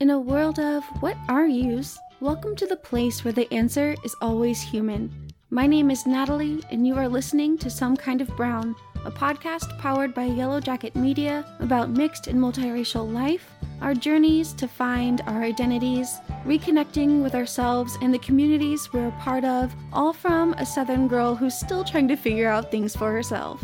In 0.00 0.08
a 0.08 0.18
world 0.18 0.58
of 0.58 0.82
what 1.00 1.18
are 1.28 1.46
yous, 1.46 1.98
welcome 2.20 2.56
to 2.56 2.66
the 2.66 2.74
place 2.74 3.22
where 3.22 3.34
the 3.34 3.52
answer 3.52 3.94
is 4.02 4.16
always 4.22 4.62
human. 4.62 5.28
My 5.50 5.66
name 5.66 5.90
is 5.90 6.06
Natalie, 6.06 6.62
and 6.70 6.86
you 6.86 6.94
are 6.94 7.06
listening 7.06 7.58
to 7.58 7.68
Some 7.68 7.98
Kind 7.98 8.22
of 8.22 8.34
Brown, 8.34 8.74
a 9.04 9.10
podcast 9.10 9.78
powered 9.78 10.14
by 10.14 10.24
Yellow 10.24 10.58
Jacket 10.58 10.96
Media 10.96 11.44
about 11.60 11.90
mixed 11.90 12.28
and 12.28 12.40
multiracial 12.40 13.12
life, 13.12 13.52
our 13.82 13.92
journeys 13.92 14.54
to 14.54 14.66
find 14.66 15.20
our 15.26 15.42
identities, 15.42 16.16
reconnecting 16.46 17.22
with 17.22 17.34
ourselves 17.34 17.98
and 18.00 18.14
the 18.14 18.20
communities 18.20 18.90
we're 18.94 19.08
a 19.08 19.20
part 19.20 19.44
of, 19.44 19.70
all 19.92 20.14
from 20.14 20.54
a 20.54 20.64
Southern 20.64 21.08
girl 21.08 21.34
who's 21.34 21.52
still 21.54 21.84
trying 21.84 22.08
to 22.08 22.16
figure 22.16 22.48
out 22.48 22.70
things 22.70 22.96
for 22.96 23.12
herself. 23.12 23.62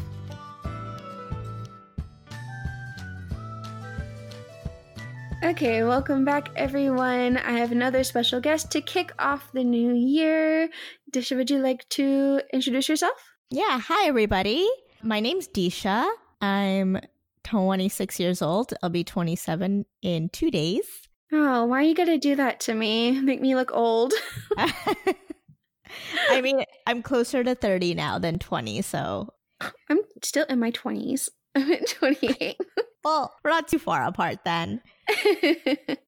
Okay, 5.47 5.85
welcome 5.85 6.25
back, 6.25 6.49
everyone. 6.57 7.37
I 7.37 7.53
have 7.53 7.71
another 7.71 8.03
special 8.03 8.41
guest 8.41 8.73
to 8.73 8.81
kick 8.81 9.13
off 9.17 9.53
the 9.53 9.63
new 9.63 9.95
year. 9.95 10.69
Disha, 11.13 11.37
would 11.37 11.49
you 11.49 11.61
like 11.61 11.89
to 11.91 12.41
introduce 12.53 12.89
yourself? 12.89 13.15
Yeah, 13.51 13.79
hi 13.79 14.09
everybody. 14.09 14.69
My 15.05 15.21
name's 15.21 15.47
Disha. 15.47 16.05
I'm 16.41 16.99
26 17.45 18.19
years 18.19 18.43
old. 18.43 18.75
I'll 18.83 18.91
be 18.91 19.05
27 19.05 19.87
in 20.03 20.29
two 20.31 20.51
days. 20.51 20.85
Oh, 21.33 21.67
why 21.67 21.79
are 21.79 21.83
you 21.83 21.95
going 21.95 22.09
to 22.09 22.19
do 22.19 22.35
that 22.35 22.59
to 22.63 22.75
me? 22.75 23.21
Make 23.21 23.41
me 23.41 23.55
look 23.55 23.71
old. 23.73 24.15
I 24.59 26.41
mean, 26.43 26.65
I'm 26.89 27.05
closer 27.05 27.45
to 27.45 27.55
30 27.55 27.95
now 27.95 28.19
than 28.19 28.41
20, 28.41 28.83
so. 28.83 29.33
I'm 29.89 30.01
still 30.25 30.47
in 30.47 30.59
my 30.59 30.73
20s. 30.73 31.29
I'm 31.55 31.71
at 31.71 31.87
28. 31.87 32.57
well, 33.05 33.33
we're 33.45 33.51
not 33.51 33.69
too 33.69 33.79
far 33.79 34.03
apart 34.03 34.41
then. 34.45 34.83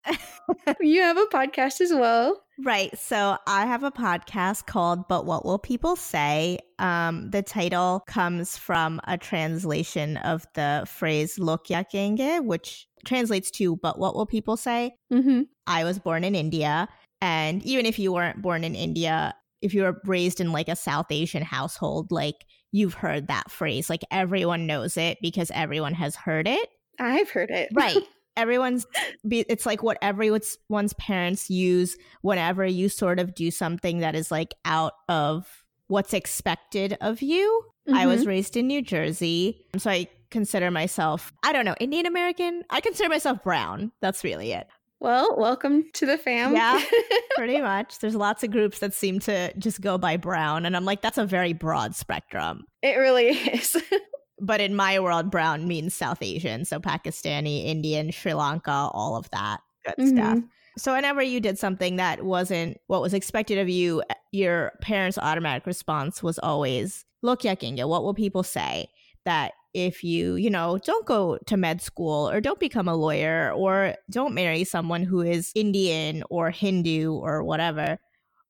you 0.80 1.02
have 1.02 1.16
a 1.16 1.26
podcast 1.26 1.80
as 1.80 1.92
well. 1.92 2.42
Right. 2.64 2.96
So 2.98 3.36
I 3.46 3.66
have 3.66 3.84
a 3.84 3.90
podcast 3.90 4.66
called 4.66 5.06
But 5.08 5.26
What 5.26 5.44
Will 5.44 5.58
People 5.58 5.96
Say? 5.96 6.58
Um, 6.78 7.30
the 7.30 7.42
title 7.42 8.02
comes 8.06 8.56
from 8.56 9.00
a 9.06 9.16
translation 9.16 10.16
of 10.18 10.44
the 10.54 10.84
phrase 10.88 11.38
Log 11.38 11.64
Kya 11.64 11.84
Kahenge, 11.92 12.44
which 12.44 12.86
translates 13.04 13.50
to 13.52 13.76
But 13.76 13.98
What 13.98 14.16
Will 14.16 14.26
People 14.26 14.56
Say? 14.56 14.96
Mm-hmm. 15.12 15.42
I 15.66 15.84
was 15.84 15.98
born 15.98 16.24
in 16.24 16.34
India. 16.34 16.88
And 17.20 17.62
even 17.62 17.86
if 17.86 17.98
you 17.98 18.12
weren't 18.12 18.42
born 18.42 18.64
in 18.64 18.74
India, 18.74 19.34
if 19.60 19.74
you 19.74 19.82
were 19.82 20.00
raised 20.04 20.40
in 20.40 20.52
like 20.52 20.68
a 20.68 20.76
South 20.76 21.06
Asian 21.10 21.42
household, 21.42 22.10
like 22.10 22.44
you've 22.72 22.94
heard 22.94 23.28
that 23.28 23.50
phrase. 23.50 23.88
Like 23.88 24.02
everyone 24.10 24.66
knows 24.66 24.96
it 24.96 25.18
because 25.22 25.50
everyone 25.52 25.94
has 25.94 26.16
heard 26.16 26.48
it. 26.48 26.68
I've 26.98 27.30
heard 27.30 27.50
it. 27.50 27.68
Right 27.72 27.96
everyone's 28.38 28.86
be, 29.26 29.40
it's 29.48 29.66
like 29.66 29.82
what 29.82 29.98
everyone's 30.00 30.56
parents 30.98 31.50
use 31.50 31.96
whenever 32.22 32.64
you 32.64 32.88
sort 32.88 33.18
of 33.18 33.34
do 33.34 33.50
something 33.50 33.98
that 33.98 34.14
is 34.14 34.30
like 34.30 34.54
out 34.64 34.94
of 35.08 35.64
what's 35.88 36.14
expected 36.14 36.96
of 37.00 37.20
you. 37.20 37.64
Mm-hmm. 37.86 37.98
I 37.98 38.06
was 38.06 38.20
mm-hmm. 38.20 38.28
raised 38.28 38.56
in 38.56 38.68
New 38.68 38.80
Jersey, 38.80 39.66
so 39.76 39.90
I 39.90 40.08
consider 40.30 40.70
myself 40.70 41.32
I 41.42 41.52
don't 41.52 41.64
know, 41.64 41.74
Indian 41.80 42.06
American. 42.06 42.62
I 42.70 42.80
consider 42.80 43.08
myself 43.08 43.42
brown. 43.42 43.92
That's 44.00 44.24
really 44.24 44.52
it. 44.52 44.68
Well, 45.00 45.36
welcome 45.38 45.84
to 45.94 46.06
the 46.06 46.18
fam. 46.18 46.54
Yeah, 46.54 46.82
pretty 47.36 47.60
much. 47.60 48.00
There's 48.00 48.16
lots 48.16 48.42
of 48.42 48.50
groups 48.50 48.80
that 48.80 48.92
seem 48.92 49.20
to 49.20 49.56
just 49.56 49.80
go 49.80 49.96
by 49.96 50.16
brown, 50.16 50.66
and 50.66 50.76
I'm 50.76 50.84
like, 50.84 51.02
that's 51.02 51.18
a 51.18 51.24
very 51.24 51.52
broad 51.52 51.94
spectrum. 51.94 52.64
It 52.82 52.96
really 52.96 53.28
is 53.28 53.76
but 54.40 54.60
in 54.60 54.74
my 54.74 54.98
world, 55.00 55.30
brown 55.30 55.66
means 55.66 55.94
South 55.94 56.22
Asian. 56.22 56.64
So 56.64 56.78
Pakistani, 56.78 57.66
Indian, 57.66 58.10
Sri 58.10 58.34
Lanka, 58.34 58.90
all 58.92 59.16
of 59.16 59.30
that 59.30 59.60
good 59.84 59.94
mm-hmm. 59.98 60.16
stuff. 60.16 60.38
So 60.76 60.94
whenever 60.94 61.20
you 61.22 61.40
did 61.40 61.58
something 61.58 61.96
that 61.96 62.24
wasn't 62.24 62.80
what 62.86 63.02
was 63.02 63.12
expected 63.12 63.58
of 63.58 63.68
you, 63.68 64.02
eh, 64.08 64.14
your 64.30 64.72
parents' 64.80 65.18
automatic 65.18 65.66
response 65.66 66.22
was 66.22 66.38
always, 66.38 67.04
look, 67.22 67.42
Yakinga, 67.42 67.88
what 67.88 68.04
will 68.04 68.14
people 68.14 68.44
say? 68.44 68.88
That 69.24 69.52
if 69.74 70.04
you, 70.04 70.36
you 70.36 70.50
know, 70.50 70.78
don't 70.84 71.04
go 71.04 71.38
to 71.46 71.56
med 71.56 71.82
school 71.82 72.30
or 72.30 72.40
don't 72.40 72.60
become 72.60 72.88
a 72.88 72.94
lawyer 72.94 73.52
or 73.52 73.94
don't 74.08 74.34
marry 74.34 74.64
someone 74.64 75.02
who 75.02 75.20
is 75.20 75.52
Indian 75.54 76.22
or 76.30 76.50
Hindu 76.50 77.12
or 77.12 77.42
whatever, 77.42 77.98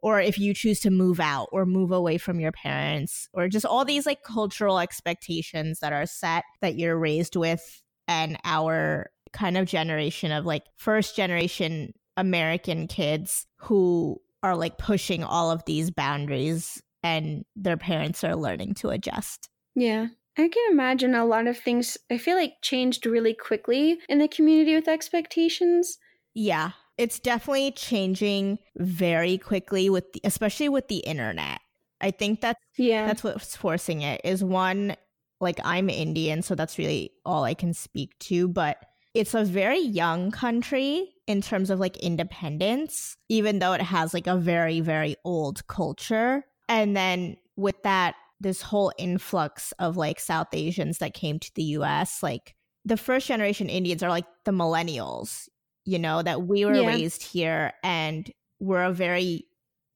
or 0.00 0.20
if 0.20 0.38
you 0.38 0.54
choose 0.54 0.80
to 0.80 0.90
move 0.90 1.20
out 1.20 1.48
or 1.52 1.66
move 1.66 1.90
away 1.90 2.18
from 2.18 2.40
your 2.40 2.52
parents 2.52 3.28
or 3.32 3.48
just 3.48 3.66
all 3.66 3.84
these 3.84 4.06
like 4.06 4.22
cultural 4.22 4.78
expectations 4.78 5.80
that 5.80 5.92
are 5.92 6.06
set 6.06 6.44
that 6.60 6.76
you're 6.76 6.98
raised 6.98 7.36
with 7.36 7.82
and 8.06 8.38
our 8.44 9.10
kind 9.32 9.56
of 9.56 9.66
generation 9.66 10.32
of 10.32 10.46
like 10.46 10.64
first 10.76 11.16
generation 11.16 11.92
American 12.16 12.86
kids 12.86 13.46
who 13.56 14.20
are 14.42 14.56
like 14.56 14.78
pushing 14.78 15.24
all 15.24 15.50
of 15.50 15.64
these 15.64 15.90
boundaries 15.90 16.82
and 17.02 17.44
their 17.56 17.76
parents 17.76 18.24
are 18.24 18.36
learning 18.36 18.74
to 18.74 18.88
adjust. 18.88 19.48
Yeah. 19.74 20.08
I 20.36 20.48
can 20.48 20.70
imagine 20.70 21.16
a 21.16 21.24
lot 21.24 21.48
of 21.48 21.58
things 21.58 21.98
I 22.10 22.18
feel 22.18 22.36
like 22.36 22.54
changed 22.62 23.06
really 23.06 23.34
quickly 23.34 23.98
in 24.08 24.18
the 24.18 24.28
community 24.28 24.74
with 24.76 24.86
expectations. 24.86 25.98
Yeah 26.32 26.70
it's 26.98 27.20
definitely 27.20 27.70
changing 27.70 28.58
very 28.76 29.38
quickly 29.38 29.88
with 29.88 30.12
the, 30.12 30.20
especially 30.24 30.68
with 30.68 30.88
the 30.88 30.98
internet. 30.98 31.60
I 32.00 32.10
think 32.10 32.40
that's 32.40 32.60
yeah 32.76 33.06
that's 33.06 33.24
what's 33.24 33.56
forcing 33.56 34.02
it 34.02 34.20
is 34.24 34.44
one 34.44 34.96
like 35.40 35.58
I'm 35.64 35.88
Indian 35.88 36.42
so 36.42 36.54
that's 36.54 36.78
really 36.78 37.12
all 37.24 37.44
I 37.44 37.54
can 37.54 37.74
speak 37.74 38.16
to 38.20 38.48
but 38.48 38.84
it's 39.14 39.34
a 39.34 39.44
very 39.44 39.80
young 39.80 40.30
country 40.30 41.12
in 41.26 41.42
terms 41.42 41.70
of 41.70 41.80
like 41.80 41.96
independence 41.96 43.16
even 43.28 43.58
though 43.58 43.72
it 43.72 43.80
has 43.80 44.14
like 44.14 44.26
a 44.26 44.36
very 44.36 44.80
very 44.80 45.16
old 45.24 45.66
culture 45.66 46.44
and 46.68 46.96
then 46.96 47.36
with 47.56 47.82
that 47.82 48.14
this 48.40 48.62
whole 48.62 48.92
influx 48.96 49.72
of 49.80 49.96
like 49.96 50.20
South 50.20 50.48
Asians 50.52 50.98
that 50.98 51.14
came 51.14 51.40
to 51.40 51.50
the 51.56 51.64
US 51.64 52.22
like 52.22 52.54
the 52.84 52.96
first 52.96 53.26
generation 53.26 53.68
Indians 53.68 54.04
are 54.04 54.10
like 54.10 54.26
the 54.44 54.52
millennials 54.52 55.48
you 55.88 55.98
know, 55.98 56.20
that 56.20 56.42
we 56.42 56.66
were 56.66 56.74
yeah. 56.74 56.86
raised 56.86 57.22
here 57.22 57.72
and 57.82 58.30
we're 58.60 58.84
a 58.84 58.92
very 58.92 59.46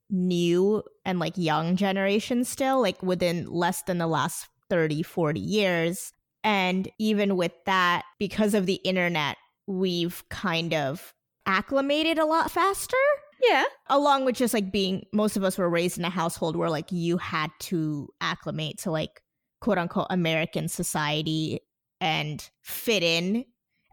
new 0.08 0.82
and 1.04 1.18
like 1.18 1.36
young 1.36 1.76
generation 1.76 2.44
still, 2.44 2.80
like 2.80 3.02
within 3.02 3.46
less 3.52 3.82
than 3.82 3.98
the 3.98 4.06
last 4.06 4.48
30, 4.70 5.02
40 5.02 5.38
years. 5.38 6.14
And 6.42 6.88
even 6.98 7.36
with 7.36 7.52
that, 7.66 8.04
because 8.18 8.54
of 8.54 8.64
the 8.64 8.76
internet, 8.76 9.36
we've 9.66 10.26
kind 10.30 10.72
of 10.72 11.12
acclimated 11.44 12.18
a 12.18 12.24
lot 12.24 12.50
faster. 12.50 12.96
Yeah. 13.42 13.64
Along 13.88 14.24
with 14.24 14.36
just 14.36 14.54
like 14.54 14.72
being, 14.72 15.04
most 15.12 15.36
of 15.36 15.44
us 15.44 15.58
were 15.58 15.68
raised 15.68 15.98
in 15.98 16.06
a 16.06 16.10
household 16.10 16.56
where 16.56 16.70
like 16.70 16.90
you 16.90 17.18
had 17.18 17.50
to 17.60 18.08
acclimate 18.22 18.78
to 18.78 18.90
like 18.90 19.20
quote 19.60 19.76
unquote 19.76 20.06
American 20.08 20.68
society 20.68 21.60
and 22.00 22.48
fit 22.62 23.02
in 23.02 23.44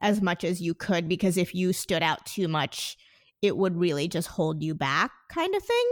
as 0.02 0.22
much 0.22 0.44
as 0.44 0.62
you 0.62 0.74
could 0.74 1.08
because 1.08 1.38
if 1.38 1.54
you 1.54 1.74
stood 1.74 2.04
out 2.04 2.26
too 2.26 2.48
much, 2.48 2.98
it 3.42 3.58
would 3.58 3.78
really 3.78 4.08
just 4.08 4.28
hold 4.28 4.64
you 4.64 4.76
back, 4.76 5.12
kind 5.30 5.56
of 5.56 5.64
thing. 5.64 5.92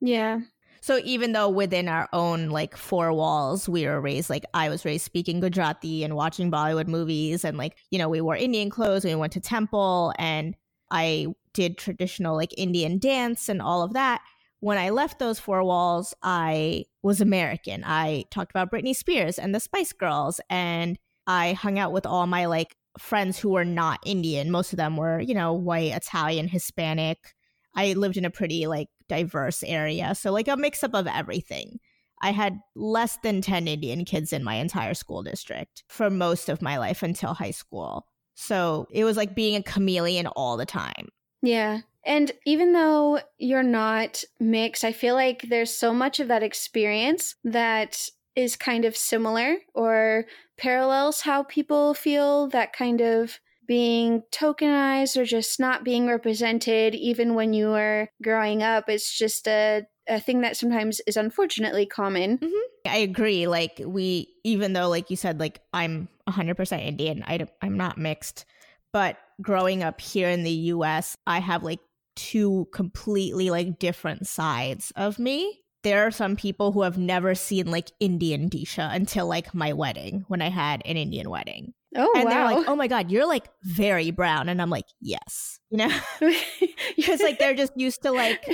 Yeah. 0.00 0.40
So 0.80 1.00
even 1.04 1.32
though 1.32 1.48
within 1.48 1.88
our 1.88 2.08
own 2.12 2.50
like 2.50 2.76
four 2.76 3.12
walls, 3.12 3.68
we 3.68 3.86
were 3.86 4.00
raised 4.00 4.30
like 4.30 4.44
I 4.54 4.68
was 4.68 4.84
raised 4.84 5.04
speaking 5.04 5.40
Gujarati 5.40 6.04
and 6.04 6.14
watching 6.14 6.50
Bollywood 6.50 6.86
movies, 6.86 7.44
and 7.44 7.58
like 7.58 7.76
you 7.90 7.98
know 7.98 8.08
we 8.08 8.20
wore 8.20 8.36
Indian 8.36 8.70
clothes 8.70 9.04
and 9.04 9.14
we 9.14 9.20
went 9.20 9.32
to 9.34 9.40
temple, 9.40 10.12
and 10.18 10.54
I 10.90 11.26
did 11.52 11.78
traditional 11.78 12.36
like 12.36 12.54
Indian 12.56 12.98
dance 12.98 13.48
and 13.48 13.60
all 13.60 13.82
of 13.82 13.94
that. 13.94 14.22
When 14.60 14.78
I 14.78 14.90
left 14.90 15.18
those 15.18 15.38
four 15.38 15.62
walls, 15.64 16.14
I 16.22 16.84
was 17.02 17.20
American. 17.20 17.84
I 17.84 18.24
talked 18.30 18.50
about 18.50 18.70
Britney 18.72 18.94
Spears 18.94 19.38
and 19.38 19.54
the 19.54 19.60
Spice 19.60 19.92
Girls, 19.92 20.40
and 20.48 20.98
I 21.26 21.52
hung 21.52 21.78
out 21.78 21.92
with 21.92 22.06
all 22.06 22.26
my 22.26 22.46
like 22.46 22.76
friends 22.98 23.38
who 23.38 23.50
were 23.50 23.64
not 23.64 24.00
Indian. 24.04 24.50
Most 24.50 24.72
of 24.72 24.76
them 24.76 24.96
were, 24.96 25.20
you 25.20 25.34
know, 25.34 25.52
white, 25.52 25.94
Italian, 25.94 26.48
Hispanic. 26.48 27.34
I 27.74 27.92
lived 27.92 28.16
in 28.16 28.24
a 28.24 28.30
pretty 28.30 28.66
like 28.66 28.88
diverse 29.08 29.62
area. 29.62 30.14
So 30.14 30.32
like 30.32 30.48
a 30.48 30.56
mix 30.56 30.82
up 30.82 30.94
of 30.94 31.06
everything. 31.06 31.78
I 32.20 32.32
had 32.32 32.58
less 32.74 33.18
than 33.22 33.40
10 33.40 33.68
Indian 33.68 34.04
kids 34.04 34.32
in 34.32 34.42
my 34.42 34.56
entire 34.56 34.94
school 34.94 35.22
district 35.22 35.84
for 35.88 36.10
most 36.10 36.48
of 36.48 36.62
my 36.62 36.76
life 36.78 37.02
until 37.02 37.34
high 37.34 37.52
school. 37.52 38.06
So 38.34 38.86
it 38.90 39.04
was 39.04 39.16
like 39.16 39.34
being 39.34 39.56
a 39.56 39.62
chameleon 39.62 40.26
all 40.26 40.56
the 40.56 40.66
time. 40.66 41.08
Yeah. 41.42 41.80
And 42.04 42.32
even 42.46 42.72
though 42.72 43.20
you're 43.38 43.62
not 43.62 44.24
mixed, 44.40 44.84
I 44.84 44.92
feel 44.92 45.14
like 45.14 45.42
there's 45.42 45.76
so 45.76 45.92
much 45.92 46.20
of 46.20 46.28
that 46.28 46.42
experience 46.42 47.34
that 47.44 48.08
is 48.38 48.56
kind 48.56 48.84
of 48.84 48.96
similar 48.96 49.56
or 49.74 50.24
parallels 50.56 51.22
how 51.22 51.42
people 51.42 51.94
feel 51.94 52.48
that 52.48 52.72
kind 52.72 53.00
of 53.00 53.40
being 53.66 54.22
tokenized 54.32 55.16
or 55.16 55.24
just 55.24 55.60
not 55.60 55.84
being 55.84 56.06
represented 56.06 56.94
even 56.94 57.34
when 57.34 57.52
you 57.52 57.72
are 57.72 58.08
growing 58.22 58.62
up 58.62 58.88
it's 58.88 59.16
just 59.16 59.46
a, 59.46 59.82
a 60.08 60.18
thing 60.18 60.40
that 60.40 60.56
sometimes 60.56 61.00
is 61.06 61.16
unfortunately 61.16 61.84
common 61.84 62.38
mm-hmm. 62.38 62.88
i 62.88 62.96
agree 62.96 63.46
like 63.46 63.80
we 63.84 64.28
even 64.44 64.72
though 64.72 64.88
like 64.88 65.10
you 65.10 65.16
said 65.16 65.38
like 65.38 65.60
i'm 65.74 66.08
100% 66.28 66.86
indian 66.86 67.22
I, 67.26 67.46
i'm 67.60 67.76
not 67.76 67.98
mixed 67.98 68.46
but 68.92 69.18
growing 69.40 69.82
up 69.82 70.00
here 70.00 70.28
in 70.28 70.42
the 70.42 70.50
US, 70.50 71.16
I 71.26 71.38
have 71.40 71.62
like 71.62 71.80
two 72.16 72.66
completely 72.72 73.50
like 73.50 73.78
different 73.78 74.26
sides 74.26 74.92
of 74.96 75.18
me. 75.18 75.60
There 75.82 76.06
are 76.06 76.10
some 76.10 76.36
people 76.36 76.72
who 76.72 76.82
have 76.82 76.98
never 76.98 77.34
seen 77.34 77.70
like 77.70 77.92
Indian 78.00 78.50
Disha 78.50 78.92
until 78.92 79.26
like 79.26 79.54
my 79.54 79.72
wedding 79.72 80.24
when 80.28 80.42
I 80.42 80.48
had 80.48 80.82
an 80.84 80.96
Indian 80.96 81.30
wedding. 81.30 81.72
Oh, 81.96 82.12
and 82.14 82.24
wow. 82.24 82.30
they're 82.30 82.44
like, 82.44 82.68
"Oh 82.68 82.76
my 82.76 82.86
god, 82.86 83.10
you're 83.10 83.26
like 83.26 83.48
very 83.62 84.10
brown," 84.10 84.48
and 84.48 84.60
I'm 84.60 84.70
like, 84.70 84.84
"Yes," 85.00 85.58
you 85.70 85.78
know, 85.78 86.00
because 86.96 87.20
like 87.20 87.38
they're 87.38 87.54
just 87.54 87.72
used 87.76 88.02
to 88.02 88.12
like 88.12 88.44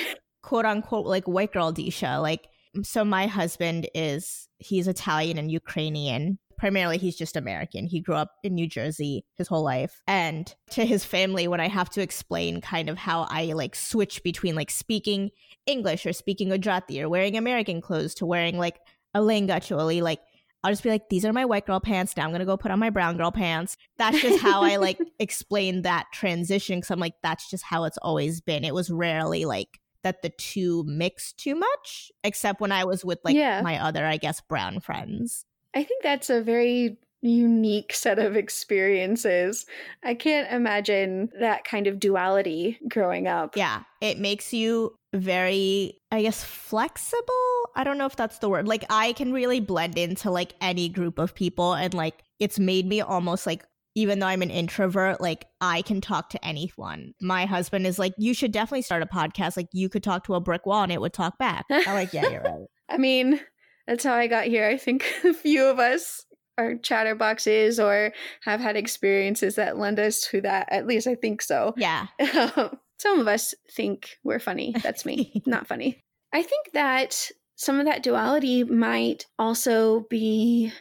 quote 0.43 0.65
unquote 0.65 1.07
like 1.07 1.25
white 1.25 1.53
girl 1.53 1.73
Disha. 1.73 2.23
Like, 2.23 2.47
so 2.83 3.05
my 3.05 3.27
husband 3.27 3.89
is 3.95 4.49
he's 4.59 4.87
Italian 4.87 5.39
and 5.39 5.51
Ukrainian, 5.51 6.39
primarily 6.65 6.97
he's 6.97 7.15
just 7.15 7.37
American. 7.37 7.87
He 7.87 8.01
grew 8.01 8.15
up 8.15 8.37
in 8.43 8.55
New 8.55 8.67
Jersey 8.67 9.27
his 9.35 9.49
whole 9.49 9.63
life. 9.63 10.01
And 10.07 10.51
to 10.71 10.87
his 10.87 11.05
family, 11.05 11.47
when 11.47 11.61
I 11.61 11.69
have 11.69 11.91
to 11.91 12.01
explain 12.01 12.63
kind 12.63 12.89
of 12.89 12.97
how 12.97 13.27
I 13.29 13.53
like 13.53 13.77
switch 13.77 14.23
between 14.23 14.55
like 14.55 14.71
speaking 14.71 15.31
English 15.67 16.07
or 16.07 16.15
speaking 16.15 16.49
Gujarati 16.49 17.03
or 17.03 17.11
wearing 17.11 17.37
American 17.37 17.83
clothes 17.83 18.15
to 18.15 18.25
wearing 18.25 18.57
like 18.57 18.81
a 19.13 19.21
lehenga 19.21 20.03
like 20.03 20.21
I'll 20.63 20.73
just 20.73 20.83
be 20.83 20.89
like, 20.89 21.11
these 21.11 21.27
are 21.27 21.35
my 21.35 21.45
white 21.45 21.67
girl 21.67 21.81
pants. 21.81 22.17
Now 22.17 22.25
I'm 22.25 22.33
gonna 22.33 22.47
go 22.47 22.57
put 22.57 22.71
on 22.71 22.79
my 22.79 22.89
brown 22.89 23.19
girl 23.19 23.31
pants. 23.31 23.77
That's 23.99 24.23
just 24.23 24.41
how 24.41 24.63
I 24.63 24.77
like 24.77 24.99
explain 25.19 25.83
that 25.83 26.07
transition 26.15 26.79
because 26.79 26.91
I'm 26.91 26.99
like, 26.99 27.17
that's 27.23 27.51
just 27.51 27.65
how 27.65 27.85
it's 27.85 27.99
always 27.99 28.41
been. 28.41 28.65
It 28.65 28.73
was 28.73 28.89
rarely 28.89 29.45
like 29.45 29.81
that 30.03 30.23
the 30.23 30.31
two 30.31 30.83
mix 30.87 31.35
too 31.35 31.57
much, 31.57 32.11
except 32.23 32.63
when 32.63 32.73
I 32.73 32.85
was 32.85 33.05
with 33.05 33.19
like 33.23 33.37
yeah. 33.37 33.61
my 33.61 33.79
other, 33.85 34.07
I 34.07 34.17
guess, 34.17 34.41
brown 34.41 34.81
friends. 34.81 35.45
I 35.75 35.83
think 35.83 36.03
that's 36.03 36.31
a 36.31 36.43
very 36.43 36.99
unique 37.23 37.95
set 37.95 38.19
of 38.19 38.37
experiences. 38.37 39.67
I 40.03 40.15
can't 40.15 40.51
imagine 40.53 41.31
that 41.41 41.65
kind 41.65 41.87
of 41.87 41.99
duality 41.99 42.79
growing 42.89 43.27
up. 43.27 43.57
Yeah, 43.57 43.83
it 44.01 44.19
makes 44.19 44.53
you 44.53 44.95
very, 45.15 45.99
I 46.11 46.23
guess, 46.23 46.45
flexible. 46.45 47.71
I 47.75 47.83
don't 47.83 47.99
know 47.99 48.07
if 48.07 48.17
that's 48.17 48.39
the 48.39 48.49
word. 48.49 48.69
Like, 48.69 48.85
I 48.91 49.15
can 49.15 49.33
really 49.33 49.61
blend 49.61 49.97
into 49.97 50.31
like 50.31 50.55
any 50.61 50.89
group 50.89 51.19
of 51.19 51.35
people, 51.35 51.73
and 51.73 51.95
like, 51.95 52.23
it's 52.39 52.59
made 52.59 52.87
me 52.87 53.01
almost 53.01 53.47
like 53.47 53.65
even 53.97 54.19
though 54.19 54.27
I'm 54.27 54.43
an 54.43 54.51
introvert, 54.51 55.21
like 55.21 55.47
I 55.61 55.83
can 55.83 56.01
talk 56.01 56.31
to 56.31 56.45
anyone. 56.45 57.15
My 57.21 57.47
husband 57.47 57.87
is 57.87 57.99
like, 57.99 58.13
you 58.19 58.35
should 58.35 58.51
definitely 58.51 58.83
start 58.83 59.03
a 59.03 59.07
podcast. 59.07 59.57
Like 59.57 59.69
you 59.73 59.89
could 59.89 60.03
talk 60.03 60.25
to 60.25 60.35
a 60.35 60.41
brick 60.41 60.67
wall 60.67 60.83
and 60.83 60.91
it 60.91 61.01
would 61.01 61.13
talk 61.13 61.39
back. 61.39 61.65
I'm 61.71 61.95
like, 61.95 62.13
yeah, 62.13 62.29
you're 62.29 62.41
right. 62.45 62.67
I 62.89 62.99
mean, 62.99 63.41
that's 63.87 64.05
how 64.05 64.15
I 64.15 64.27
got 64.27 64.45
here. 64.45 64.67
I 64.67 64.77
think 64.77 65.05
a 65.25 65.35
few 65.35 65.65
of 65.65 65.79
us 65.79 66.25
are 66.57 66.75
chatterboxes 66.75 67.83
or 67.83 68.13
have 68.43 68.61
had 68.61 68.77
experiences 68.77 69.57
that 69.57 69.79
lend 69.79 69.99
us 69.99 70.27
to 70.31 70.41
that. 70.43 70.69
At 70.71 70.87
least 70.87 71.07
I 71.07 71.15
think 71.15 71.43
so. 71.43 71.75
Yeah. 71.77 72.07
some 72.99 73.19
of 73.19 73.29
us 73.29 73.55
think 73.71 74.17
we're 74.23 74.39
funny. 74.39 74.75
That's 74.83 75.05
me, 75.05 75.43
not 75.47 75.67
funny. 75.67 76.01
I 76.33 76.43
think 76.43 76.73
that 76.73 77.31
some 77.57 77.79
of 77.79 77.87
that 77.87 78.03
duality 78.03 78.65
might 78.65 79.27
also 79.39 80.07
be 80.11 80.73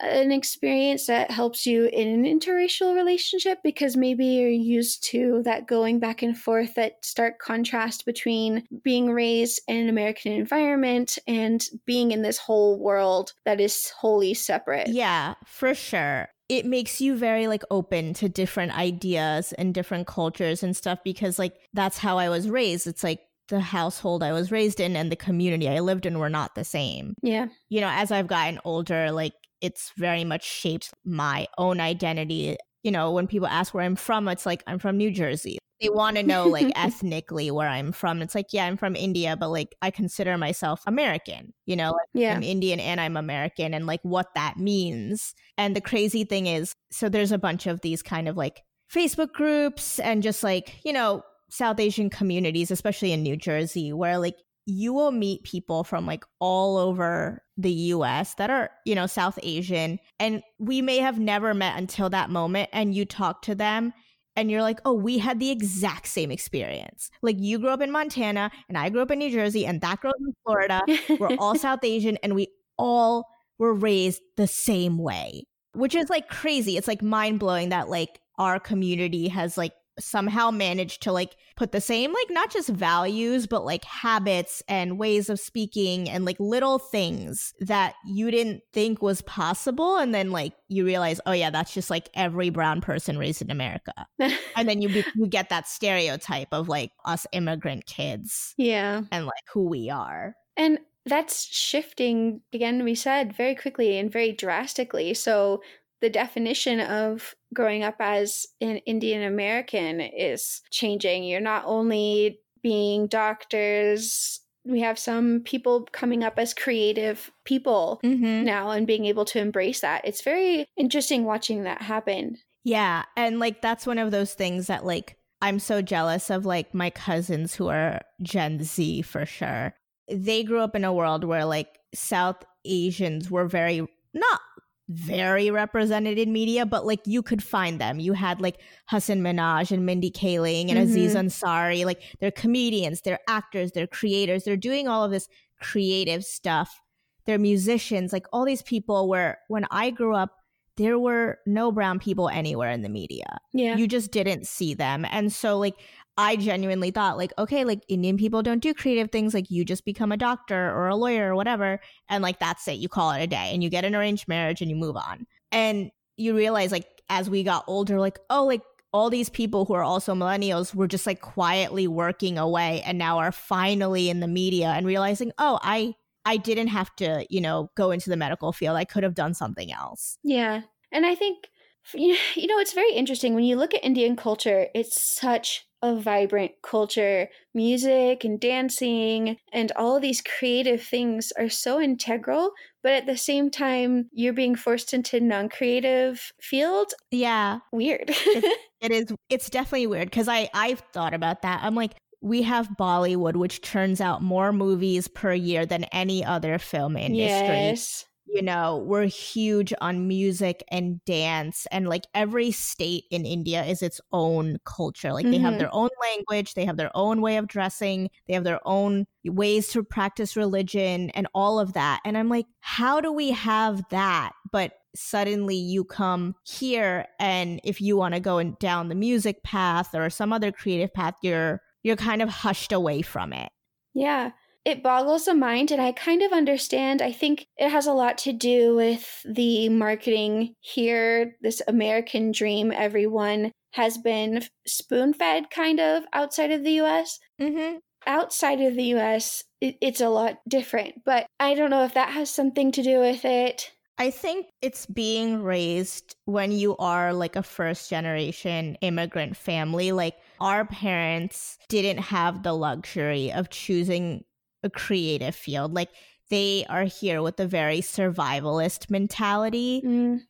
an 0.00 0.32
experience 0.32 1.06
that 1.06 1.30
helps 1.30 1.66
you 1.66 1.86
in 1.86 2.08
an 2.08 2.24
interracial 2.24 2.94
relationship 2.94 3.58
because 3.62 3.96
maybe 3.96 4.26
you're 4.26 4.48
used 4.48 5.04
to 5.04 5.42
that 5.44 5.66
going 5.66 5.98
back 5.98 6.22
and 6.22 6.36
forth, 6.36 6.74
that 6.74 7.04
stark 7.04 7.38
contrast 7.38 8.04
between 8.04 8.64
being 8.82 9.10
raised 9.10 9.60
in 9.68 9.76
an 9.76 9.88
American 9.88 10.32
environment 10.32 11.18
and 11.26 11.66
being 11.86 12.12
in 12.12 12.22
this 12.22 12.38
whole 12.38 12.78
world 12.78 13.32
that 13.44 13.60
is 13.60 13.90
wholly 13.90 14.34
separate. 14.34 14.88
Yeah, 14.88 15.34
for 15.44 15.74
sure 15.74 16.28
it 16.48 16.64
makes 16.64 17.00
you 17.00 17.16
very 17.16 17.48
like 17.48 17.64
open 17.72 18.14
to 18.14 18.28
different 18.28 18.76
ideas 18.78 19.52
and 19.54 19.74
different 19.74 20.06
cultures 20.06 20.62
and 20.62 20.76
stuff 20.76 21.00
because 21.04 21.40
like 21.40 21.54
that's 21.72 21.98
how 21.98 22.18
I 22.18 22.28
was 22.28 22.48
raised. 22.48 22.86
It's 22.86 23.02
like 23.02 23.20
the 23.48 23.60
household 23.60 24.22
I 24.22 24.32
was 24.32 24.50
raised 24.50 24.80
in 24.80 24.96
and 24.96 25.10
the 25.10 25.16
community 25.16 25.68
I 25.68 25.80
lived 25.80 26.06
in 26.06 26.18
were 26.18 26.30
not 26.30 26.54
the 26.54 26.64
same. 26.64 27.14
Yeah. 27.22 27.46
You 27.68 27.80
know, 27.80 27.90
as 27.90 28.10
I've 28.10 28.26
gotten 28.26 28.60
older, 28.64 29.10
like 29.10 29.34
it's 29.60 29.92
very 29.96 30.24
much 30.24 30.44
shaped 30.44 30.92
my 31.04 31.46
own 31.58 31.80
identity. 31.80 32.56
You 32.82 32.92
know, 32.92 33.10
when 33.10 33.26
people 33.26 33.48
ask 33.48 33.74
where 33.74 33.84
I'm 33.84 33.96
from, 33.96 34.28
it's 34.28 34.46
like 34.46 34.62
I'm 34.66 34.78
from 34.78 34.96
New 34.96 35.10
Jersey. 35.10 35.58
They 35.80 35.90
want 35.90 36.16
to 36.16 36.22
know 36.22 36.46
like 36.46 36.72
ethnically 36.76 37.50
where 37.50 37.68
I'm 37.68 37.92
from. 37.92 38.22
It's 38.22 38.34
like, 38.34 38.46
yeah, 38.52 38.64
I'm 38.64 38.76
from 38.76 38.96
India, 38.96 39.36
but 39.36 39.50
like 39.50 39.74
I 39.82 39.90
consider 39.90 40.38
myself 40.38 40.82
American. 40.86 41.52
You 41.66 41.76
know, 41.76 41.92
like, 41.92 42.08
yeah. 42.14 42.34
I'm 42.34 42.42
Indian 42.42 42.80
and 42.80 43.00
I'm 43.00 43.16
American 43.16 43.74
and 43.74 43.86
like 43.86 44.00
what 44.02 44.28
that 44.34 44.56
means. 44.56 45.34
And 45.58 45.76
the 45.76 45.80
crazy 45.80 46.24
thing 46.24 46.46
is, 46.46 46.74
so 46.90 47.08
there's 47.08 47.32
a 47.32 47.38
bunch 47.38 47.66
of 47.66 47.80
these 47.80 48.02
kind 48.02 48.28
of 48.28 48.36
like 48.36 48.62
Facebook 48.92 49.32
groups 49.32 49.98
and 49.98 50.22
just 50.22 50.42
like, 50.42 50.76
you 50.84 50.92
know, 50.92 51.22
South 51.50 51.78
Asian 51.78 52.10
communities, 52.10 52.70
especially 52.70 53.12
in 53.12 53.22
New 53.22 53.36
Jersey, 53.36 53.92
where 53.92 54.18
like 54.18 54.36
you 54.66 54.92
will 54.92 55.12
meet 55.12 55.44
people 55.44 55.84
from 55.84 56.06
like 56.06 56.24
all 56.40 56.76
over 56.76 57.42
the 57.56 57.72
US 57.72 58.34
that 58.34 58.50
are, 58.50 58.70
you 58.84 58.94
know, 58.94 59.06
South 59.06 59.38
Asian. 59.42 59.98
And 60.18 60.42
we 60.58 60.82
may 60.82 60.98
have 60.98 61.18
never 61.18 61.54
met 61.54 61.78
until 61.78 62.10
that 62.10 62.30
moment. 62.30 62.68
And 62.72 62.94
you 62.94 63.04
talk 63.04 63.42
to 63.42 63.54
them 63.54 63.92
and 64.34 64.50
you're 64.50 64.62
like, 64.62 64.80
oh, 64.84 64.92
we 64.92 65.18
had 65.18 65.38
the 65.38 65.50
exact 65.50 66.08
same 66.08 66.30
experience. 66.30 67.10
Like 67.22 67.36
you 67.38 67.58
grew 67.58 67.70
up 67.70 67.80
in 67.80 67.92
Montana 67.92 68.50
and 68.68 68.76
I 68.76 68.90
grew 68.90 69.02
up 69.02 69.10
in 69.12 69.20
New 69.20 69.30
Jersey 69.30 69.64
and 69.64 69.80
that 69.80 70.00
girl 70.00 70.12
in 70.18 70.34
Florida. 70.44 70.82
We're 71.18 71.36
all 71.38 71.54
South 71.54 71.84
Asian 71.84 72.18
and 72.18 72.34
we 72.34 72.48
all 72.76 73.26
were 73.58 73.72
raised 73.72 74.20
the 74.36 74.48
same 74.48 74.98
way, 74.98 75.44
which 75.74 75.94
is 75.94 76.10
like 76.10 76.28
crazy. 76.28 76.76
It's 76.76 76.88
like 76.88 77.02
mind 77.02 77.38
blowing 77.38 77.70
that 77.70 77.88
like 77.88 78.20
our 78.36 78.60
community 78.60 79.28
has 79.28 79.56
like 79.56 79.72
somehow 79.98 80.50
managed 80.50 81.02
to 81.02 81.12
like 81.12 81.36
put 81.56 81.72
the 81.72 81.80
same 81.80 82.12
like 82.12 82.28
not 82.30 82.50
just 82.50 82.68
values 82.68 83.46
but 83.46 83.64
like 83.64 83.84
habits 83.84 84.62
and 84.68 84.98
ways 84.98 85.30
of 85.30 85.40
speaking 85.40 86.08
and 86.08 86.24
like 86.24 86.38
little 86.38 86.78
things 86.78 87.54
that 87.60 87.94
you 88.06 88.30
didn't 88.30 88.62
think 88.72 89.00
was 89.00 89.22
possible. 89.22 89.96
And 89.96 90.14
then 90.14 90.30
like 90.30 90.52
you 90.68 90.84
realize 90.84 91.20
oh 91.26 91.32
yeah 91.32 91.50
that's 91.50 91.72
just 91.72 91.90
like 91.90 92.08
every 92.14 92.50
brown 92.50 92.80
person 92.80 93.18
raised 93.18 93.42
in 93.42 93.50
America. 93.50 93.92
And 94.56 94.68
then 94.68 94.80
you 94.80 94.88
be- 94.88 95.04
you 95.14 95.26
get 95.26 95.50
that 95.50 95.68
stereotype 95.68 96.48
of 96.52 96.68
like 96.68 96.92
us 97.04 97.26
immigrant 97.32 97.86
kids 97.86 98.54
yeah. 98.56 99.02
and 99.12 99.26
like 99.26 99.34
who 99.52 99.68
we 99.68 99.90
are. 99.90 100.34
And 100.56 100.78
that's 101.04 101.44
shifting 101.44 102.40
again 102.52 102.82
we 102.82 102.94
said 102.94 103.36
very 103.36 103.54
quickly 103.54 103.98
and 103.98 104.10
very 104.10 104.32
drastically. 104.32 105.14
So 105.14 105.62
the 106.00 106.10
definition 106.10 106.80
of 106.80 107.34
growing 107.54 107.82
up 107.82 107.96
as 108.00 108.46
an 108.60 108.78
Indian 108.78 109.22
American 109.22 110.00
is 110.00 110.62
changing. 110.70 111.24
You're 111.24 111.40
not 111.40 111.64
only 111.66 112.40
being 112.62 113.06
doctors, 113.06 114.40
we 114.64 114.80
have 114.80 114.98
some 114.98 115.40
people 115.44 115.86
coming 115.92 116.24
up 116.24 116.38
as 116.38 116.52
creative 116.52 117.30
people 117.44 118.00
mm-hmm. 118.04 118.44
now 118.44 118.70
and 118.70 118.86
being 118.86 119.04
able 119.04 119.24
to 119.26 119.38
embrace 119.38 119.80
that. 119.80 120.04
It's 120.04 120.22
very 120.22 120.66
interesting 120.76 121.24
watching 121.24 121.62
that 121.64 121.82
happen. 121.82 122.38
Yeah. 122.64 123.04
And 123.16 123.38
like, 123.38 123.62
that's 123.62 123.86
one 123.86 123.98
of 123.98 124.10
those 124.10 124.34
things 124.34 124.66
that, 124.66 124.84
like, 124.84 125.16
I'm 125.42 125.58
so 125.58 125.82
jealous 125.82 126.30
of 126.30 126.46
like 126.46 126.74
my 126.74 126.90
cousins 126.90 127.54
who 127.54 127.68
are 127.68 128.00
Gen 128.22 128.62
Z 128.62 129.02
for 129.02 129.26
sure. 129.26 129.74
They 130.10 130.42
grew 130.42 130.60
up 130.60 130.74
in 130.74 130.84
a 130.84 130.92
world 130.92 131.24
where 131.24 131.44
like 131.44 131.78
South 131.94 132.42
Asians 132.64 133.30
were 133.30 133.46
very 133.46 133.86
not 134.14 134.40
very 134.88 135.50
represented 135.50 136.18
in 136.18 136.32
media, 136.32 136.64
but 136.64 136.86
like 136.86 137.00
you 137.06 137.22
could 137.22 137.42
find 137.42 137.80
them. 137.80 137.98
You 137.98 138.12
had 138.12 138.40
like 138.40 138.60
Hasan 138.88 139.20
Minhaj 139.20 139.72
and 139.72 139.84
Mindy 139.84 140.10
Kaling 140.10 140.68
and 140.70 140.78
mm-hmm. 140.78 140.90
Aziz 140.90 141.14
Ansari. 141.14 141.84
Like 141.84 142.02
they're 142.20 142.30
comedians, 142.30 143.00
they're 143.00 143.18
actors, 143.28 143.72
they're 143.72 143.86
creators, 143.86 144.44
they're 144.44 144.56
doing 144.56 144.86
all 144.86 145.04
of 145.04 145.10
this 145.10 145.28
creative 145.60 146.24
stuff. 146.24 146.80
They're 147.24 147.38
musicians, 147.38 148.12
like 148.12 148.26
all 148.32 148.44
these 148.44 148.62
people 148.62 149.08
where 149.08 149.38
when 149.48 149.66
I 149.70 149.90
grew 149.90 150.14
up, 150.14 150.30
there 150.76 150.98
were 150.98 151.38
no 151.46 151.72
brown 151.72 151.98
people 151.98 152.28
anywhere 152.28 152.70
in 152.70 152.82
the 152.82 152.88
media. 152.88 153.38
Yeah. 153.52 153.76
You 153.76 153.88
just 153.88 154.12
didn't 154.12 154.46
see 154.46 154.74
them. 154.74 155.04
And 155.10 155.32
so 155.32 155.58
like 155.58 155.74
I 156.18 156.36
genuinely 156.36 156.90
thought 156.90 157.18
like, 157.18 157.32
okay, 157.38 157.64
like 157.64 157.82
Indian 157.88 158.16
people 158.16 158.42
don't 158.42 158.62
do 158.62 158.72
creative 158.72 159.10
things. 159.10 159.34
Like 159.34 159.50
you 159.50 159.64
just 159.64 159.84
become 159.84 160.12
a 160.12 160.16
doctor 160.16 160.70
or 160.70 160.88
a 160.88 160.96
lawyer 160.96 161.32
or 161.32 161.36
whatever. 161.36 161.78
And 162.08 162.22
like, 162.22 162.38
that's 162.38 162.66
it. 162.68 162.78
You 162.78 162.88
call 162.88 163.12
it 163.12 163.22
a 163.22 163.26
day 163.26 163.50
and 163.52 163.62
you 163.62 163.68
get 163.68 163.84
an 163.84 163.94
arranged 163.94 164.26
marriage 164.26 164.62
and 164.62 164.70
you 164.70 164.76
move 164.76 164.96
on. 164.96 165.26
And 165.52 165.90
you 166.16 166.34
realize 166.34 166.72
like, 166.72 166.86
as 167.10 167.28
we 167.28 167.42
got 167.42 167.64
older, 167.66 168.00
like, 168.00 168.18
oh, 168.30 168.44
like 168.44 168.62
all 168.92 169.10
these 169.10 169.28
people 169.28 169.66
who 169.66 169.74
are 169.74 169.82
also 169.82 170.14
millennials 170.14 170.74
were 170.74 170.88
just 170.88 171.06
like 171.06 171.20
quietly 171.20 171.86
working 171.86 172.38
away 172.38 172.82
and 172.86 172.96
now 172.96 173.18
are 173.18 173.32
finally 173.32 174.08
in 174.08 174.20
the 174.20 174.28
media 174.28 174.68
and 174.68 174.86
realizing, 174.86 175.32
oh, 175.38 175.58
I, 175.62 175.94
I 176.24 176.38
didn't 176.38 176.68
have 176.68 176.96
to, 176.96 177.26
you 177.28 177.42
know, 177.42 177.70
go 177.76 177.90
into 177.90 178.08
the 178.08 178.16
medical 178.16 178.52
field. 178.52 178.76
I 178.76 178.86
could 178.86 179.02
have 179.02 179.14
done 179.14 179.34
something 179.34 179.70
else. 179.70 180.18
Yeah. 180.24 180.62
And 180.92 181.04
I 181.04 181.14
think, 181.14 181.48
you 181.94 182.46
know, 182.46 182.58
it's 182.58 182.72
very 182.72 182.92
interesting 182.92 183.34
when 183.34 183.44
you 183.44 183.56
look 183.56 183.74
at 183.74 183.84
Indian 183.84 184.16
culture, 184.16 184.68
it's 184.74 185.00
such 185.00 185.66
a 185.82 185.94
vibrant 185.94 186.52
culture. 186.62 187.28
Music 187.54 188.24
and 188.24 188.40
dancing 188.40 189.36
and 189.52 189.72
all 189.76 189.96
of 189.96 190.02
these 190.02 190.22
creative 190.22 190.82
things 190.82 191.32
are 191.38 191.48
so 191.48 191.80
integral, 191.80 192.50
but 192.82 192.92
at 192.92 193.06
the 193.06 193.16
same 193.16 193.50
time, 193.50 194.08
you're 194.12 194.32
being 194.32 194.56
forced 194.56 194.94
into 194.94 195.20
non 195.20 195.48
creative 195.48 196.32
field. 196.40 196.92
Yeah. 197.10 197.60
Weird. 197.72 198.10
it 198.10 198.90
is. 198.90 199.06
It's 199.28 199.50
definitely 199.50 199.86
weird 199.86 200.10
because 200.10 200.28
I, 200.28 200.48
I've 200.54 200.82
thought 200.92 201.14
about 201.14 201.42
that. 201.42 201.60
I'm 201.62 201.74
like, 201.74 201.92
we 202.22 202.42
have 202.42 202.68
Bollywood, 202.80 203.36
which 203.36 203.60
turns 203.60 204.00
out 204.00 204.22
more 204.22 204.52
movies 204.52 205.06
per 205.06 205.32
year 205.32 205.66
than 205.66 205.84
any 205.84 206.24
other 206.24 206.58
film 206.58 206.96
industry. 206.96 207.18
Yes 207.18 208.06
you 208.26 208.42
know, 208.42 208.78
we're 208.86 209.06
huge 209.06 209.72
on 209.80 210.08
music 210.08 210.64
and 210.68 211.02
dance. 211.04 211.66
And 211.70 211.88
like 211.88 212.04
every 212.12 212.50
state 212.50 213.04
in 213.10 213.24
India 213.24 213.64
is 213.64 213.82
its 213.82 214.00
own 214.12 214.58
culture. 214.64 215.12
Like 215.12 215.24
mm-hmm. 215.24 215.32
they 215.32 215.38
have 215.38 215.52
mm-hmm. 215.52 215.58
their 215.60 215.74
own 215.74 215.88
language, 216.02 216.54
they 216.54 216.64
have 216.64 216.76
their 216.76 216.90
own 216.94 217.20
way 217.20 217.36
of 217.36 217.46
dressing, 217.46 218.10
they 218.26 218.34
have 218.34 218.44
their 218.44 218.60
own 218.64 219.06
ways 219.24 219.68
to 219.68 219.82
practice 219.84 220.36
religion 220.36 221.10
and 221.10 221.28
all 221.34 221.60
of 221.60 221.74
that. 221.74 222.00
And 222.04 222.18
I'm 222.18 222.28
like, 222.28 222.46
how 222.60 223.00
do 223.00 223.12
we 223.12 223.30
have 223.30 223.82
that? 223.90 224.32
But 224.50 224.72
suddenly 224.94 225.56
you 225.56 225.84
come 225.84 226.34
here 226.42 227.06
and 227.20 227.60
if 227.62 227.80
you 227.80 227.96
want 227.96 228.14
to 228.14 228.20
go 228.20 228.42
down 228.42 228.88
the 228.88 228.94
music 228.94 229.42
path 229.44 229.94
or 229.94 230.10
some 230.10 230.32
other 230.32 230.50
creative 230.50 230.92
path, 230.92 231.14
you're 231.22 231.60
you're 231.82 231.96
kind 231.96 232.22
of 232.22 232.28
hushed 232.28 232.72
away 232.72 233.02
from 233.02 233.32
it. 233.32 233.50
Yeah 233.94 234.32
it 234.66 234.82
boggles 234.82 235.26
the 235.26 235.34
mind 235.34 235.70
and 235.70 235.80
I 235.80 235.92
kind 235.92 236.22
of 236.22 236.32
understand. 236.32 237.00
I 237.00 237.12
think 237.12 237.46
it 237.56 237.70
has 237.70 237.86
a 237.86 237.92
lot 237.92 238.18
to 238.18 238.32
do 238.32 238.74
with 238.74 239.24
the 239.24 239.68
marketing 239.68 240.54
here, 240.58 241.36
this 241.40 241.62
American 241.68 242.32
dream 242.32 242.72
everyone 242.72 243.52
has 243.74 243.96
been 243.96 244.42
spoon 244.66 245.14
fed 245.14 245.50
kind 245.50 245.78
of 245.78 246.02
outside 246.12 246.50
of 246.50 246.64
the 246.64 246.80
US. 246.80 247.20
Mm-hmm. 247.40 247.76
Outside 248.08 248.60
of 248.60 248.74
the 248.74 248.94
US, 248.96 249.44
it, 249.60 249.76
it's 249.80 250.00
a 250.00 250.08
lot 250.08 250.38
different, 250.48 251.04
but 251.04 251.28
I 251.38 251.54
don't 251.54 251.70
know 251.70 251.84
if 251.84 251.94
that 251.94 252.10
has 252.10 252.28
something 252.28 252.72
to 252.72 252.82
do 252.82 252.98
with 252.98 253.24
it. 253.24 253.70
I 253.98 254.10
think 254.10 254.46
it's 254.60 254.84
being 254.84 255.44
raised 255.44 256.16
when 256.24 256.50
you 256.50 256.76
are 256.78 257.12
like 257.12 257.36
a 257.36 257.42
first 257.42 257.88
generation 257.88 258.76
immigrant 258.80 259.36
family. 259.36 259.92
Like 259.92 260.16
our 260.40 260.64
parents 260.66 261.56
didn't 261.68 261.98
have 261.98 262.42
the 262.42 262.52
luxury 262.52 263.32
of 263.32 263.48
choosing 263.48 264.24
a 264.66 264.70
creative 264.70 265.34
field. 265.34 265.72
Like 265.72 265.88
they 266.30 266.66
are 266.68 266.84
here 266.84 267.22
with 267.22 267.40
a 267.40 267.46
very 267.46 267.80
survivalist 267.80 268.90
mentality 268.90 269.82
mm. 269.84 270.20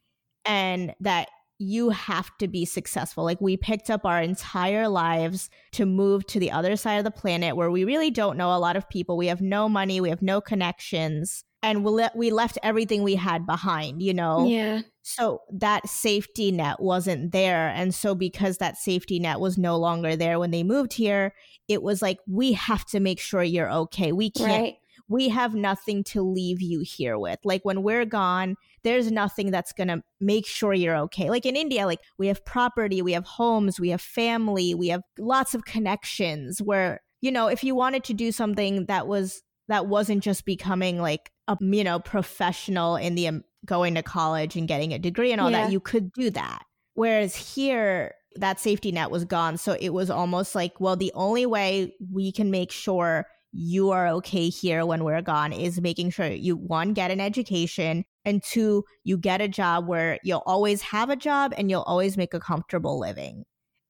and 0.45 0.95
that 1.01 1.29
you 1.59 1.91
have 1.91 2.31
to 2.39 2.49
be 2.49 2.65
successful. 2.65 3.25
Like 3.25 3.41
we 3.41 3.57
picked 3.57 3.89
up 3.89 4.05
our 4.05 4.21
entire 4.21 4.89
lives 4.89 5.49
to 5.73 5.87
move 5.87 6.27
to 6.27 6.39
the 6.39 6.51
other 6.51 6.77
side 6.77 6.99
of 6.99 7.05
the 7.05 7.11
planet 7.11 7.57
where 7.57 7.71
we 7.71 7.85
really 7.85 8.11
don't 8.11 8.37
know 8.37 8.55
a 8.55 8.59
lot 8.61 8.77
of 8.77 8.89
people. 8.89 9.17
We 9.17 9.29
have 9.29 9.41
no 9.41 9.69
money, 9.69 10.01
we 10.01 10.11
have 10.11 10.23
no 10.23 10.41
connections, 10.41 11.45
and 11.67 11.85
we 11.85 11.91
le- 11.91 12.13
we 12.15 12.31
left 12.31 12.59
everything 12.63 13.03
we 13.03 13.17
had 13.17 13.45
behind, 13.45 14.01
you 14.01 14.15
know. 14.15 14.47
Yeah. 14.47 14.83
So 15.03 15.43
that 15.53 15.89
safety 15.89 16.53
net 16.53 16.79
wasn't 16.79 17.33
there, 17.33 17.69
and 17.69 17.93
so 17.93 18.15
because 18.15 18.59
that 18.59 18.77
safety 18.77 19.19
net 19.19 19.41
was 19.41 19.59
no 19.59 19.77
longer 19.77 20.15
there 20.15 20.39
when 20.39 20.53
they 20.53 20.63
moved 20.63 20.93
here, 20.93 21.35
it 21.67 21.83
was 21.83 22.01
like 22.01 22.19
we 22.29 22.53
have 22.53 22.85
to 22.87 23.01
make 23.01 23.19
sure 23.19 23.43
you're 23.43 23.71
okay. 23.71 24.13
We 24.13 24.31
can't 24.31 24.63
right. 24.63 24.75
we 25.09 25.29
have 25.31 25.57
nothing 25.57 26.05
to 26.05 26.23
leave 26.23 26.63
you 26.63 26.85
here 26.87 27.19
with. 27.19 27.41
Like 27.45 27.65
when 27.65 27.83
we're 27.83 28.05
gone, 28.05 28.55
there's 28.85 29.11
nothing 29.11 29.51
that's 29.51 29.73
going 29.73 29.89
to 29.89 30.03
make 30.21 30.47
sure 30.47 30.73
you're 30.73 30.97
okay. 30.99 31.31
Like 31.31 31.47
in 31.47 31.57
India, 31.57 31.85
like 31.85 32.01
we 32.17 32.29
have 32.29 32.45
property, 32.45 33.03
we 33.03 33.13
have 33.13 33.25
homes, 33.25 33.81
we 33.81 33.89
have 33.89 34.01
family, 34.01 34.73
we 34.73 34.89
have 34.89 35.03
lots 35.19 35.53
of 35.53 35.65
connections 35.65 36.63
where 36.63 37.01
you 37.23 37.33
know, 37.33 37.49
if 37.49 37.65
you 37.65 37.75
wanted 37.75 38.05
to 38.05 38.15
do 38.15 38.31
something 38.31 38.87
that 38.87 39.09
was 39.09 39.43
that 39.69 39.87
wasn't 39.87 40.23
just 40.23 40.45
becoming 40.45 41.01
like 41.01 41.31
a 41.49 41.57
you 41.61 41.85
know 41.85 41.99
professional 41.99 42.97
in 42.97 43.15
the 43.15 43.29
um, 43.29 43.45
going 43.65 43.95
to 43.97 44.03
college 44.03 44.57
and 44.57 44.69
getting 44.69 44.93
a 44.93 44.99
degree 44.99 45.33
and 45.33 45.41
all 45.41 45.51
yeah. 45.51 45.65
that, 45.65 45.73
you 45.73 45.81
could 45.81 46.13
do 46.13 46.31
that. 46.31 46.65
Whereas 46.95 47.35
here, 47.35 48.15
that 48.37 48.61
safety 48.61 48.93
net 48.93 49.11
was 49.11 49.25
gone. 49.25 49.59
So 49.59 49.77
it 49.79 49.91
was 49.91 50.09
almost 50.09 50.55
like, 50.55 50.81
well, 50.81 50.97
the 50.97 51.13
only 51.15 51.47
way 51.47 51.95
we 52.13 52.33
can 52.33 52.51
make 52.51 52.71
sure 52.71 53.27
you 53.53 53.91
are 53.91 54.09
okay 54.09 54.49
here 54.49 54.85
when 54.85 55.03
we're 55.03 55.23
gone 55.23 55.53
is 55.53 55.81
making 55.81 56.11
sure 56.11 56.27
you 56.27 56.57
one 56.57 56.93
get 56.93 57.11
an 57.11 57.21
education 57.21 58.05
and 58.25 58.43
two 58.43 58.85
you 59.03 59.17
get 59.17 59.41
a 59.41 59.49
job 59.49 59.87
where 59.87 60.19
you'll 60.23 60.43
always 60.45 60.83
have 60.83 61.09
a 61.09 61.17
job 61.17 61.55
and 61.57 61.71
you'll 61.71 61.83
always 61.83 62.19
make 62.19 62.35
a 62.35 62.41
comfortable 62.41 62.99
living 62.99 63.45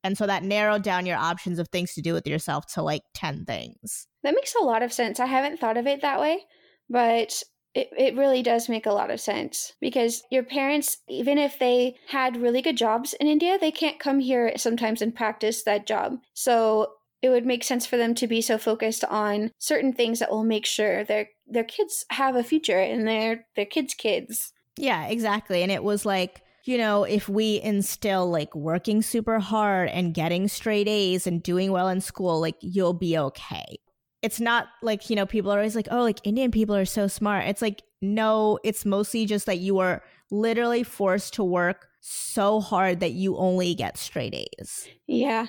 and 0.07 0.17
so 0.17 0.27
that 0.27 0.43
narrowed 0.43 0.83
down 0.83 1.07
your 1.07 1.19
options 1.19 1.59
of 1.59 1.69
things 1.69 1.95
to 1.95 2.03
do 2.03 2.13
with 2.13 2.27
yourself 2.27 2.67
to 2.67 2.83
like 2.83 3.03
10 3.15 3.45
things 3.45 4.07
that 4.23 4.35
makes 4.35 4.55
a 4.55 4.65
lot 4.65 4.83
of 4.83 4.93
sense 4.93 5.21
i 5.21 5.27
haven't 5.27 5.59
thought 5.59 5.77
of 5.77 5.87
it 5.87 6.03
that 6.03 6.21
way 6.21 6.41
but 6.89 7.43
it, 7.77 7.91
it 7.97 8.17
really 8.17 8.43
does 8.43 8.71
make 8.71 8.87
a 8.87 8.93
lot 8.93 9.11
of 9.11 9.21
sense 9.21 9.75
because 9.83 10.23
your 10.31 10.43
parents, 10.43 10.97
even 11.09 11.37
if 11.37 11.59
they 11.59 11.97
had 12.09 12.39
really 12.39 12.63
good 12.63 12.79
jobs 12.79 13.13
in 13.13 13.27
India, 13.27 13.59
they 13.61 13.71
can't 13.71 13.99
come 13.99 14.19
here 14.19 14.51
sometimes 14.57 15.03
and 15.03 15.15
practice 15.15 15.63
that 15.65 15.87
job. 15.87 16.19
So 16.33 16.93
it 17.21 17.29
would 17.29 17.45
make 17.45 17.63
sense 17.63 17.85
for 17.85 17.99
them 17.99 18.15
to 18.15 18.27
be 18.27 18.41
so 18.41 18.57
focused 18.57 19.05
on 19.05 19.51
certain 19.59 19.93
things 19.93 20.21
that 20.21 20.31
will 20.31 20.45
make 20.45 20.65
sure 20.65 21.05
their 21.05 21.29
their 21.47 21.65
kids 21.65 22.07
have 22.11 22.35
a 22.35 22.43
future 22.43 22.79
and 22.79 23.07
their 23.07 23.47
their 23.57 23.67
kids' 23.67 23.93
kids. 23.93 24.55
Yeah, 24.79 25.07
exactly. 25.07 25.63
And 25.63 25.71
it 25.71 25.85
was 25.85 26.07
like 26.07 26.43
you 26.67 26.79
know, 26.79 27.05
if 27.05 27.29
we 27.29 27.61
instill 27.63 28.31
like 28.31 28.55
working 28.55 29.03
super 29.03 29.39
hard 29.39 29.89
and 29.91 30.15
getting 30.15 30.49
straight 30.49 30.89
A's 30.89 31.27
and 31.27 31.43
doing 31.43 31.73
well 31.73 31.89
in 31.89 32.01
school, 32.01 32.41
like 32.41 32.57
you'll 32.61 32.95
be 32.95 33.17
okay 33.19 33.79
it's 34.27 34.41
not 34.41 34.67
like, 34.83 35.09
you 35.09 35.15
know, 35.15 35.25
people 35.25 35.53
are 35.53 35.59
always 35.59 35.77
like, 35.77 35.87
oh, 35.91 36.03
like 36.03 36.19
Indian 36.25 36.51
people 36.51 36.75
are 36.75 36.85
so 36.85 37.07
smart. 37.07 37.47
It's 37.47 37.63
like, 37.63 37.83
no, 38.03 38.59
it's 38.65 38.85
mostly 38.85 39.25
just 39.25 39.47
that 39.47 39.59
you 39.59 39.79
are 39.79 40.03
literally 40.33 40.83
forced 40.83 41.35
to 41.35 41.45
work 41.45 41.87
so 42.01 42.61
hard 42.61 42.99
that 43.01 43.13
you 43.13 43.37
only 43.37 43.75
get 43.77 43.97
straight 43.97 44.35
A's. 44.35 44.89
Yeah. 45.07 45.47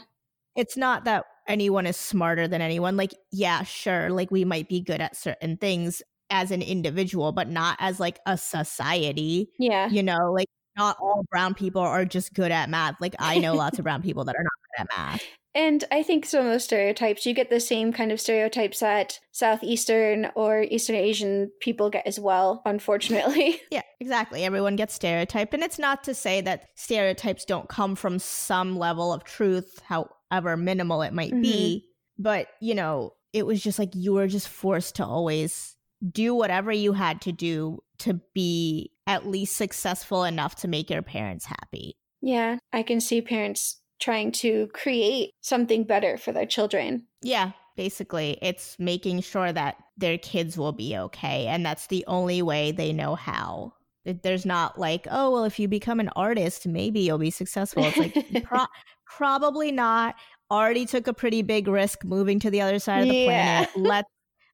It's 0.55 0.77
not 0.77 1.05
that 1.05 1.25
anyone 1.47 1.87
is 1.87 1.97
smarter 1.97 2.47
than 2.47 2.61
anyone. 2.61 2.97
Like, 2.97 3.15
yeah, 3.31 3.63
sure, 3.63 4.11
like 4.11 4.29
we 4.29 4.45
might 4.45 4.69
be 4.69 4.81
good 4.81 5.01
at 5.01 5.15
certain 5.15 5.57
things 5.57 6.03
as 6.29 6.51
an 6.51 6.61
individual, 6.61 7.31
but 7.31 7.49
not 7.49 7.77
as 7.79 7.99
like 7.99 8.19
a 8.27 8.37
society. 8.37 9.49
Yeah. 9.57 9.89
You 9.89 10.03
know, 10.03 10.31
like 10.33 10.49
not 10.77 10.97
all 10.99 11.25
brown 11.29 11.53
people 11.53 11.81
are 11.81 12.05
just 12.05 12.33
good 12.33 12.51
at 12.51 12.69
math. 12.69 12.95
Like 13.01 13.15
I 13.19 13.39
know 13.39 13.53
lots 13.55 13.79
of 13.79 13.83
brown 13.83 14.01
people 14.01 14.25
that 14.25 14.35
are 14.35 14.43
not 14.43 14.51
good 14.77 14.81
at 14.81 14.97
math. 14.97 15.23
And 15.57 15.83
I 15.91 16.03
think 16.03 16.27
some 16.27 16.45
of 16.45 16.51
those 16.51 16.65
stereotypes, 16.65 17.25
you 17.25 17.33
get 17.33 17.49
the 17.49 17.59
same 17.59 17.91
kind 17.91 18.11
of 18.11 18.21
stereotypes 18.21 18.79
that 18.81 19.19
Southeastern 19.31 20.29
or 20.35 20.61
Eastern 20.61 20.95
Asian 20.95 21.51
people 21.61 21.89
get 21.89 22.05
as 22.05 22.19
well, 22.19 22.61
unfortunately. 22.63 23.59
yeah, 23.71 23.81
exactly. 23.99 24.43
Everyone 24.43 24.75
gets 24.75 24.93
stereotyped. 24.93 25.55
And 25.55 25.63
it's 25.63 25.79
not 25.79 26.03
to 26.03 26.13
say 26.13 26.41
that 26.41 26.65
stereotypes 26.75 27.43
don't 27.43 27.67
come 27.67 27.95
from 27.95 28.19
some 28.19 28.77
level 28.77 29.11
of 29.11 29.23
truth, 29.23 29.81
however 29.83 30.55
minimal 30.57 31.01
it 31.01 31.11
might 31.11 31.31
mm-hmm. 31.31 31.41
be. 31.41 31.85
But, 32.19 32.49
you 32.61 32.75
know, 32.75 33.13
it 33.33 33.47
was 33.47 33.59
just 33.59 33.79
like 33.79 33.95
you 33.95 34.13
were 34.13 34.27
just 34.27 34.47
forced 34.47 34.97
to 34.97 35.05
always 35.05 35.75
do 36.07 36.35
whatever 36.35 36.71
you 36.71 36.93
had 36.93 37.21
to 37.21 37.31
do 37.31 37.79
to 37.99 38.21
be 38.35 38.91
at 39.07 39.25
least 39.25 39.55
successful 39.55 40.25
enough 40.25 40.55
to 40.55 40.67
make 40.67 40.89
your 40.89 41.01
parents 41.01 41.45
happy. 41.45 41.97
Yeah, 42.21 42.57
I 42.73 42.83
can 42.83 42.99
see 42.99 43.21
parents 43.21 43.81
trying 43.99 44.31
to 44.31 44.67
create 44.73 45.31
something 45.41 45.83
better 45.83 46.17
for 46.17 46.31
their 46.31 46.45
children. 46.45 47.07
Yeah, 47.21 47.51
basically, 47.75 48.37
it's 48.41 48.77
making 48.77 49.21
sure 49.21 49.51
that 49.51 49.77
their 49.97 50.17
kids 50.17 50.57
will 50.57 50.73
be 50.73 50.97
okay. 50.97 51.47
And 51.47 51.65
that's 51.65 51.87
the 51.87 52.03
only 52.07 52.41
way 52.41 52.71
they 52.71 52.93
know 52.93 53.15
how. 53.15 53.73
There's 54.05 54.45
not 54.45 54.79
like, 54.79 55.07
oh, 55.09 55.31
well, 55.31 55.43
if 55.43 55.59
you 55.59 55.67
become 55.67 55.99
an 55.99 56.09
artist, 56.15 56.67
maybe 56.67 57.01
you'll 57.01 57.17
be 57.17 57.31
successful. 57.31 57.85
It's 57.85 57.97
like, 57.97 58.43
pro- 58.43 58.65
probably 59.05 59.71
not. 59.71 60.15
Already 60.49 60.85
took 60.85 61.07
a 61.07 61.13
pretty 61.13 61.41
big 61.41 61.67
risk 61.67 62.05
moving 62.05 62.39
to 62.39 62.49
the 62.49 62.61
other 62.61 62.79
side 62.79 63.01
of 63.01 63.09
the 63.09 63.15
yeah. 63.15 63.65
planet. 63.65 63.69
Let's, 63.75 64.09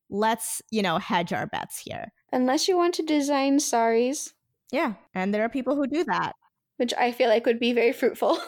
let's, 0.09 0.61
you 0.71 0.81
know, 0.81 0.97
hedge 0.97 1.33
our 1.33 1.47
bets 1.47 1.79
here. 1.79 2.11
Unless 2.31 2.67
you 2.67 2.77
want 2.77 2.95
to 2.95 3.03
design 3.03 3.59
saris. 3.59 4.33
Yeah. 4.73 4.95
And 5.13 5.33
there 5.33 5.43
are 5.45 5.49
people 5.49 5.75
who 5.75 5.87
do 5.87 6.03
that. 6.05 6.33
Which 6.77 6.93
I 6.97 7.13
feel 7.13 7.29
like 7.29 7.45
would 7.45 7.59
be 7.59 7.71
very 7.71 7.93
fruitful. 7.93 8.37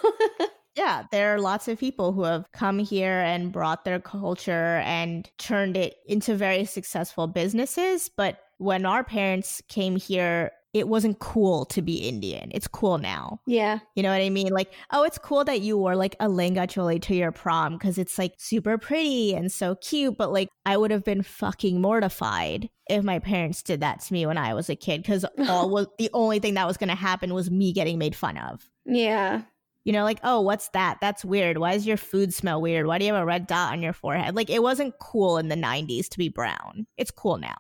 Yeah, 0.75 1.03
there 1.10 1.34
are 1.34 1.39
lots 1.39 1.70
of 1.70 1.79
people 1.79 2.12
who 2.12 2.24
have 2.24 2.51
come 2.51 2.79
here 2.79 3.22
and 3.22 3.51
brought 3.51 3.86
their 3.86 4.01
culture 4.01 4.82
and 4.84 5.29
turned 5.38 5.77
it 5.77 5.96
into 6.05 6.36
very 6.36 6.65
successful 6.65 7.27
businesses. 7.27 8.10
But 8.10 8.39
when 8.58 8.86
our 8.86 9.03
parents 9.03 9.62
came 9.70 9.96
here, 9.96 10.51
it 10.75 10.89
wasn't 10.89 11.20
cool 11.20 11.63
to 11.63 11.82
be 11.82 11.96
Indian. 12.10 12.51
It's 12.53 12.67
cool 12.67 12.98
now. 12.98 13.39
Yeah. 13.48 13.79
You 13.96 14.03
know 14.03 14.10
what 14.10 14.22
I 14.22 14.29
mean? 14.29 14.50
Like, 14.51 14.74
oh, 14.91 15.03
it's 15.03 15.17
cool 15.17 15.46
that 15.46 15.62
you 15.62 15.77
wore 15.77 15.96
like 15.96 16.17
a 16.20 16.27
lehenga 16.27 16.67
choli 16.67 17.01
to 17.03 17.15
your 17.15 17.32
prom 17.32 17.77
because 17.77 17.98
it's 17.98 18.20
like 18.20 18.34
super 18.38 18.77
pretty 18.77 19.34
and 19.34 19.50
so 19.50 19.75
cute. 19.75 20.17
But 20.17 20.34
like, 20.34 20.50
I 20.65 20.75
would 20.75 20.91
have 20.91 21.05
been 21.05 21.24
fucking 21.24 21.79
mortified 21.79 22.70
if 22.89 23.05
my 23.05 23.20
parents 23.20 23.63
did 23.63 23.79
that 23.79 24.01
to 24.01 24.12
me 24.12 24.25
when 24.25 24.38
I 24.38 24.53
was 24.53 24.70
a 24.70 24.75
kid 24.75 25.01
because 25.01 25.24
all 25.48 25.70
was 25.70 25.88
the 25.98 26.10
only 26.12 26.39
thing 26.39 26.55
that 26.55 26.67
was 26.67 26.75
going 26.75 26.89
to 26.89 26.96
happen 26.96 27.34
was 27.34 27.50
me 27.50 27.72
getting 27.72 27.98
made 27.98 28.13
fun 28.13 28.38
of. 28.38 28.70
Yeah 28.86 29.44
you 29.86 29.94
know, 29.94 30.03
like, 30.03 30.20
oh, 30.24 30.41
what's 30.41 30.70
that? 30.70 30.98
That's 31.00 31.24
weird. 31.24 31.60
Why 31.60 31.74
does 31.74 31.86
your 31.86 31.96
food 31.96 32.34
smell 32.34 32.60
weird? 32.60 32.88
Why 32.88 32.98
do 32.98 33.05
you 33.05 33.13
have 33.13 33.22
a 33.22 33.25
red 33.25 33.46
dot 33.46 33.72
on 33.72 33.84
your 33.84 33.94
forehead? 33.94 34.36
Like, 34.36 34.50
it 34.50 34.63
wasn't 34.63 34.98
cool 35.00 35.38
in 35.38 35.48
the 35.48 35.55
90s 35.55 36.10
to 36.10 36.17
be 36.17 36.27
brown. 36.27 36.88
It's 36.98 37.12
cool 37.12 37.38
now. 37.38 37.55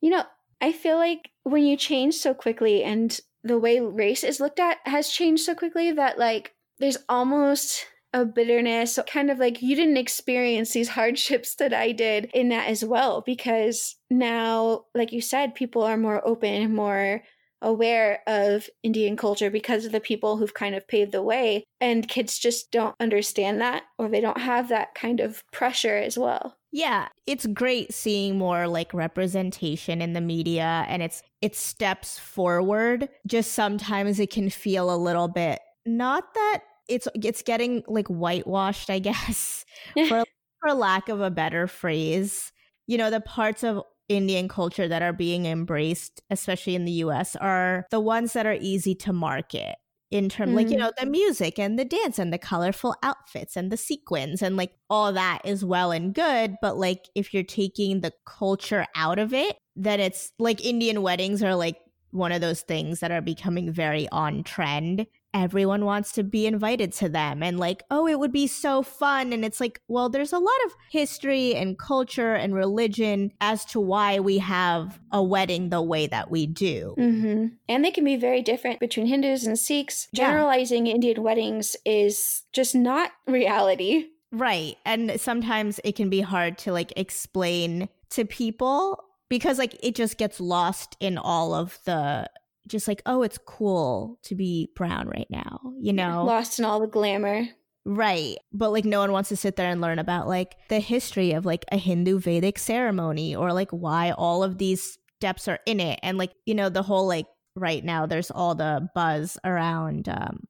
You 0.00 0.10
know, 0.10 0.24
I 0.60 0.72
feel 0.72 0.96
like 0.96 1.30
when 1.44 1.64
you 1.64 1.76
change 1.76 2.14
so 2.14 2.34
quickly 2.34 2.84
and 2.84 3.18
the 3.42 3.58
way 3.58 3.80
race 3.80 4.24
is 4.24 4.40
looked 4.40 4.60
at 4.60 4.78
has 4.84 5.08
changed 5.08 5.44
so 5.44 5.54
quickly 5.54 5.92
that 5.92 6.18
like 6.18 6.54
there's 6.78 6.98
almost 7.08 7.86
a 8.12 8.24
bitterness, 8.24 8.98
kind 9.06 9.30
of 9.30 9.38
like 9.38 9.62
you 9.62 9.76
didn't 9.76 9.96
experience 9.96 10.72
these 10.72 10.88
hardships 10.88 11.54
that 11.56 11.72
I 11.72 11.92
did 11.92 12.30
in 12.34 12.48
that 12.48 12.68
as 12.68 12.84
well, 12.84 13.22
because 13.24 13.96
now, 14.10 14.86
like 14.94 15.12
you 15.12 15.20
said, 15.20 15.54
people 15.54 15.82
are 15.82 15.96
more 15.96 16.26
open, 16.26 16.74
more 16.74 17.22
aware 17.62 18.20
of 18.26 18.68
Indian 18.82 19.16
culture 19.16 19.50
because 19.50 19.84
of 19.84 19.92
the 19.92 20.00
people 20.00 20.36
who've 20.36 20.54
kind 20.54 20.74
of 20.74 20.88
paved 20.88 21.12
the 21.12 21.22
way. 21.22 21.64
And 21.80 22.08
kids 22.08 22.38
just 22.38 22.72
don't 22.72 22.96
understand 22.98 23.60
that 23.60 23.84
or 23.98 24.08
they 24.08 24.20
don't 24.20 24.40
have 24.40 24.68
that 24.68 24.94
kind 24.94 25.20
of 25.20 25.44
pressure 25.52 25.96
as 25.96 26.18
well. 26.18 26.56
Yeah, 26.72 27.08
it's 27.26 27.46
great 27.46 27.92
seeing 27.92 28.38
more 28.38 28.68
like 28.68 28.94
representation 28.94 30.00
in 30.00 30.12
the 30.12 30.20
media 30.20 30.84
and 30.88 31.02
it's 31.02 31.22
it 31.42 31.56
steps 31.56 32.18
forward. 32.18 33.08
Just 33.26 33.52
sometimes 33.52 34.20
it 34.20 34.30
can 34.30 34.50
feel 34.50 34.94
a 34.94 34.96
little 34.96 35.28
bit 35.28 35.60
not 35.86 36.34
that 36.34 36.62
it's 36.88 37.08
it's 37.22 37.42
getting 37.42 37.82
like 37.88 38.08
whitewashed, 38.08 38.90
I 38.90 38.98
guess, 39.00 39.64
for 40.06 40.24
for 40.60 40.74
lack 40.74 41.08
of 41.08 41.20
a 41.20 41.30
better 41.30 41.66
phrase. 41.66 42.52
You 42.86 42.98
know, 42.98 43.10
the 43.10 43.20
parts 43.20 43.64
of 43.64 43.82
Indian 44.08 44.48
culture 44.48 44.88
that 44.88 45.02
are 45.02 45.12
being 45.12 45.46
embraced, 45.46 46.20
especially 46.30 46.74
in 46.74 46.84
the 46.84 46.92
US, 46.92 47.36
are 47.36 47.86
the 47.90 48.00
ones 48.00 48.32
that 48.32 48.46
are 48.46 48.58
easy 48.60 48.94
to 48.96 49.12
market 49.12 49.76
in 50.10 50.28
terms 50.28 50.52
mm 50.52 50.56
like 50.56 50.66
you 50.66 50.72
mm-hmm. 50.72 50.80
know 50.80 50.92
the 50.98 51.06
music 51.06 51.58
and 51.58 51.78
the 51.78 51.84
dance 51.84 52.18
and 52.18 52.32
the 52.32 52.38
colorful 52.38 52.94
outfits 53.02 53.56
and 53.56 53.70
the 53.70 53.76
sequins 53.76 54.42
and 54.42 54.56
like 54.56 54.72
all 54.88 55.12
that 55.12 55.40
is 55.44 55.64
well 55.64 55.92
and 55.92 56.14
good 56.14 56.56
but 56.60 56.76
like 56.76 57.08
if 57.14 57.32
you're 57.32 57.42
taking 57.42 58.00
the 58.00 58.12
culture 58.26 58.84
out 58.96 59.18
of 59.18 59.32
it 59.32 59.56
then 59.76 60.00
it's 60.00 60.32
like 60.38 60.64
indian 60.64 61.02
weddings 61.02 61.42
are 61.42 61.54
like 61.54 61.78
one 62.10 62.32
of 62.32 62.40
those 62.40 62.62
things 62.62 63.00
that 63.00 63.12
are 63.12 63.20
becoming 63.20 63.72
very 63.72 64.08
on 64.10 64.42
trend 64.42 65.06
everyone 65.32 65.84
wants 65.84 66.12
to 66.12 66.22
be 66.22 66.46
invited 66.46 66.92
to 66.92 67.08
them 67.08 67.42
and 67.42 67.58
like 67.58 67.82
oh 67.90 68.06
it 68.06 68.18
would 68.18 68.32
be 68.32 68.46
so 68.46 68.82
fun. 68.82 69.32
And 69.32 69.44
it's 69.44 69.60
like 69.60 69.80
well 69.88 70.08
there's 70.08 70.32
a 70.32 70.38
lot 70.38 70.64
of 70.66 70.74
history 70.90 71.54
and 71.54 71.78
culture 71.78 72.34
and 72.34 72.54
religion 72.54 73.32
as 73.40 73.64
to 73.66 73.80
why 73.80 74.18
we 74.20 74.38
have 74.38 74.98
a 75.12 75.22
wedding 75.22 75.68
the 75.68 75.82
way 75.82 76.06
that 76.06 76.30
we 76.30 76.46
do. 76.46 76.94
Mm-hmm. 76.98 77.46
and 77.68 77.84
they 77.84 77.90
can 77.90 78.04
be 78.04 78.16
very 78.16 78.42
different 78.42 78.80
between 78.80 79.06
hindus 79.06 79.46
and 79.46 79.58
sikhs. 79.58 80.08
Generalizing 80.14 80.86
yeah. 80.86 80.94
indian 80.94 81.22
weddings 81.22 81.76
is 81.84 82.42
just 82.52 82.74
not 82.74 83.12
reality. 83.26 84.06
Right. 84.32 84.76
And 84.84 85.20
sometimes 85.20 85.80
it 85.82 85.96
can 85.96 86.08
be 86.08 86.20
hard 86.20 86.58
to 86.58 86.72
like 86.72 86.92
explain 86.96 87.88
to 88.10 88.24
people 88.24 89.04
because 89.28 89.58
like 89.58 89.76
it 89.82 89.94
just 89.94 90.18
gets 90.18 90.40
lost 90.40 90.96
in 91.00 91.18
all 91.18 91.54
of 91.54 91.78
the 91.84 92.28
just 92.66 92.88
like, 92.88 93.02
oh, 93.06 93.22
it's 93.22 93.38
cool 93.38 94.18
to 94.24 94.34
be 94.34 94.70
brown 94.74 95.08
right 95.08 95.26
now, 95.30 95.60
you 95.80 95.92
know? 95.92 96.24
Lost 96.24 96.58
in 96.58 96.64
all 96.64 96.80
the 96.80 96.86
glamour. 96.86 97.48
Right. 97.84 98.36
But 98.52 98.70
like 98.70 98.84
no 98.84 99.00
one 99.00 99.12
wants 99.12 99.30
to 99.30 99.36
sit 99.36 99.56
there 99.56 99.70
and 99.70 99.80
learn 99.80 99.98
about 99.98 100.28
like 100.28 100.56
the 100.68 100.80
history 100.80 101.32
of 101.32 101.46
like 101.46 101.64
a 101.72 101.76
Hindu 101.76 102.20
Vedic 102.20 102.58
ceremony 102.58 103.34
or 103.34 103.52
like 103.52 103.70
why 103.70 104.12
all 104.12 104.42
of 104.44 104.58
these 104.58 104.98
steps 105.16 105.48
are 105.48 105.58
in 105.66 105.80
it. 105.80 105.98
And 106.02 106.18
like, 106.18 106.32
you 106.44 106.54
know, 106.54 106.68
the 106.68 106.82
whole 106.82 107.06
like 107.06 107.26
right 107.56 107.84
now 107.84 108.06
there's 108.06 108.30
all 108.30 108.54
the 108.54 108.88
buzz 108.94 109.38
around 109.44 110.08
um 110.08 110.44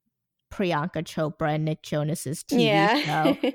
Priyanka 0.52 1.05
Chopra 1.05 1.55
and 1.55 1.64
Nick 1.64 1.83
Jonas's 1.83 2.43
TV 2.43 2.64
yeah. 2.67 3.00
show. 3.02 3.52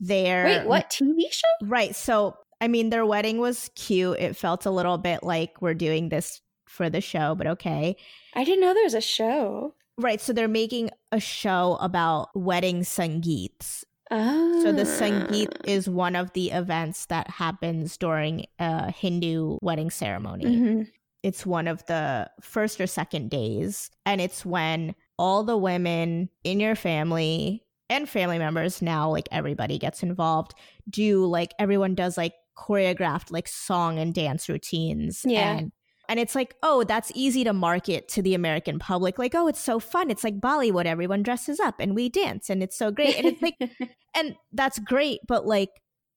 There. 0.00 0.44
Wait, 0.46 0.66
what 0.66 0.90
TV 0.90 1.30
show? 1.30 1.66
Right. 1.66 1.94
So 1.94 2.36
I 2.60 2.68
mean, 2.68 2.90
their 2.90 3.04
wedding 3.04 3.38
was 3.38 3.70
cute. 3.74 4.18
It 4.20 4.36
felt 4.36 4.66
a 4.66 4.70
little 4.70 4.96
bit 4.96 5.22
like 5.22 5.60
we're 5.60 5.74
doing 5.74 6.08
this 6.08 6.40
for 6.72 6.88
the 6.88 7.00
show, 7.00 7.34
but 7.34 7.46
okay. 7.46 7.96
I 8.34 8.44
didn't 8.44 8.60
know 8.60 8.72
there 8.72 8.84
was 8.84 8.94
a 8.94 9.00
show. 9.00 9.74
Right. 9.98 10.20
So 10.20 10.32
they're 10.32 10.48
making 10.48 10.90
a 11.12 11.20
show 11.20 11.76
about 11.80 12.30
wedding 12.34 12.80
sangeets. 12.80 13.84
Oh. 14.10 14.62
So 14.62 14.72
the 14.72 14.82
sangeet 14.82 15.48
ah. 15.54 15.64
is 15.64 15.88
one 15.88 16.16
of 16.16 16.32
the 16.32 16.50
events 16.50 17.06
that 17.06 17.28
happens 17.28 17.96
during 17.96 18.46
a 18.58 18.90
Hindu 18.90 19.58
wedding 19.60 19.90
ceremony. 19.90 20.44
Mm-hmm. 20.44 20.82
It's 21.22 21.46
one 21.46 21.68
of 21.68 21.84
the 21.86 22.30
first 22.40 22.80
or 22.80 22.86
second 22.86 23.30
days. 23.30 23.90
And 24.06 24.20
it's 24.20 24.44
when 24.44 24.94
all 25.18 25.44
the 25.44 25.56
women 25.56 26.30
in 26.42 26.58
your 26.58 26.74
family 26.74 27.62
and 27.88 28.08
family 28.08 28.38
members 28.38 28.80
now, 28.82 29.10
like 29.10 29.28
everybody 29.30 29.78
gets 29.78 30.02
involved, 30.02 30.54
do 30.88 31.26
like 31.26 31.52
everyone 31.58 31.94
does 31.94 32.16
like 32.16 32.32
choreographed 32.56 33.30
like 33.30 33.46
song 33.46 33.98
and 33.98 34.14
dance 34.14 34.48
routines. 34.48 35.22
Yeah. 35.24 35.58
And 35.58 35.72
and 36.08 36.18
it's 36.18 36.34
like, 36.34 36.54
oh, 36.62 36.84
that's 36.84 37.12
easy 37.14 37.44
to 37.44 37.52
market 37.52 38.08
to 38.08 38.22
the 38.22 38.34
American 38.34 38.78
public. 38.78 39.18
Like, 39.18 39.34
oh, 39.34 39.46
it's 39.46 39.60
so 39.60 39.78
fun. 39.78 40.10
It's 40.10 40.24
like 40.24 40.40
Bollywood. 40.40 40.84
Everyone 40.84 41.22
dresses 41.22 41.60
up 41.60 41.76
and 41.78 41.94
we 41.94 42.08
dance 42.08 42.50
and 42.50 42.62
it's 42.62 42.76
so 42.76 42.90
great. 42.90 43.16
And 43.16 43.26
it's 43.26 43.42
like, 43.42 43.56
and 44.14 44.34
that's 44.52 44.78
great. 44.80 45.20
But 45.26 45.46
like, 45.46 45.70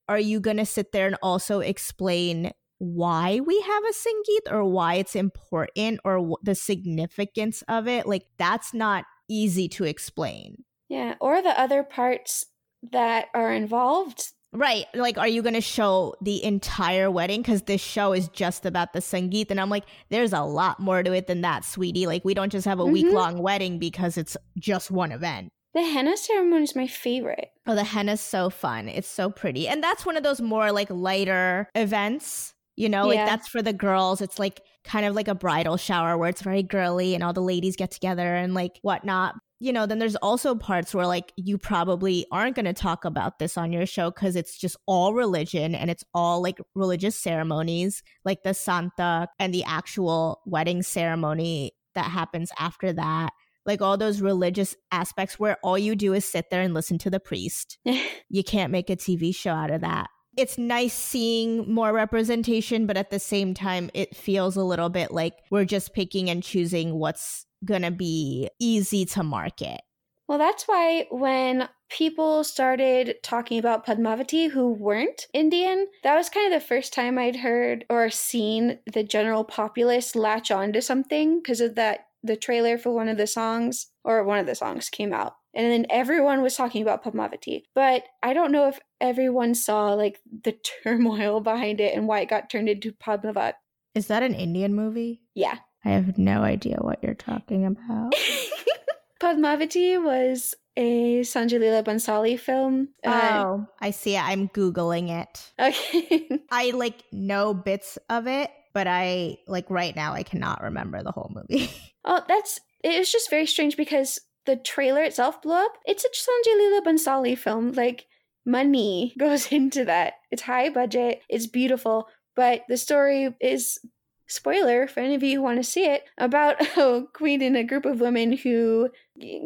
are 0.08 0.20
you 0.20 0.40
going 0.40 0.58
to 0.58 0.66
sit 0.66 0.92
there 0.92 1.08
and 1.08 1.18
also 1.22 1.60
explain 1.60 2.52
why 2.78 3.40
we 3.40 3.62
have 3.62 3.84
a 3.84 3.94
Sangeet 3.94 4.54
or 4.54 4.66
why 4.66 4.96
it's 4.96 5.16
important 5.16 6.00
or 6.04 6.18
w- 6.18 6.36
the 6.44 6.56
significance 6.56 7.64
of 7.68 7.88
it? 7.88 8.06
Like, 8.06 8.26
that's 8.38 8.74
not 8.74 9.06
easy 9.30 9.68
to 9.70 9.86
explain. 9.86 10.64
Yeah. 10.90 11.16
Or 11.20 11.42
the 11.42 11.60
other 11.60 11.84
parts 11.84 12.46
that 12.92 13.28
are 13.34 13.52
involved 13.52 14.34
Right. 14.56 14.86
Like, 14.94 15.18
are 15.18 15.28
you 15.28 15.42
going 15.42 15.56
to 15.56 15.62
show 15.62 16.16
the 16.22 16.44
entire 16.44 17.12
wedding? 17.12 17.42
Because 17.42 17.64
this 17.64 17.82
show 17.82 18.14
is 18.14 18.30
just 18.30 18.66
about 18.66 18.94
the 18.94 19.00
Sangeet. 19.00 19.52
And 19.52 19.60
I'm 19.60 19.70
like, 19.70 19.84
there's 20.10 20.34
a 20.34 20.42
lot 20.42 20.80
more 20.80 21.04
to 21.04 21.12
it 21.12 21.28
than 21.28 21.42
that, 21.42 21.66
sweetie. 21.66 22.08
Like, 22.08 22.24
we 22.24 22.34
don't 22.34 22.52
just 22.52 22.66
have 22.66 22.80
a 22.80 22.84
mm-hmm. 22.84 22.94
week 22.94 23.12
long 23.12 23.40
wedding 23.40 23.80
because 23.80 24.18
it's 24.18 24.38
just 24.58 24.90
one 24.90 25.12
event. 25.12 25.52
The 25.74 25.82
henna 25.82 26.16
ceremony 26.16 26.64
is 26.64 26.76
my 26.76 26.88
favorite. 26.88 27.50
Oh, 27.68 27.76
the 27.76 27.84
henna's 27.84 28.22
so 28.22 28.50
fun. 28.50 28.88
It's 28.88 29.10
so 29.10 29.30
pretty. 29.30 29.68
And 29.68 29.84
that's 29.84 30.06
one 30.06 30.16
of 30.16 30.24
those 30.24 30.40
more 30.40 30.72
like 30.72 30.90
lighter 30.90 31.70
events, 31.76 32.54
you 32.78 32.88
know, 32.88 33.08
like 33.08 33.26
that's 33.26 33.50
for 33.50 33.62
the 33.62 33.74
girls. 33.74 34.22
It's 34.22 34.40
like 34.40 34.62
kind 34.86 35.06
of 35.06 35.16
like 35.16 35.28
a 35.28 35.36
bridal 35.36 35.76
shower 35.76 36.18
where 36.18 36.30
it's 36.30 36.42
very 36.42 36.64
girly 36.64 37.14
and 37.14 37.26
all 37.26 37.34
the 37.34 37.42
ladies 37.42 37.76
get 37.76 37.92
together 37.92 38.36
and 38.36 38.54
like 38.54 38.80
whatnot 38.84 39.36
you 39.60 39.72
know, 39.72 39.86
then 39.86 40.00
there's 40.00 40.18
also 40.18 40.54
parts 40.56 40.94
where 40.94 41.08
like 41.08 41.32
you 41.38 41.58
probably 41.58 42.26
aren't 42.32 42.56
going 42.56 42.66
to 42.66 42.74
talk 42.74 43.06
about 43.06 43.40
this 43.40 43.58
on 43.58 43.72
your 43.72 43.86
show 43.86 44.12
because 44.12 44.36
it's 44.36 44.58
just 44.58 44.76
all 44.86 45.14
religion 45.14 45.74
and 45.74 45.90
it's 45.90 46.04
all 46.14 46.42
like 46.42 46.60
religious 46.74 47.16
ceremonies, 47.16 48.04
like 48.26 48.44
the 48.44 48.54
Santa 48.54 49.30
and 49.40 49.54
the 49.54 49.64
actual 49.64 50.42
wedding 50.46 50.84
ceremony 50.84 51.72
that 51.94 52.06
happens 52.06 52.52
after 52.60 52.92
that. 52.94 53.32
Like 53.66 53.82
all 53.82 53.98
those 53.98 54.22
religious 54.22 54.76
aspects 54.92 55.40
where 55.40 55.58
all 55.64 55.78
you 55.78 55.96
do 55.96 56.14
is 56.14 56.26
sit 56.26 56.50
there 56.52 56.62
and 56.62 56.74
listen 56.74 56.98
to 57.00 57.10
the 57.10 57.20
priest. 57.20 57.80
you 58.30 58.44
can't 58.44 58.72
make 58.72 58.90
a 58.90 58.96
TV 58.96 59.34
show 59.34 59.52
out 59.52 59.72
of 59.72 59.82
that. 59.82 60.08
It's 60.38 60.58
nice 60.58 60.94
seeing 60.94 61.74
more 61.74 61.94
representation, 61.94 62.86
but 62.88 62.98
at 62.98 63.10
the 63.10 63.20
same 63.20 63.54
time, 63.54 63.90
it 63.94 64.16
feels 64.16 64.58
a 64.58 64.64
little 64.64 64.90
bit 64.90 65.12
like 65.12 65.34
we're 65.50 65.64
just 65.64 65.94
picking 65.94 66.30
and 66.30 66.44
choosing 66.44 67.00
what's 67.00 67.45
gonna 67.64 67.92
be 67.92 68.50
easy 68.60 69.06
to 69.06 69.24
market. 69.24 69.82
Well, 70.28 70.40
that's 70.40 70.64
why 70.64 71.06
when 71.12 71.70
people 71.90 72.44
started 72.44 73.18
talking 73.22 73.60
about 73.60 73.86
Padmavati 73.86 74.50
who 74.50 74.74
weren't 74.74 75.28
Indian, 75.34 75.88
that 76.04 76.16
was 76.16 76.30
kind 76.30 76.52
of 76.52 76.60
the 76.60 76.66
first 76.66 76.94
time 76.94 77.18
I'd 77.18 77.38
heard 77.38 77.86
or 77.90 78.10
seen 78.10 78.80
the 78.92 79.04
general 79.04 79.44
populace 79.44 80.16
latch 80.16 80.50
on 80.50 80.74
to 80.74 80.82
something 80.82 81.40
because 81.40 81.62
of 81.62 81.76
that 81.76 82.08
the 82.24 82.36
trailer 82.36 82.78
for 82.80 82.92
one 82.92 83.08
of 83.08 83.18
the 83.18 83.28
songs 83.28 83.88
or 84.04 84.24
one 84.24 84.40
of 84.40 84.48
the 84.48 84.56
songs 84.56 84.90
came 84.90 85.14
out. 85.14 85.34
And 85.54 85.72
then 85.72 85.86
everyone 85.90 86.42
was 86.42 86.56
talking 86.56 86.82
about 86.82 87.04
Padmavati. 87.04 87.64
But 87.76 88.04
I 88.24 88.34
don't 88.34 88.52
know 88.52 88.68
if 88.68 88.80
everyone 89.00 89.54
saw 89.54 89.94
like 89.94 90.20
the 90.44 90.58
turmoil 90.84 91.40
behind 91.40 91.80
it 91.80 91.96
and 91.96 92.08
why 92.08 92.22
it 92.22 92.30
got 92.30 92.50
turned 92.50 92.68
into 92.68 92.92
Padmavat. 92.94 93.54
Is 93.94 94.08
that 94.08 94.24
an 94.24 94.34
Indian 94.34 94.74
movie? 94.74 95.22
Yeah. 95.36 95.60
I 95.86 95.92
have 95.92 96.18
no 96.18 96.42
idea 96.42 96.78
what 96.82 97.04
you're 97.04 97.14
talking 97.14 97.66
about. 97.66 98.14
Padmavati 99.22 100.04
was 100.04 100.56
a 100.76 101.22
Sanjay 101.22 101.60
Leela 101.60 101.84
Bhansali 101.84 102.40
film. 102.40 102.90
Oh, 103.06 103.66
I 103.80 103.92
see 103.92 104.16
it. 104.16 104.24
I'm 104.24 104.50
Googling 104.50 105.10
it. 105.10 105.52
Okay. 105.60 106.42
I 106.52 106.72
like 106.72 107.04
know 107.12 107.54
bits 107.54 107.98
of 108.10 108.28
it, 108.28 108.52
but 108.74 108.88
I 108.88 109.38
like 109.48 109.70
right 109.70 109.96
now 109.96 110.14
I 110.14 110.24
cannot 110.24 110.64
remember 110.64 111.02
the 111.02 111.12
whole 111.12 111.32
movie. 111.34 111.70
oh, 112.06 112.22
that's 112.28 112.60
it 112.84 113.00
was 113.00 113.12
just 113.12 113.30
very 113.30 113.46
strange 113.46 113.78
because 113.78 114.20
the 114.46 114.58
trailer 114.58 115.04
itself 115.04 115.42
blew 115.42 115.54
up. 115.54 115.74
It's 115.86 116.04
a 116.04 116.10
Sanjay 116.10 116.60
Leela 116.60 116.82
Bhansali 116.86 117.38
film. 117.38 117.72
Like 117.72 118.06
money 118.46 119.14
goes 119.18 119.52
into 119.52 119.86
that. 119.86 120.14
It's 120.32 120.42
high 120.42 120.70
budget, 120.70 121.22
it's 121.30 121.48
beautiful, 121.48 122.08
but 122.36 122.64
the 122.68 122.78
story 122.78 123.34
is 123.40 123.80
spoiler 124.28 124.88
for 124.88 125.00
any 125.00 125.16
of 125.16 125.24
you 125.24 125.38
who 125.38 125.44
want 125.44 125.58
to 125.58 125.64
see 125.64 125.86
it, 125.86 126.04
about 126.18 126.62
a 126.78 127.04
queen 127.14 127.42
and 127.42 127.58
a 127.58 127.64
group 127.64 127.86
of 127.86 128.00
women 128.00 128.34
who 128.34 128.90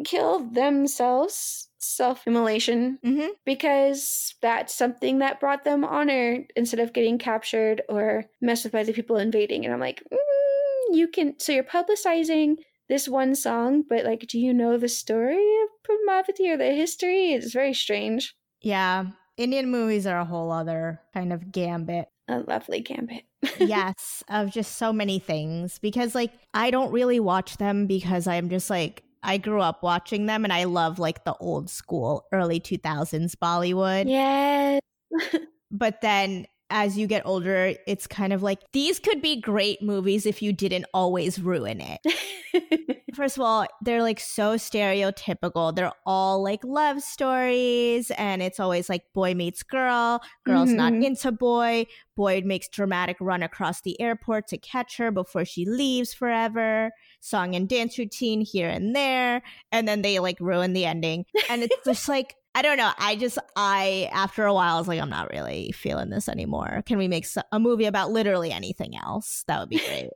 kill 0.04 0.40
themselves 0.50 1.68
self 1.78 2.26
immolation 2.26 2.98
mm-hmm. 3.04 3.28
because 3.44 4.34
that's 4.42 4.74
something 4.74 5.18
that 5.18 5.40
brought 5.40 5.64
them 5.64 5.84
honor 5.84 6.44
instead 6.54 6.80
of 6.80 6.92
getting 6.92 7.18
captured 7.18 7.82
or 7.88 8.26
messed 8.40 8.64
with 8.64 8.72
by 8.72 8.84
the 8.84 8.92
people 8.92 9.16
invading. 9.16 9.64
And 9.64 9.72
I'm 9.72 9.80
like, 9.80 10.02
mm, 10.12 10.96
you 10.96 11.08
can, 11.08 11.38
so 11.38 11.52
you're 11.52 11.64
publicizing 11.64 12.56
this 12.88 13.08
one 13.08 13.34
song, 13.34 13.84
but 13.88 14.04
like, 14.04 14.26
do 14.28 14.38
you 14.38 14.52
know 14.52 14.76
the 14.76 14.88
story 14.88 15.36
of 15.36 15.68
Padmavati 15.88 16.52
or 16.52 16.56
the 16.56 16.72
history? 16.74 17.32
It's 17.32 17.52
very 17.52 17.72
strange. 17.72 18.34
Yeah. 18.60 19.06
Indian 19.36 19.70
movies 19.70 20.06
are 20.06 20.18
a 20.18 20.24
whole 20.24 20.52
other 20.52 21.00
kind 21.14 21.32
of 21.32 21.50
gambit. 21.50 22.08
A 22.28 22.40
lovely 22.40 22.80
gambit. 22.80 23.24
Yes, 23.58 24.22
of 24.28 24.50
just 24.50 24.76
so 24.76 24.92
many 24.92 25.18
things. 25.18 25.78
Because, 25.78 26.14
like, 26.14 26.32
I 26.54 26.70
don't 26.70 26.92
really 26.92 27.20
watch 27.20 27.56
them 27.56 27.86
because 27.86 28.26
I'm 28.26 28.48
just 28.48 28.70
like, 28.70 29.02
I 29.22 29.38
grew 29.38 29.60
up 29.60 29.82
watching 29.82 30.26
them 30.26 30.44
and 30.44 30.52
I 30.52 30.64
love 30.64 30.98
like 30.98 31.24
the 31.24 31.34
old 31.40 31.68
school 31.68 32.26
early 32.32 32.60
2000s 32.60 33.34
Bollywood. 33.36 34.08
Yes. 34.08 34.80
but 35.70 36.00
then 36.00 36.46
as 36.70 36.96
you 36.96 37.06
get 37.06 37.26
older, 37.26 37.74
it's 37.86 38.06
kind 38.06 38.32
of 38.32 38.42
like 38.42 38.60
these 38.72 38.98
could 38.98 39.20
be 39.20 39.40
great 39.40 39.82
movies 39.82 40.26
if 40.26 40.40
you 40.40 40.52
didn't 40.52 40.86
always 40.94 41.40
ruin 41.40 41.80
it. 41.80 42.96
First 43.14 43.36
of 43.36 43.42
all, 43.42 43.66
they're 43.82 44.02
like 44.02 44.20
so 44.20 44.54
stereotypical. 44.54 45.74
They're 45.74 45.92
all 46.06 46.42
like 46.42 46.62
love 46.64 47.02
stories, 47.02 48.10
and 48.12 48.40
it's 48.42 48.60
always 48.60 48.88
like 48.88 49.02
boy 49.12 49.34
meets 49.34 49.62
girl, 49.62 50.22
girl's 50.46 50.68
mm-hmm. 50.68 50.76
not 50.76 50.92
into 50.94 51.32
boy, 51.32 51.86
boy 52.16 52.42
makes 52.44 52.68
dramatic 52.68 53.16
run 53.20 53.42
across 53.42 53.80
the 53.80 54.00
airport 54.00 54.46
to 54.48 54.58
catch 54.58 54.96
her 54.98 55.10
before 55.10 55.44
she 55.44 55.66
leaves 55.66 56.14
forever, 56.14 56.92
song 57.20 57.54
and 57.54 57.68
dance 57.68 57.98
routine 57.98 58.42
here 58.42 58.68
and 58.68 58.94
there, 58.94 59.42
and 59.72 59.88
then 59.88 60.02
they 60.02 60.20
like 60.20 60.38
ruin 60.40 60.72
the 60.72 60.84
ending. 60.84 61.24
And 61.48 61.62
it's 61.62 61.84
just 61.84 62.08
like 62.08 62.36
I 62.54 62.62
don't 62.62 62.76
know. 62.76 62.90
I 62.98 63.16
just, 63.16 63.38
I, 63.54 64.10
after 64.12 64.44
a 64.44 64.52
while, 64.52 64.76
I 64.76 64.78
was 64.78 64.88
like, 64.88 65.00
I'm 65.00 65.10
not 65.10 65.30
really 65.30 65.72
feeling 65.72 66.10
this 66.10 66.28
anymore. 66.28 66.82
Can 66.84 66.98
we 66.98 67.06
make 67.06 67.26
a 67.52 67.60
movie 67.60 67.84
about 67.84 68.10
literally 68.10 68.50
anything 68.50 68.96
else? 68.96 69.44
That 69.46 69.60
would 69.60 69.68
be 69.68 69.78
great. 69.78 70.10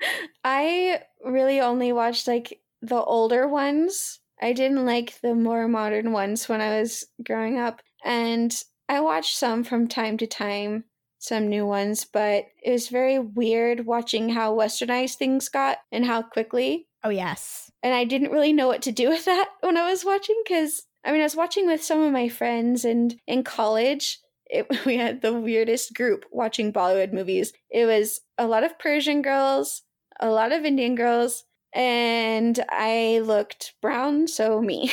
I 0.44 1.02
really 1.24 1.60
only 1.60 1.92
watched 1.92 2.28
like 2.28 2.60
the 2.82 3.02
older 3.02 3.48
ones. 3.48 4.20
I 4.40 4.52
didn't 4.52 4.86
like 4.86 5.20
the 5.20 5.34
more 5.34 5.68
modern 5.68 6.12
ones 6.12 6.48
when 6.48 6.60
I 6.60 6.80
was 6.80 7.06
growing 7.26 7.58
up. 7.58 7.80
And 8.04 8.54
I 8.88 9.00
watched 9.00 9.36
some 9.36 9.64
from 9.64 9.88
time 9.88 10.16
to 10.18 10.26
time, 10.26 10.84
some 11.18 11.48
new 11.48 11.66
ones, 11.66 12.04
but 12.04 12.46
it 12.62 12.72
was 12.72 12.88
very 12.88 13.18
weird 13.18 13.86
watching 13.86 14.30
how 14.30 14.54
westernized 14.54 15.16
things 15.16 15.48
got 15.48 15.78
and 15.92 16.04
how 16.04 16.22
quickly. 16.22 16.88
Oh, 17.04 17.10
yes. 17.10 17.70
And 17.82 17.94
I 17.94 18.04
didn't 18.04 18.32
really 18.32 18.52
know 18.52 18.66
what 18.66 18.82
to 18.82 18.92
do 18.92 19.08
with 19.10 19.24
that 19.26 19.48
when 19.60 19.76
I 19.76 19.90
was 19.90 20.04
watching 20.04 20.36
because 20.44 20.82
I 21.04 21.12
mean, 21.12 21.20
I 21.20 21.24
was 21.24 21.36
watching 21.36 21.66
with 21.66 21.82
some 21.82 22.02
of 22.02 22.12
my 22.12 22.28
friends, 22.28 22.84
and 22.84 23.16
in 23.26 23.42
college, 23.44 24.18
it, 24.46 24.66
we 24.86 24.96
had 24.96 25.22
the 25.22 25.34
weirdest 25.34 25.94
group 25.94 26.24
watching 26.30 26.72
Bollywood 26.72 27.12
movies. 27.12 27.52
It 27.70 27.86
was 27.86 28.20
a 28.38 28.46
lot 28.46 28.64
of 28.64 28.78
Persian 28.78 29.22
girls, 29.22 29.82
a 30.18 30.30
lot 30.30 30.52
of 30.52 30.64
Indian 30.64 30.94
girls, 30.94 31.44
and 31.72 32.58
I 32.68 33.20
looked 33.24 33.74
brown, 33.80 34.26
so 34.26 34.60
me. 34.60 34.92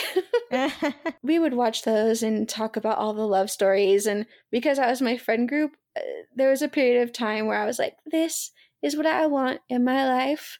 we 1.23 1.39
would 1.39 1.53
watch 1.53 1.83
those 1.83 2.23
and 2.23 2.47
talk 2.47 2.77
about 2.77 2.97
all 2.97 3.13
the 3.13 3.27
love 3.27 3.49
stories. 3.49 4.05
And 4.05 4.25
because 4.51 4.79
I 4.79 4.89
was 4.89 5.01
my 5.01 5.17
friend 5.17 5.49
group, 5.49 5.71
uh, 5.97 6.01
there 6.35 6.49
was 6.49 6.61
a 6.61 6.67
period 6.67 7.03
of 7.03 7.13
time 7.13 7.47
where 7.47 7.59
I 7.59 7.65
was 7.65 7.79
like, 7.79 7.95
this 8.05 8.51
is 8.81 8.95
what 8.95 9.05
I 9.05 9.25
want 9.25 9.59
in 9.69 9.83
my 9.83 10.07
life. 10.07 10.59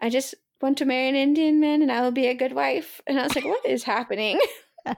I 0.00 0.10
just 0.10 0.34
want 0.62 0.78
to 0.78 0.84
marry 0.84 1.08
an 1.08 1.14
Indian 1.14 1.60
man 1.60 1.82
and 1.82 1.90
I 1.90 2.00
will 2.00 2.12
be 2.12 2.28
a 2.28 2.34
good 2.34 2.52
wife. 2.54 3.00
And 3.06 3.18
I 3.18 3.24
was 3.24 3.34
like, 3.34 3.44
what 3.44 3.66
is 3.66 3.82
happening? 3.82 4.40
I 4.86 4.94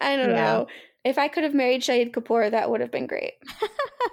don't 0.00 0.30
yeah. 0.30 0.34
know. 0.34 0.66
If 1.04 1.18
I 1.18 1.28
could 1.28 1.44
have 1.44 1.54
married 1.54 1.82
Shahid 1.82 2.12
Kapoor, 2.12 2.50
that 2.50 2.70
would 2.70 2.80
have 2.80 2.90
been 2.90 3.06
great. 3.06 3.34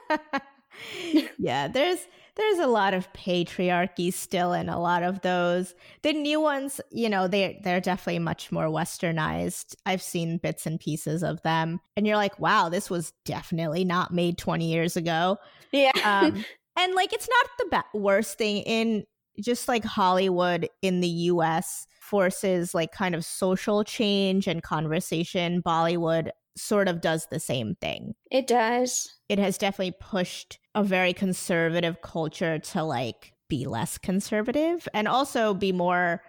yeah, 1.38 1.68
there's 1.68 2.00
there's 2.36 2.60
a 2.60 2.68
lot 2.68 2.94
of 2.96 3.12
patriarchy 3.14 4.12
still 4.12 4.54
in 4.54 4.70
a 4.70 4.80
lot 4.80 5.04
of 5.04 5.22
those. 5.22 5.76
The 6.02 6.14
new 6.14 6.40
ones, 6.40 6.82
you 6.92 7.10
know, 7.10 7.28
they 7.28 7.60
they're 7.64 7.82
definitely 7.82 8.20
much 8.20 8.52
more 8.52 8.66
westernized. 8.66 9.76
I've 9.86 10.02
seen 10.02 10.38
bits 10.38 10.66
and 10.66 10.80
pieces 10.80 11.24
of 11.24 11.42
them, 11.44 11.80
and 11.96 12.08
you're 12.08 12.16
like, 12.16 12.40
wow, 12.40 12.70
this 12.70 12.90
was 12.90 13.14
definitely 13.26 13.86
not 13.86 14.14
made 14.14 14.38
20 14.38 14.72
years 14.72 14.96
ago. 14.96 15.38
Yeah. 15.72 15.92
Um, 16.04 16.46
and 16.78 16.94
like, 16.96 17.14
it's 17.14 17.30
not 17.30 17.46
the 17.58 17.78
be- 17.78 18.00
worst 18.00 18.38
thing 18.38 18.58
in 18.64 19.06
just 19.40 19.68
like 19.68 19.84
Hollywood 19.84 20.70
in 20.82 21.02
the 21.02 21.08
US 21.08 21.88
forces 22.00 22.74
like 22.74 22.92
kind 22.92 23.16
of 23.16 23.26
social 23.26 23.84
change 23.84 24.48
and 24.48 24.62
conversation, 24.62 25.62
Bollywood 25.62 26.30
sort 26.56 26.88
of 26.88 27.02
does 27.02 27.28
the 27.32 27.40
same 27.40 27.76
thing. 27.76 28.14
It 28.30 28.48
does. 28.48 29.16
It 29.30 29.40
has 29.40 29.58
definitely 29.58 29.96
pushed 30.00 30.60
a 30.76 30.84
very 30.84 31.14
conservative 31.14 32.02
culture 32.02 32.60
to 32.60 32.84
like 32.84 33.34
be 33.48 33.66
less 33.66 33.98
conservative 33.98 34.88
and 34.94 35.08
also 35.08 35.54
be 35.54 35.72
more 35.72 36.22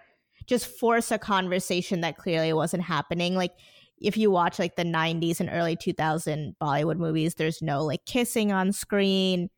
just 0.47 0.67
force 0.67 1.11
a 1.11 1.17
conversation 1.17 2.01
that 2.01 2.17
clearly 2.17 2.53
wasn't 2.53 2.83
happening. 2.83 3.35
Like 3.35 3.53
if 3.97 4.17
you 4.17 4.29
watch 4.29 4.59
like 4.59 4.75
the 4.75 4.83
90s 4.83 5.39
and 5.39 5.49
early 5.51 5.75
2000 5.75 6.55
Bollywood 6.61 6.97
movies, 6.97 7.35
there's 7.35 7.61
no 7.61 7.83
like 7.83 8.05
kissing 8.05 8.51
on 8.51 8.71
screen. 8.71 9.49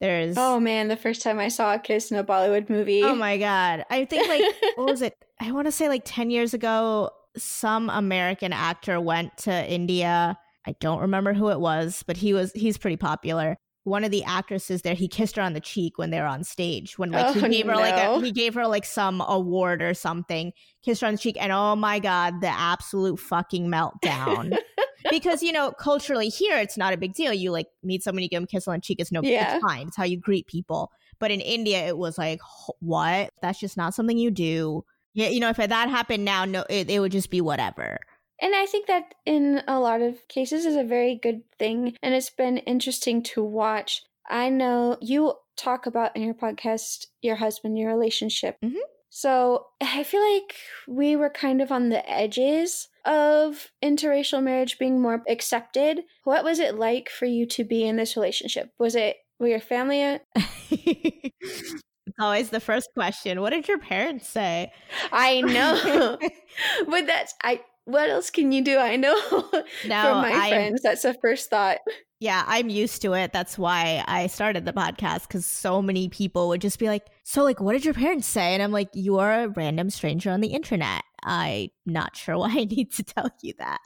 There's 0.00 0.36
Oh 0.38 0.60
man, 0.60 0.88
the 0.88 0.96
first 0.96 1.22
time 1.22 1.38
I 1.38 1.48
saw 1.48 1.74
a 1.74 1.78
kiss 1.78 2.10
in 2.10 2.18
a 2.18 2.24
Bollywood 2.24 2.68
movie. 2.68 3.02
Oh 3.02 3.14
my 3.14 3.38
god. 3.38 3.84
I 3.90 4.04
think 4.04 4.28
like 4.28 4.42
what 4.76 4.90
was 4.90 5.02
it? 5.02 5.16
I 5.40 5.52
want 5.52 5.66
to 5.66 5.72
say 5.72 5.88
like 5.88 6.02
10 6.04 6.30
years 6.30 6.54
ago 6.54 7.10
some 7.36 7.90
American 7.90 8.52
actor 8.52 9.00
went 9.00 9.36
to 9.38 9.70
India. 9.70 10.38
I 10.66 10.74
don't 10.80 11.00
remember 11.00 11.32
who 11.32 11.50
it 11.50 11.60
was, 11.60 12.02
but 12.06 12.16
he 12.16 12.32
was 12.34 12.52
he's 12.52 12.78
pretty 12.78 12.96
popular. 12.96 13.56
One 13.86 14.02
of 14.02 14.10
the 14.10 14.24
actresses 14.24 14.82
there, 14.82 14.94
he 14.94 15.06
kissed 15.06 15.36
her 15.36 15.42
on 15.42 15.52
the 15.52 15.60
cheek 15.60 15.96
when 15.96 16.10
they 16.10 16.20
were 16.20 16.26
on 16.26 16.42
stage. 16.42 16.98
When 16.98 17.12
like 17.12 17.36
oh, 17.36 17.40
he 17.40 17.48
gave 17.48 17.66
her 17.66 17.76
like 17.76 17.94
a, 17.94 18.20
he 18.20 18.32
gave 18.32 18.54
her 18.54 18.66
like 18.66 18.84
some 18.84 19.20
award 19.20 19.80
or 19.80 19.94
something, 19.94 20.52
kissed 20.82 21.02
her 21.02 21.06
on 21.06 21.14
the 21.14 21.18
cheek, 21.18 21.36
and 21.40 21.52
oh 21.52 21.76
my 21.76 22.00
god, 22.00 22.40
the 22.40 22.48
absolute 22.48 23.20
fucking 23.20 23.68
meltdown. 23.68 24.58
because 25.10 25.40
you 25.40 25.52
know 25.52 25.70
culturally 25.70 26.28
here 26.28 26.58
it's 26.58 26.76
not 26.76 26.92
a 26.92 26.96
big 26.96 27.14
deal 27.14 27.32
you 27.32 27.52
like 27.52 27.68
meet 27.84 28.02
someone 28.02 28.24
you 28.24 28.28
give 28.28 28.38
them 28.38 28.44
a 28.44 28.46
kiss 28.48 28.66
on 28.66 28.74
the 28.74 28.80
cheek 28.80 28.98
it's 28.98 29.12
no 29.12 29.20
yeah. 29.22 29.54
it's 29.54 29.64
fine 29.64 29.86
it's 29.86 29.96
how 29.96 30.02
you 30.02 30.18
greet 30.18 30.48
people 30.48 30.90
but 31.20 31.30
in 31.30 31.40
india 31.40 31.86
it 31.86 31.96
was 31.96 32.18
like 32.18 32.40
what 32.80 33.30
that's 33.40 33.60
just 33.60 33.76
not 33.76 33.94
something 33.94 34.18
you 34.18 34.32
do 34.32 34.84
yeah 35.14 35.28
you 35.28 35.38
know 35.38 35.48
if 35.48 35.58
that 35.58 35.88
happened 35.88 36.24
now 36.24 36.44
no 36.44 36.64
it, 36.68 36.90
it 36.90 36.98
would 36.98 37.12
just 37.12 37.30
be 37.30 37.40
whatever 37.40 37.98
and 38.40 38.54
I 38.54 38.66
think 38.66 38.86
that 38.86 39.14
in 39.24 39.62
a 39.66 39.78
lot 39.78 40.02
of 40.02 40.26
cases 40.28 40.66
is 40.66 40.76
a 40.76 40.84
very 40.84 41.18
good 41.20 41.42
thing. 41.58 41.96
And 42.02 42.14
it's 42.14 42.30
been 42.30 42.58
interesting 42.58 43.22
to 43.24 43.42
watch. 43.42 44.02
I 44.28 44.48
know 44.48 44.98
you 45.00 45.34
talk 45.56 45.86
about 45.86 46.16
in 46.16 46.22
your 46.22 46.34
podcast 46.34 47.06
your 47.22 47.36
husband, 47.36 47.78
your 47.78 47.90
relationship. 47.90 48.56
Mm-hmm. 48.64 48.76
So 49.08 49.66
I 49.80 50.02
feel 50.02 50.20
like 50.34 50.56
we 50.86 51.16
were 51.16 51.30
kind 51.30 51.62
of 51.62 51.72
on 51.72 51.88
the 51.88 52.08
edges 52.10 52.88
of 53.06 53.70
interracial 53.82 54.42
marriage 54.42 54.78
being 54.78 55.00
more 55.00 55.22
accepted. 55.28 56.02
What 56.24 56.44
was 56.44 56.58
it 56.58 56.74
like 56.74 57.08
for 57.08 57.24
you 57.24 57.46
to 57.46 57.64
be 57.64 57.86
in 57.86 57.96
this 57.96 58.16
relationship? 58.16 58.72
Was 58.78 58.94
it 58.94 59.16
were 59.38 59.48
your 59.48 59.60
family? 59.60 60.20
it's 60.70 61.82
always 62.20 62.50
the 62.50 62.60
first 62.60 62.88
question. 62.94 63.40
What 63.40 63.50
did 63.50 63.68
your 63.68 63.78
parents 63.78 64.28
say? 64.28 64.72
I 65.12 65.40
know, 65.40 66.18
but 66.88 67.06
that's 67.06 67.34
I. 67.42 67.60
What 67.86 68.10
else 68.10 68.30
can 68.30 68.50
you 68.50 68.62
do? 68.62 68.78
I 68.78 68.96
know 68.96 69.14
no, 69.32 69.52
from 69.52 70.20
my 70.20 70.32
I, 70.32 70.50
friends. 70.50 70.82
That's 70.82 71.02
the 71.02 71.14
first 71.14 71.50
thought. 71.50 71.78
Yeah, 72.18 72.44
I'm 72.46 72.68
used 72.68 73.02
to 73.02 73.12
it. 73.12 73.32
That's 73.32 73.58
why 73.58 74.02
I 74.08 74.26
started 74.26 74.64
the 74.64 74.72
podcast 74.72 75.28
because 75.28 75.46
so 75.46 75.80
many 75.80 76.08
people 76.08 76.48
would 76.48 76.62
just 76.62 76.78
be 76.78 76.88
like, 76.88 77.06
So, 77.24 77.44
like, 77.44 77.60
what 77.60 77.74
did 77.74 77.84
your 77.84 77.94
parents 77.94 78.26
say? 78.26 78.54
And 78.54 78.62
I'm 78.62 78.72
like, 78.72 78.88
You 78.94 79.18
are 79.18 79.44
a 79.44 79.48
random 79.48 79.90
stranger 79.90 80.30
on 80.30 80.40
the 80.40 80.48
internet. 80.48 81.02
I'm 81.22 81.68
not 81.84 82.16
sure 82.16 82.38
why 82.38 82.48
I 82.50 82.64
need 82.64 82.90
to 82.92 83.04
tell 83.04 83.30
you 83.42 83.52
that. 83.58 83.80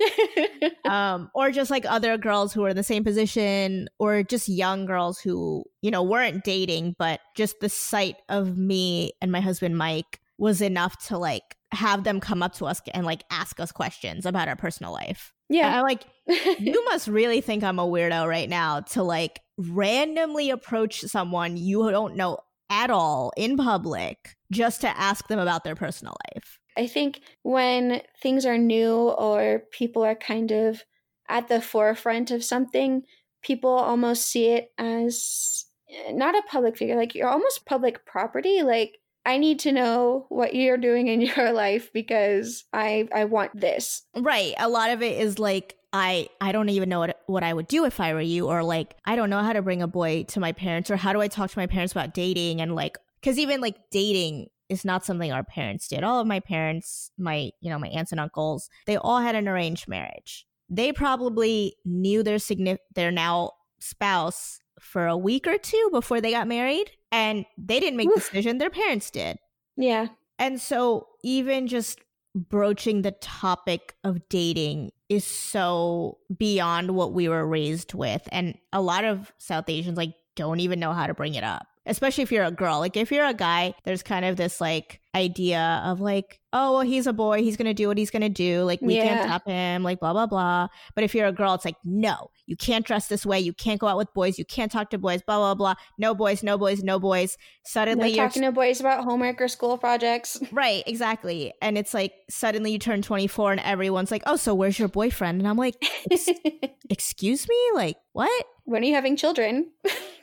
um, 0.89 1.31
or 1.35 1.51
just 1.51 1.71
like 1.71 1.85
other 1.87 2.17
girls 2.17 2.53
who 2.55 2.65
are 2.65 2.71
in 2.71 2.77
the 2.77 2.83
same 2.83 3.03
position, 3.03 3.89
or 3.99 4.23
just 4.23 4.49
young 4.49 4.87
girls 4.87 5.19
who, 5.19 5.65
you 5.83 5.91
know, 5.91 6.03
weren't 6.03 6.45
dating, 6.45 6.95
but 6.99 7.21
just 7.37 7.61
the 7.61 7.69
sight 7.69 8.17
of 8.29 8.57
me 8.57 9.13
and 9.21 9.33
my 9.33 9.41
husband, 9.41 9.77
Mike, 9.77 10.20
was 10.41 10.63
enough 10.63 10.97
to 11.07 11.19
like 11.19 11.57
have 11.73 12.03
them 12.03 12.19
come 12.19 12.43
up 12.43 12.55
to 12.55 12.65
us 12.65 12.81
and 12.95 13.07
like 13.07 13.23
ask 13.31 13.61
us 13.61 13.71
questions 13.71 14.27
about 14.27 14.49
our 14.49 14.57
personal 14.57 14.93
life. 14.93 15.33
Yeah. 15.49 15.77
I 15.77 15.83
like, 15.83 16.05
you 16.59 16.85
must 16.87 17.07
really 17.07 17.41
think 17.41 17.63
I'm 17.63 17.79
a 17.79 17.87
weirdo 17.87 18.27
right 18.27 18.49
now 18.49 18.81
to 18.81 19.03
like 19.03 19.41
randomly 19.59 20.51
approach 20.51 21.01
someone 21.03 21.57
you 21.57 21.91
don't 21.91 22.17
know 22.17 22.39
at 22.71 22.91
all 22.91 23.33
in 23.37 23.57
public 23.57 24.37
just 24.51 24.81
to 24.81 24.89
ask 24.99 25.29
them 25.29 25.39
about 25.39 25.65
their 25.65 25.75
personal 25.75 26.17
life. 26.35 26.59
I 26.77 26.87
think 26.87 27.21
when 27.43 28.01
things 28.23 28.47
are 28.47 28.59
new 28.59 29.11
or 29.11 29.65
people 29.73 30.03
are 30.03 30.15
kind 30.15 30.51
of 30.53 30.83
at 31.29 31.49
the 31.49 31.61
forefront 31.61 32.31
of 32.31 32.43
something, 32.43 33.03
people 33.43 33.71
almost 33.71 34.27
see 34.27 34.49
it 34.49 34.73
as 34.79 35.67
eh, 35.91 36.13
not 36.13 36.35
a 36.35 36.43
public 36.49 36.77
figure, 36.77 36.97
like 36.97 37.15
you're 37.15 37.29
almost 37.29 37.67
public 37.67 38.07
property. 38.07 38.63
Like 38.63 39.00
I 39.25 39.39
need 39.39 39.59
to 39.61 39.73
know 39.73 40.27
what 40.29 40.55
you're 40.55 40.77
doing 40.77 41.09
in 41.09 41.21
your 41.37 41.53
life 41.53 41.93
because 41.93 42.65
I 42.73 43.09
I 43.15 43.25
want 43.25 43.59
this. 43.59 44.03
Right. 44.17 44.55
A 44.59 44.69
lot 44.69 44.91
of 44.91 45.03
it 45.03 45.21
is 45.21 45.39
like 45.39 45.77
I 45.93 46.29
I 46.41 46.53
don't 46.53 46.69
even 46.69 46.89
know 46.89 47.01
what 47.01 47.21
what 47.27 47.43
I 47.43 47.53
would 47.53 47.69
do 47.69 47.85
if 47.85 48.01
I 48.01 48.15
were 48.15 48.21
you 48.21 48.49
or 48.49 48.63
like 48.63 48.97
I 49.05 49.17
don't 49.17 49.31
know 49.31 49.43
how 49.43 49.53
to 49.53 49.63
bring 49.63 49.83
a 49.83 49.89
boy 49.89 50.25
to 50.29 50.41
my 50.41 50.53
parents 50.53 50.91
or 50.91 50.97
how 50.97 51.13
do 51.13 51.21
I 51.21 51.29
talk 51.29 51.51
to 51.51 51.59
my 51.59 51.67
parents 51.67 51.93
about 51.93 52.15
dating 52.15 52.61
and 52.61 52.75
like 52.75 52.99
cuz 53.23 53.39
even 53.39 53.61
like 53.61 53.77
dating 53.91 54.49
is 54.69 54.85
not 54.85 55.05
something 55.05 55.33
our 55.33 55.43
parents 55.43 55.89
did. 55.89 56.05
All 56.05 56.21
of 56.21 56.27
my 56.27 56.41
parents, 56.41 57.11
my 57.19 57.51
you 57.61 57.71
know, 57.71 57.79
my 57.79 57.89
aunts 57.89 58.13
and 58.13 58.21
uncles, 58.21 58.71
they 58.87 58.97
all 58.97 59.21
had 59.21 59.35
an 59.35 59.49
arranged 59.49 59.89
marriage. 59.89 60.47
They 60.69 60.93
probably 60.93 61.75
knew 61.85 62.23
their 62.23 62.37
signi- 62.37 62.79
their 62.95 63.11
now 63.11 63.53
spouse 63.81 64.61
for 64.81 65.07
a 65.07 65.17
week 65.17 65.47
or 65.47 65.59
two 65.59 65.89
before 65.93 66.21
they 66.21 66.31
got 66.31 66.47
married 66.47 66.93
and 67.13 67.45
they 67.59 67.81
didn't 67.81 67.97
make 67.97 68.09
Oof. 68.09 68.15
the 68.15 68.21
decision, 68.21 68.59
their 68.59 68.71
parents 68.71 69.11
did. 69.11 69.39
Yeah. 69.77 70.09
And 70.39 70.61
so 70.61 71.09
even 71.23 71.67
just 71.67 72.01
broaching 72.35 73.03
the 73.03 73.13
topic 73.13 73.95
of 74.05 74.29
dating 74.29 74.93
is 75.09 75.25
so 75.25 76.19
beyond 76.37 76.93
what 76.93 77.13
we 77.13 77.29
were 77.29 77.45
raised 77.47 77.93
with 77.93 78.29
and 78.31 78.57
a 78.73 78.81
lot 78.81 79.05
of 79.05 79.33
South 79.39 79.69
Asians 79.69 79.97
like 79.97 80.15
don't 80.37 80.61
even 80.61 80.79
know 80.79 80.93
how 80.93 81.09
to 81.09 81.15
bring 81.15 81.35
it 81.35 81.43
up 81.43 81.67
especially 81.87 82.23
if 82.23 82.33
you're 82.33 82.45
a 82.45 82.51
girl. 82.51 82.79
Like 82.79 82.97
if 82.97 83.11
you're 83.11 83.27
a 83.27 83.35
guy, 83.35 83.75
there's 83.85 84.03
kind 84.03 84.25
of 84.25 84.37
this 84.37 84.61
like 84.61 85.01
idea 85.15 85.83
of 85.85 86.01
like, 86.01 86.39
oh, 86.53 86.75
well, 86.75 86.83
he's 86.83 87.07
a 87.07 87.13
boy, 87.13 87.43
he's 87.43 87.57
gonna 87.57 87.75
do 87.75 87.89
what 87.89 87.99
he's 87.99 88.11
gonna 88.11 88.29
do. 88.29 88.63
Like 88.63 88.81
we 88.81 88.97
yeah. 88.97 89.05
can't 89.05 89.29
stop 89.29 89.47
him, 89.47 89.83
like 89.83 90.01
blah 90.01 90.13
blah 90.13 90.27
blah. 90.27 90.69
But 90.95 91.05
if 91.05 91.15
you're 91.15 91.27
a 91.27 91.33
girl, 91.33 91.55
it's 91.55 91.65
like, 91.65 91.77
no, 91.85 92.31
you 92.47 92.57
can't 92.57 92.87
dress 92.87 93.09
this 93.09 93.25
way, 93.25 93.41
you 93.41 93.53
can't 93.53 93.81
go 93.81 93.87
out 93.87 93.97
with 93.97 94.13
boys, 94.13 94.39
you 94.39 94.45
can't 94.45 94.71
talk 94.71 94.91
to 94.91 94.99
boys, 94.99 95.23
blah 95.23 95.39
blah 95.39 95.55
blah. 95.55 95.75
No 95.99 96.15
boys, 96.15 96.43
no 96.43 96.59
boys, 96.59 96.83
no 96.83 96.99
boys. 96.99 97.37
Suddenly 97.65 98.11
no 98.11 98.15
you're 98.15 98.27
talking 98.27 98.43
to 98.43 98.53
boys 98.53 98.81
about 98.81 99.05
homework 99.05 99.41
or 99.41 99.49
school 99.49 99.79
projects. 99.79 100.39
Right, 100.53 100.83
exactly. 100.87 101.53
And 101.63 101.79
it's 101.79 101.95
like 101.95 102.13
suddenly 102.29 102.73
you 102.73 102.79
turn 102.79 103.03
24 103.03 103.53
and 103.53 103.61
everyone's 103.61 104.11
like, 104.11 104.23
oh, 104.27 104.37
so 104.37 104.53
where's 104.53 104.79
your 104.79 104.89
boyfriend? 104.89 105.41
And 105.41 105.49
I'm 105.49 105.57
like, 105.57 105.77
excuse 106.91 107.49
me, 107.49 107.57
like 107.75 107.97
what? 108.13 108.47
When 108.65 108.83
are 108.83 108.85
you 108.85 108.95
having 108.95 109.17
children? 109.17 109.71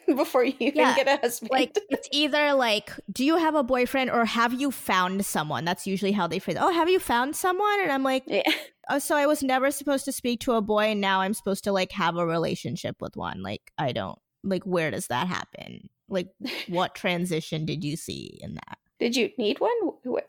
before 0.15 0.43
you 0.43 0.53
even 0.59 0.77
yeah, 0.77 0.95
get 0.95 1.07
a 1.07 1.17
husband. 1.21 1.46
Like 1.51 1.77
it's 1.89 2.07
either 2.11 2.53
like, 2.53 2.91
do 3.11 3.25
you 3.25 3.37
have 3.37 3.55
a 3.55 3.63
boyfriend 3.63 4.09
or 4.09 4.25
have 4.25 4.53
you 4.53 4.71
found 4.71 5.25
someone? 5.25 5.65
That's 5.65 5.87
usually 5.87 6.11
how 6.11 6.27
they 6.27 6.39
phrase. 6.39 6.57
Oh, 6.59 6.71
have 6.71 6.89
you 6.89 6.99
found 6.99 7.35
someone? 7.35 7.81
And 7.81 7.91
I'm 7.91 8.03
like, 8.03 8.23
yeah. 8.27 8.43
oh, 8.89 8.99
so 8.99 9.15
I 9.15 9.25
was 9.25 9.43
never 9.43 9.71
supposed 9.71 10.05
to 10.05 10.11
speak 10.11 10.41
to 10.41 10.53
a 10.53 10.61
boy, 10.61 10.85
and 10.85 11.01
now 11.01 11.21
I'm 11.21 11.33
supposed 11.33 11.63
to 11.65 11.71
like 11.71 11.91
have 11.93 12.17
a 12.17 12.25
relationship 12.25 12.97
with 13.01 13.15
one. 13.15 13.41
Like 13.41 13.71
I 13.77 13.91
don't 13.91 14.19
like. 14.43 14.63
Where 14.63 14.91
does 14.91 15.07
that 15.07 15.27
happen? 15.27 15.89
Like, 16.09 16.29
what 16.67 16.95
transition 16.95 17.65
did 17.65 17.83
you 17.83 17.97
see 17.97 18.39
in 18.41 18.55
that? 18.55 18.77
Did 18.99 19.15
you 19.15 19.29
need 19.37 19.59
one? 19.59 19.77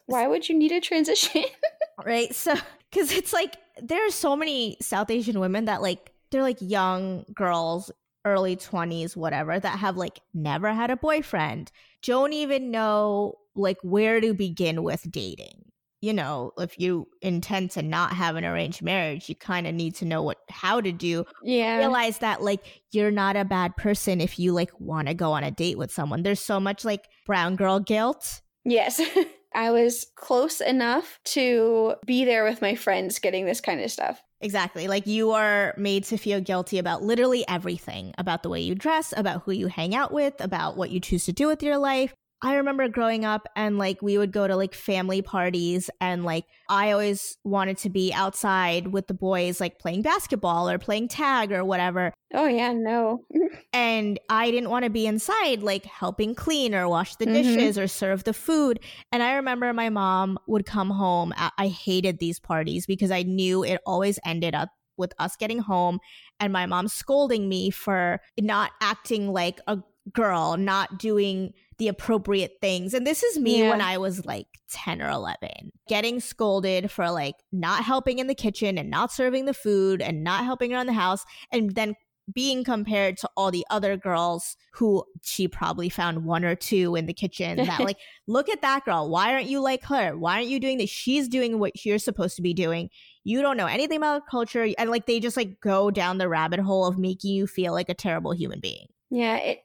Why 0.07 0.26
would 0.26 0.48
you 0.48 0.59
need 0.59 0.72
a 0.72 0.81
transition? 0.81 1.44
right. 2.04 2.35
So, 2.35 2.54
because 2.90 3.12
it's 3.12 3.33
like 3.33 3.57
there 3.83 4.07
are 4.07 4.11
so 4.11 4.37
many 4.37 4.76
South 4.81 5.11
Asian 5.11 5.40
women 5.40 5.66
that 5.66 5.81
like 5.81 6.12
they're 6.31 6.42
like 6.42 6.59
young 6.61 7.24
girls 7.35 7.90
early 8.29 8.57
20s, 8.57 9.17
whatever, 9.17 9.59
that 9.59 9.79
have 9.79 9.97
like 9.97 10.21
never 10.35 10.73
had 10.73 10.91
a 10.91 10.97
boyfriend, 10.97 11.73
don't 12.03 12.33
even 12.33 12.71
know 12.71 13.35
like 13.55 13.79
where 13.83 14.21
to 14.21 14.35
begin 14.35 14.83
with 14.83 15.11
dating. 15.11 15.64
You 16.01 16.12
know, 16.12 16.53
if 16.59 16.79
you 16.79 17.09
intend 17.23 17.73
to 17.73 17.83
not 17.83 18.12
have 18.12 18.37
an 18.37 18.45
arranged 18.45 18.83
marriage, 18.83 19.29
you 19.29 19.35
kind 19.35 19.67
of 19.67 19.75
need 19.75 19.97
to 19.97 20.05
know 20.05 20.23
what 20.23 20.38
how 20.49 20.81
to 20.81 20.93
do. 20.93 21.25
Yeah. 21.43 21.79
Realize 21.79 22.19
that 22.19 22.41
like 22.41 22.83
you're 22.93 23.11
not 23.11 23.35
a 23.35 23.45
bad 23.45 23.77
person 23.77 24.21
if 24.21 24.38
you 24.38 24.53
like 24.53 24.71
want 24.79 25.09
to 25.09 25.14
go 25.14 25.33
on 25.33 25.43
a 25.43 25.51
date 25.51 25.77
with 25.77 25.91
someone. 25.91 26.23
There's 26.23 26.41
so 26.41 26.61
much 26.61 26.85
like 26.85 27.09
brown 27.27 27.57
girl 27.57 27.81
guilt. 27.81 28.43
Yes. 28.64 29.01
I 29.55 29.71
was 29.71 30.07
close 30.14 30.61
enough 30.61 31.19
to 31.25 31.95
be 32.07 32.25
there 32.25 32.45
with 32.45 32.62
my 32.62 32.77
friends 32.77 33.19
getting 33.19 33.45
this 33.45 33.61
kind 33.61 33.81
of 33.81 33.91
stuff. 33.91 34.23
Exactly. 34.40 34.87
Like 34.87 35.07
you 35.07 35.33
are 35.33 35.74
made 35.77 36.05
to 36.05 36.16
feel 36.16 36.40
guilty 36.40 36.79
about 36.79 37.03
literally 37.03 37.46
everything 37.48 38.14
about 38.18 38.42
the 38.42 38.48
way 38.48 38.61
you 38.61 38.74
dress, 38.74 39.12
about 39.16 39.42
who 39.42 39.53
you 39.53 39.66
hang 39.66 39.94
out 39.94 40.12
with, 40.12 40.35
about 40.40 40.77
what 40.77 40.90
you 40.90 41.01
choose 41.01 41.24
to 41.24 41.33
do 41.33 41.48
with 41.48 41.62
your 41.62 41.77
life. 41.79 42.14
I 42.40 42.55
remember 42.57 42.88
growing 42.88 43.24
up 43.24 43.48
and 43.57 43.79
like 43.79 44.01
we 44.01 44.16
would 44.16 44.31
go 44.31 44.46
to 44.46 44.55
like 44.55 44.74
family 44.74 45.22
parties 45.22 45.90
and 46.01 46.24
like 46.24 46.44
I 46.68 46.92
always 46.92 47.37
wanted 47.42 47.79
to 47.79 47.90
be 47.90 48.12
outside 48.12 48.88
with 48.88 49.09
the 49.09 49.14
boys 49.14 49.61
like 49.61 49.81
playing 49.81 50.03
basketball 50.03 50.70
or 50.70 50.79
playing 50.79 51.09
tag 51.09 51.51
or 51.51 51.64
whatever. 51.64 52.12
Oh 52.33 52.46
yeah, 52.46 52.72
no. 52.72 53.24
and 53.72 54.20
I 54.29 54.53
didn't 54.53 54.70
want 54.70 54.85
to 54.85 54.90
be 54.90 55.07
inside 55.07 55.62
like 55.62 55.85
helping 55.85 56.35
clean 56.37 56.74
or 56.74 56.88
wash 56.88 57.16
the 57.16 57.24
mm-hmm. 57.24 57.35
dishes 57.35 57.77
or 57.77 57.88
serve 57.88 58.22
the 58.22 58.33
food. 58.33 58.79
And 59.11 59.22
I 59.22 59.35
remember 59.35 59.72
my 59.72 59.88
mom 59.88 60.38
would 60.46 60.64
come 60.64 60.90
home. 60.90 61.35
I 61.37 61.66
hated 61.66 62.18
these 62.18 62.38
parties 62.38 62.87
because 62.87 63.11
I 63.11 63.22
knew 63.22 63.64
it 63.64 63.81
always 63.85 64.20
ended 64.24 64.55
up 64.55 64.68
with 64.98 65.12
us 65.18 65.37
getting 65.37 65.61
home 65.61 66.01
and 66.40 66.53
my 66.53 66.66
mom 66.66 66.88
scolding 66.88 67.48
me 67.48 67.70
for 67.70 68.20
not 68.38 68.72
acting 68.81 69.33
like 69.33 69.61
a 69.66 69.79
girl, 70.12 70.57
not 70.57 70.99
doing 70.99 71.53
the 71.79 71.88
appropriate 71.88 72.57
things. 72.61 72.92
And 72.94 73.07
this 73.07 73.23
is 73.23 73.38
me 73.38 73.61
yeah. 73.61 73.71
when 73.71 73.81
I 73.81 73.99
was 73.99 74.27
like 74.27 74.47
10 74.71 75.01
or 75.01 75.11
11, 75.11 75.73
getting 75.88 76.21
scolded 76.21 76.90
for 76.90 77.11
like 77.11 77.37
not 77.53 77.85
helping 77.85 78.18
in 78.18 78.27
the 78.27 78.35
kitchen 78.35 78.79
and 78.79 78.90
not 78.90 79.12
serving 79.12 79.44
the 79.44 79.55
food 79.55 80.03
and 80.03 80.25
not 80.25 80.44
helping 80.44 80.75
around 80.75 80.87
the 80.87 80.92
house. 80.92 81.25
And 81.53 81.75
then 81.75 81.94
being 82.35 82.64
compared 82.64 83.16
to 83.16 83.31
all 83.37 83.51
the 83.51 83.66
other 83.71 83.97
girls 83.97 84.57
who 84.75 85.05
she 85.23 85.49
probably 85.49 85.88
found 85.88 86.25
one 86.25 86.44
or 86.44 86.55
two 86.55 86.94
in 86.94 87.07
the 87.07 87.12
kitchen 87.14 87.57
that 87.64 87.81
like 87.81 87.97
look 88.27 88.49
at 88.49 88.62
that 88.62 88.85
girl 88.85 89.09
why 89.09 89.33
aren't 89.33 89.49
you 89.49 89.61
like 89.61 89.83
her 89.85 90.16
why 90.16 90.35
aren't 90.35 90.49
you 90.49 90.61
doing 90.61 90.79
this 90.79 90.90
she's 90.90 91.29
doing 91.29 91.59
what 91.59 91.85
you're 91.85 91.99
supposed 91.99 92.37
to 92.37 92.42
be 92.42 92.53
doing 92.53 92.90
you 93.25 93.40
don't 93.40 93.57
know 93.57 93.66
anything 93.66 93.97
about 93.97 94.27
culture 94.31 94.68
and 94.79 94.90
like 94.90 95.07
they 95.07 95.21
just 95.21 95.37
like 95.37 95.61
go 95.61 95.90
down 95.90 96.18
the 96.18 96.29
rabbit 96.29 96.61
hole 96.61 96.87
of 96.87 96.99
making 96.99 97.35
you 97.35 97.47
feel 97.47 97.73
like 97.73 97.88
a 97.88 97.94
terrible 97.94 98.33
human 98.33 98.61
being 98.61 98.87
yeah 99.11 99.37
it 99.37 99.59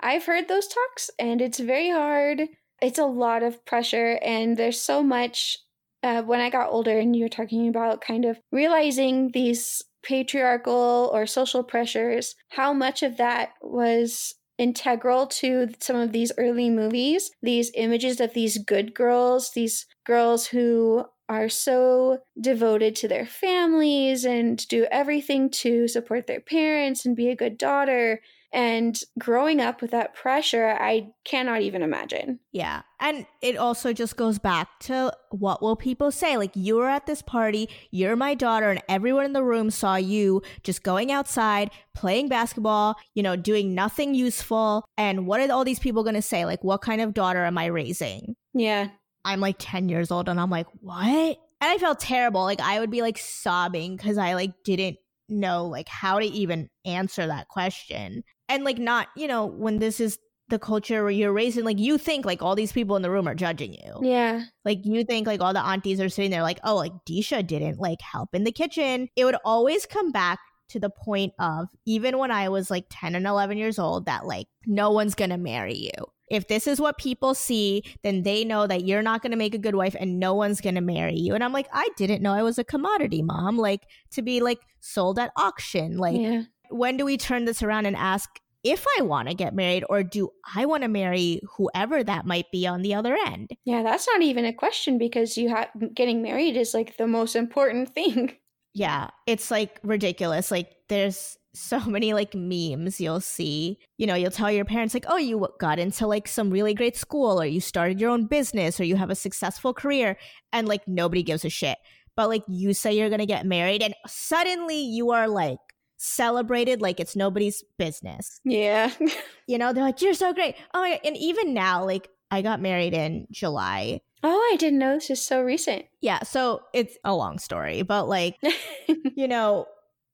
I've 0.00 0.24
heard 0.24 0.48
those 0.48 0.66
talks 0.66 1.10
and 1.18 1.40
it's 1.40 1.58
very 1.58 1.90
hard. 1.90 2.48
It's 2.82 2.98
a 2.98 3.04
lot 3.04 3.42
of 3.42 3.64
pressure 3.64 4.18
and 4.22 4.56
there's 4.56 4.80
so 4.80 5.02
much 5.02 5.58
uh, 6.02 6.22
when 6.22 6.40
I 6.40 6.48
got 6.48 6.70
older 6.70 6.98
and 6.98 7.14
you 7.14 7.24
were 7.24 7.28
talking 7.28 7.68
about 7.68 8.00
kind 8.00 8.24
of 8.24 8.40
realizing 8.50 9.30
these 9.32 9.82
patriarchal 10.02 11.10
or 11.12 11.26
social 11.26 11.62
pressures, 11.62 12.34
how 12.48 12.72
much 12.72 13.02
of 13.02 13.18
that 13.18 13.50
was 13.60 14.34
integral 14.56 15.26
to 15.26 15.68
some 15.80 15.96
of 15.96 16.12
these 16.12 16.32
early 16.38 16.70
movies, 16.70 17.30
these 17.42 17.70
images 17.74 18.20
of 18.20 18.32
these 18.34 18.58
good 18.58 18.94
girls, 18.94 19.52
these 19.54 19.86
girls 20.06 20.46
who 20.46 21.04
are 21.28 21.48
so 21.48 22.18
devoted 22.40 22.96
to 22.96 23.08
their 23.08 23.26
families 23.26 24.24
and 24.24 24.66
do 24.68 24.86
everything 24.90 25.48
to 25.48 25.86
support 25.86 26.26
their 26.26 26.40
parents 26.40 27.06
and 27.06 27.14
be 27.14 27.28
a 27.28 27.36
good 27.36 27.56
daughter 27.56 28.20
and 28.52 28.98
growing 29.18 29.60
up 29.60 29.80
with 29.80 29.92
that 29.92 30.14
pressure, 30.14 30.76
I 30.78 31.12
cannot 31.24 31.62
even 31.62 31.82
imagine. 31.82 32.40
Yeah. 32.52 32.82
And 32.98 33.26
it 33.42 33.56
also 33.56 33.92
just 33.92 34.16
goes 34.16 34.38
back 34.38 34.68
to 34.80 35.12
what 35.30 35.62
will 35.62 35.76
people 35.76 36.10
say? 36.10 36.36
Like, 36.36 36.50
you 36.54 36.76
were 36.76 36.88
at 36.88 37.06
this 37.06 37.22
party, 37.22 37.68
you're 37.92 38.16
my 38.16 38.34
daughter, 38.34 38.70
and 38.70 38.82
everyone 38.88 39.24
in 39.24 39.34
the 39.34 39.44
room 39.44 39.70
saw 39.70 39.94
you 39.96 40.42
just 40.64 40.82
going 40.82 41.12
outside, 41.12 41.70
playing 41.94 42.28
basketball, 42.28 42.96
you 43.14 43.22
know, 43.22 43.36
doing 43.36 43.74
nothing 43.74 44.14
useful. 44.14 44.84
And 44.96 45.26
what 45.26 45.40
are 45.40 45.52
all 45.52 45.64
these 45.64 45.78
people 45.78 46.02
going 46.02 46.16
to 46.16 46.22
say? 46.22 46.44
Like, 46.44 46.64
what 46.64 46.82
kind 46.82 47.00
of 47.00 47.14
daughter 47.14 47.44
am 47.44 47.56
I 47.56 47.66
raising? 47.66 48.34
Yeah. 48.52 48.88
I'm 49.24 49.40
like 49.40 49.56
10 49.58 49.88
years 49.88 50.10
old 50.10 50.28
and 50.28 50.40
I'm 50.40 50.50
like, 50.50 50.66
what? 50.80 51.38
And 51.62 51.70
I 51.70 51.78
felt 51.78 52.00
terrible. 52.00 52.42
Like, 52.42 52.60
I 52.60 52.80
would 52.80 52.90
be 52.90 53.02
like 53.02 53.18
sobbing 53.18 53.96
because 53.96 54.18
I 54.18 54.34
like 54.34 54.52
didn't 54.64 54.96
know 55.28 55.66
like 55.66 55.88
how 55.88 56.18
to 56.18 56.26
even 56.26 56.68
answer 56.84 57.26
that 57.26 57.48
question 57.48 58.24
and 58.50 58.64
like 58.64 58.78
not 58.78 59.08
you 59.16 59.26
know 59.26 59.46
when 59.46 59.78
this 59.78 60.00
is 60.00 60.18
the 60.50 60.58
culture 60.58 61.02
where 61.02 61.12
you're 61.12 61.32
raised 61.32 61.56
in 61.56 61.64
like 61.64 61.78
you 61.78 61.96
think 61.96 62.26
like 62.26 62.42
all 62.42 62.54
these 62.54 62.72
people 62.72 62.96
in 62.96 63.02
the 63.02 63.10
room 63.10 63.26
are 63.26 63.34
judging 63.34 63.72
you. 63.72 64.00
Yeah. 64.02 64.44
Like 64.64 64.84
you 64.84 65.04
think 65.04 65.26
like 65.26 65.40
all 65.40 65.54
the 65.54 65.64
aunties 65.64 66.00
are 66.00 66.08
sitting 66.08 66.30
there 66.30 66.42
like 66.42 66.60
oh 66.64 66.76
like 66.76 66.92
disha 67.08 67.46
didn't 67.46 67.78
like 67.78 68.00
help 68.02 68.34
in 68.34 68.44
the 68.44 68.52
kitchen. 68.52 69.08
It 69.16 69.24
would 69.24 69.36
always 69.44 69.86
come 69.86 70.12
back 70.12 70.38
to 70.70 70.80
the 70.80 70.90
point 70.90 71.32
of 71.40 71.66
even 71.84 72.16
when 72.18 72.30
i 72.30 72.48
was 72.48 72.70
like 72.70 72.84
10 72.90 73.16
and 73.16 73.26
11 73.26 73.58
years 73.58 73.76
old 73.76 74.06
that 74.06 74.24
like 74.24 74.46
no 74.66 74.90
one's 74.90 75.14
gonna 75.14 75.38
marry 75.38 75.76
you. 75.76 76.06
If 76.28 76.46
this 76.46 76.68
is 76.68 76.80
what 76.80 76.96
people 76.96 77.34
see, 77.34 77.82
then 78.04 78.22
they 78.22 78.44
know 78.44 78.68
that 78.68 78.84
you're 78.84 79.02
not 79.02 79.20
going 79.20 79.32
to 79.32 79.36
make 79.36 79.52
a 79.52 79.58
good 79.58 79.74
wife 79.74 79.96
and 79.98 80.20
no 80.20 80.32
one's 80.32 80.60
going 80.60 80.76
to 80.76 80.80
marry 80.80 81.16
you. 81.16 81.34
And 81.34 81.42
I'm 81.42 81.52
like, 81.52 81.66
I 81.72 81.88
didn't 81.96 82.22
know 82.22 82.32
I 82.32 82.44
was 82.44 82.56
a 82.56 82.62
commodity, 82.62 83.20
mom, 83.20 83.58
like 83.58 83.80
to 84.12 84.22
be 84.22 84.38
like 84.40 84.60
sold 84.78 85.18
at 85.18 85.32
auction. 85.34 85.98
Like, 85.98 86.20
yeah 86.20 86.42
when 86.70 86.96
do 86.96 87.04
we 87.04 87.16
turn 87.16 87.44
this 87.44 87.62
around 87.62 87.86
and 87.86 87.96
ask 87.96 88.28
if 88.62 88.84
I 88.98 89.02
want 89.02 89.28
to 89.28 89.34
get 89.34 89.54
married 89.54 89.84
or 89.88 90.02
do 90.02 90.30
I 90.54 90.66
want 90.66 90.82
to 90.82 90.88
marry 90.88 91.40
whoever 91.56 92.04
that 92.04 92.26
might 92.26 92.50
be 92.50 92.66
on 92.66 92.82
the 92.82 92.94
other 92.94 93.16
end? 93.26 93.50
Yeah, 93.64 93.82
that's 93.82 94.06
not 94.06 94.22
even 94.22 94.44
a 94.44 94.52
question 94.52 94.98
because 94.98 95.36
you 95.36 95.48
have 95.48 95.68
getting 95.94 96.22
married 96.22 96.56
is 96.56 96.74
like 96.74 96.96
the 96.96 97.06
most 97.06 97.36
important 97.36 97.88
thing. 97.94 98.36
Yeah, 98.72 99.08
it's 99.26 99.50
like 99.50 99.80
ridiculous. 99.82 100.50
Like 100.50 100.70
there's 100.88 101.36
so 101.54 101.80
many 101.86 102.12
like 102.12 102.34
memes 102.34 103.00
you'll 103.00 103.20
see. 103.20 103.78
You 103.96 104.06
know, 104.06 104.14
you'll 104.14 104.30
tell 104.30 104.50
your 104.50 104.64
parents, 104.64 104.94
like, 104.94 105.06
oh, 105.08 105.16
you 105.16 105.46
got 105.58 105.78
into 105.78 106.06
like 106.06 106.28
some 106.28 106.50
really 106.50 106.74
great 106.74 106.96
school, 106.96 107.40
or 107.40 107.46
you 107.46 107.60
started 107.60 108.00
your 108.00 108.10
own 108.10 108.26
business, 108.26 108.78
or 108.78 108.84
you 108.84 108.96
have 108.96 109.10
a 109.10 109.14
successful 109.14 109.74
career, 109.74 110.16
and 110.52 110.68
like 110.68 110.86
nobody 110.86 111.22
gives 111.22 111.44
a 111.44 111.50
shit. 111.50 111.78
But 112.16 112.28
like 112.28 112.42
you 112.48 112.74
say 112.74 112.92
you're 112.92 113.10
gonna 113.10 113.26
get 113.26 113.46
married, 113.46 113.82
and 113.82 113.94
suddenly 114.06 114.80
you 114.80 115.10
are 115.10 115.28
like 115.28 115.58
celebrated 116.00 116.80
like 116.80 116.98
it's 116.98 117.14
nobody's 117.14 117.62
business. 117.78 118.40
Yeah. 118.44 118.90
you 119.46 119.58
know, 119.58 119.72
they're 119.72 119.84
like, 119.84 120.00
you're 120.00 120.14
so 120.14 120.32
great. 120.32 120.56
Oh 120.72 120.80
my 120.80 120.90
God. 120.92 121.00
And 121.04 121.16
even 121.16 121.52
now, 121.52 121.84
like, 121.84 122.08
I 122.30 122.42
got 122.42 122.60
married 122.60 122.94
in 122.94 123.26
July. 123.30 124.00
Oh, 124.22 124.50
I 124.52 124.56
didn't 124.56 124.78
know 124.78 124.94
this 124.94 125.10
is 125.10 125.20
so 125.20 125.42
recent. 125.42 125.84
Yeah. 126.00 126.22
So 126.22 126.62
it's 126.72 126.96
a 127.04 127.14
long 127.14 127.38
story, 127.38 127.82
but 127.82 128.08
like, 128.08 128.36
you 129.14 129.28
know, 129.28 129.66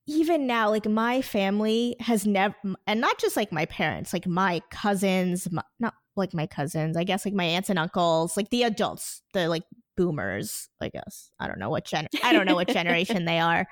even 0.08 0.46
now, 0.46 0.70
like 0.70 0.86
my 0.86 1.22
family 1.22 1.96
has 2.00 2.26
never, 2.26 2.54
and 2.86 3.00
not 3.00 3.18
just 3.18 3.36
like 3.36 3.52
my 3.52 3.66
parents, 3.66 4.12
like 4.12 4.26
my 4.26 4.62
cousins, 4.70 5.48
my, 5.50 5.62
not 5.78 5.94
like 6.16 6.34
my 6.34 6.46
cousins, 6.46 6.96
I 6.96 7.04
guess 7.04 7.24
like 7.24 7.34
my 7.34 7.44
aunts 7.44 7.70
and 7.70 7.78
uncles, 7.78 8.36
like 8.36 8.50
the 8.50 8.64
adults, 8.64 9.22
the 9.34 9.48
like 9.48 9.64
boomers, 9.96 10.68
I 10.80 10.88
guess. 10.88 11.30
I 11.38 11.46
don't 11.46 11.58
know 11.58 11.70
what 11.70 11.84
gen, 11.84 12.08
I 12.24 12.32
don't 12.32 12.46
know 12.46 12.54
what 12.54 12.68
generation 12.72 13.24
they 13.24 13.38
are. 13.38 13.66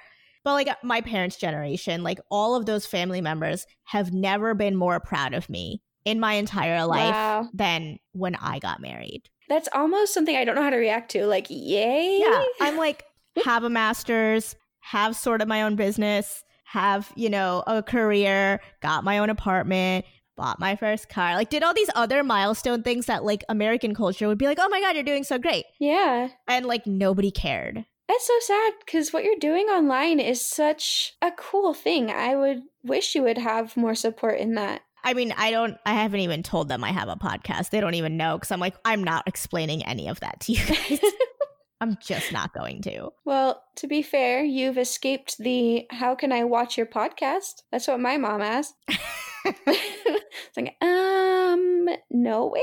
But 0.44 0.52
like 0.52 0.68
my 0.82 1.00
parents' 1.00 1.36
generation, 1.36 2.02
like 2.02 2.20
all 2.30 2.54
of 2.54 2.66
those 2.66 2.86
family 2.86 3.20
members 3.20 3.66
have 3.84 4.12
never 4.12 4.54
been 4.54 4.76
more 4.76 5.00
proud 5.00 5.34
of 5.34 5.48
me 5.48 5.82
in 6.04 6.20
my 6.20 6.34
entire 6.34 6.84
life 6.84 7.14
wow. 7.14 7.48
than 7.54 7.98
when 8.12 8.34
I 8.36 8.58
got 8.58 8.80
married. 8.80 9.22
That's 9.48 9.68
almost 9.72 10.12
something 10.12 10.36
I 10.36 10.44
don't 10.44 10.54
know 10.54 10.62
how 10.62 10.70
to 10.70 10.76
react 10.76 11.10
to. 11.12 11.26
Like, 11.26 11.46
yay. 11.48 12.18
Yeah. 12.20 12.44
I'm 12.60 12.76
like, 12.78 13.04
have 13.44 13.64
a 13.64 13.70
master's, 13.70 14.54
have 14.80 15.16
sort 15.16 15.40
of 15.40 15.48
my 15.48 15.62
own 15.62 15.76
business, 15.76 16.44
have, 16.64 17.10
you 17.16 17.30
know, 17.30 17.62
a 17.66 17.82
career, 17.82 18.60
got 18.82 19.02
my 19.02 19.18
own 19.18 19.30
apartment, 19.30 20.04
bought 20.36 20.60
my 20.60 20.76
first 20.76 21.08
car, 21.08 21.34
like 21.34 21.50
did 21.50 21.62
all 21.62 21.74
these 21.74 21.90
other 21.94 22.22
milestone 22.22 22.82
things 22.82 23.06
that 23.06 23.24
like 23.24 23.44
American 23.48 23.94
culture 23.94 24.28
would 24.28 24.38
be 24.38 24.46
like, 24.46 24.58
oh 24.60 24.68
my 24.68 24.80
God, 24.80 24.94
you're 24.94 25.04
doing 25.04 25.24
so 25.24 25.38
great. 25.38 25.64
Yeah. 25.78 26.28
And 26.48 26.66
like 26.66 26.86
nobody 26.86 27.30
cared. 27.30 27.84
That's 28.08 28.26
so 28.26 28.38
sad 28.40 28.74
because 28.84 29.12
what 29.12 29.24
you're 29.24 29.38
doing 29.38 29.66
online 29.66 30.20
is 30.20 30.40
such 30.40 31.14
a 31.22 31.30
cool 31.30 31.72
thing. 31.72 32.10
I 32.10 32.36
would 32.36 32.62
wish 32.82 33.14
you 33.14 33.22
would 33.22 33.38
have 33.38 33.76
more 33.76 33.94
support 33.94 34.38
in 34.38 34.54
that. 34.54 34.82
I 35.02 35.14
mean, 35.14 35.32
I 35.36 35.50
don't, 35.50 35.76
I 35.84 35.94
haven't 35.94 36.20
even 36.20 36.42
told 36.42 36.68
them 36.68 36.82
I 36.82 36.90
have 36.90 37.08
a 37.08 37.16
podcast. 37.16 37.70
They 37.70 37.80
don't 37.80 37.94
even 37.94 38.16
know 38.16 38.36
because 38.36 38.50
I'm 38.50 38.60
like, 38.60 38.74
I'm 38.84 39.04
not 39.04 39.26
explaining 39.26 39.84
any 39.84 40.08
of 40.08 40.20
that 40.20 40.40
to 40.40 40.52
you 40.52 40.66
guys. 40.66 41.00
I'm 41.80 41.98
just 42.00 42.32
not 42.32 42.54
going 42.54 42.80
to. 42.82 43.10
Well, 43.24 43.62
to 43.76 43.86
be 43.86 44.00
fair, 44.00 44.42
you've 44.42 44.78
escaped 44.78 45.36
the 45.38 45.86
how 45.90 46.14
can 46.14 46.32
I 46.32 46.44
watch 46.44 46.78
your 46.78 46.86
podcast? 46.86 47.62
That's 47.70 47.88
what 47.88 48.00
my 48.00 48.16
mom 48.16 48.40
asked. 48.40 48.74
it's 49.44 50.56
like, 50.56 50.76
um, 50.80 51.88
nowhere. 52.10 52.62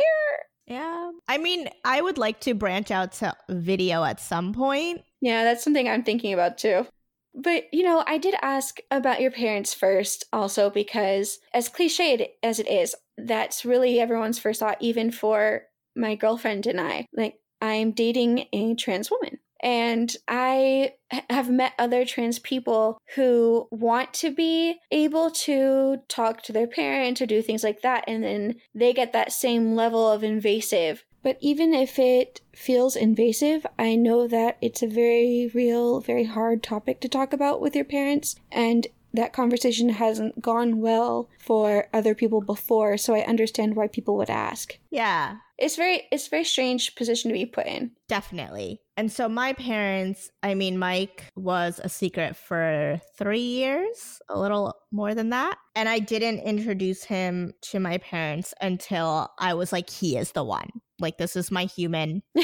Yeah. 0.72 1.12
I 1.28 1.38
mean, 1.38 1.70
I 1.84 2.00
would 2.02 2.18
like 2.18 2.40
to 2.42 2.54
branch 2.54 2.92
out 2.92 3.12
to 3.14 3.36
video 3.50 4.06
at 4.06 4.22
some 4.22 4.54
point. 4.54 5.02
Yeah, 5.20 5.44
that's 5.44 5.64
something 5.64 5.88
I'm 5.88 6.04
thinking 6.04 6.34
about 6.34 6.58
too. 6.58 6.88
But, 7.36 7.66
you 7.74 7.84
know, 7.84 8.04
I 8.08 8.18
did 8.18 8.36
ask 8.42 8.80
about 8.90 9.22
your 9.22 9.32
parents 9.32 9.74
first 9.74 10.26
also 10.32 10.70
because, 10.70 11.40
as 11.54 11.70
cliched 11.70 12.26
as 12.42 12.60
it 12.60 12.70
is, 12.70 12.96
that's 13.18 13.66
really 13.66 14.00
everyone's 14.00 14.40
first 14.40 14.62
thought, 14.62 14.78
even 14.80 15.12
for 15.12 15.64
my 15.96 16.16
girlfriend 16.16 16.68
and 16.68 16.80
I. 16.80 17.06
Like, 17.14 17.36
I'm 17.62 17.92
dating 17.92 18.46
a 18.54 18.74
trans 18.76 19.12
woman. 19.12 19.40
And 19.62 20.16
I 20.28 20.94
have 21.30 21.50
met 21.50 21.74
other 21.78 22.06
trans 22.06 22.40
people 22.40 23.00
who 23.16 23.68
want 23.72 24.14
to 24.16 24.32
be 24.32 24.80
able 24.92 25.32
to 25.32 25.98
talk 26.08 26.42
to 26.44 26.54
their 26.54 26.68
parents 26.68 27.22
or 27.22 27.26
do 27.26 27.42
things 27.42 27.64
like 27.64 27.82
that. 27.82 28.04
And 28.08 28.24
then 28.24 28.56
they 28.74 28.94
get 28.94 29.14
that 29.14 29.32
same 29.32 29.76
level 29.76 30.12
of 30.12 30.24
invasive 30.24 31.04
but 31.24 31.38
even 31.40 31.74
if 31.74 32.00
it 32.00 32.42
feels 32.54 32.96
invasive, 32.96 33.66
I 33.78 33.96
know 33.96 34.28
that 34.28 34.58
it's 34.62 34.82
a 34.82 34.88
very 34.88 35.52
real, 35.54 36.00
very 36.00 36.24
hard 36.24 36.64
topic 36.64 37.00
to 37.02 37.10
talk 37.10 37.32
about 37.32 37.62
with 37.62 37.76
your 37.76 37.86
parents, 37.86 38.36
and 38.52 38.88
that 39.14 39.34
conversation 39.34 39.90
hasn't 39.90 40.42
gone 40.42 40.80
well 40.80 41.30
for 41.38 41.88
other 41.94 42.16
people 42.16 42.42
before, 42.42 42.98
so 42.98 43.14
I 43.14 43.22
understand 43.22 43.76
why 43.76 43.88
people 43.88 44.16
would 44.18 44.30
ask. 44.30 44.78
Yeah. 44.90 45.38
It's 45.58 45.76
very 45.76 46.08
it's 46.12 46.28
a 46.28 46.30
very 46.30 46.44
strange 46.44 46.96
position 46.96 47.30
to 47.30 47.34
be 47.34 47.46
put 47.46 47.68
in. 47.68 47.92
Definitely. 48.08 48.82
And 49.02 49.12
so 49.12 49.28
my 49.28 49.54
parents, 49.54 50.30
I 50.44 50.54
mean 50.54 50.78
Mike 50.78 51.24
was 51.36 51.82
a 51.84 51.90
secret 51.90 52.36
for 52.36 53.02
3 53.18 53.40
years, 53.40 54.22
a 54.30 54.40
little 54.40 54.76
more 54.92 55.16
than 55.16 55.32
that, 55.32 55.58
and 55.76 55.90
I 55.90 55.98
didn't 55.98 56.42
introduce 56.42 57.04
him 57.04 57.56
to 57.72 57.80
my 57.80 57.98
parents 57.98 58.54
until 58.62 59.32
I 59.40 59.56
was 59.56 59.72
like 59.72 59.90
he 59.90 60.18
is 60.18 60.34
the 60.34 60.44
one. 60.44 60.70
Like 61.02 61.18
this 61.18 61.36
is 61.36 61.52
my 61.52 61.66
human. 61.66 62.24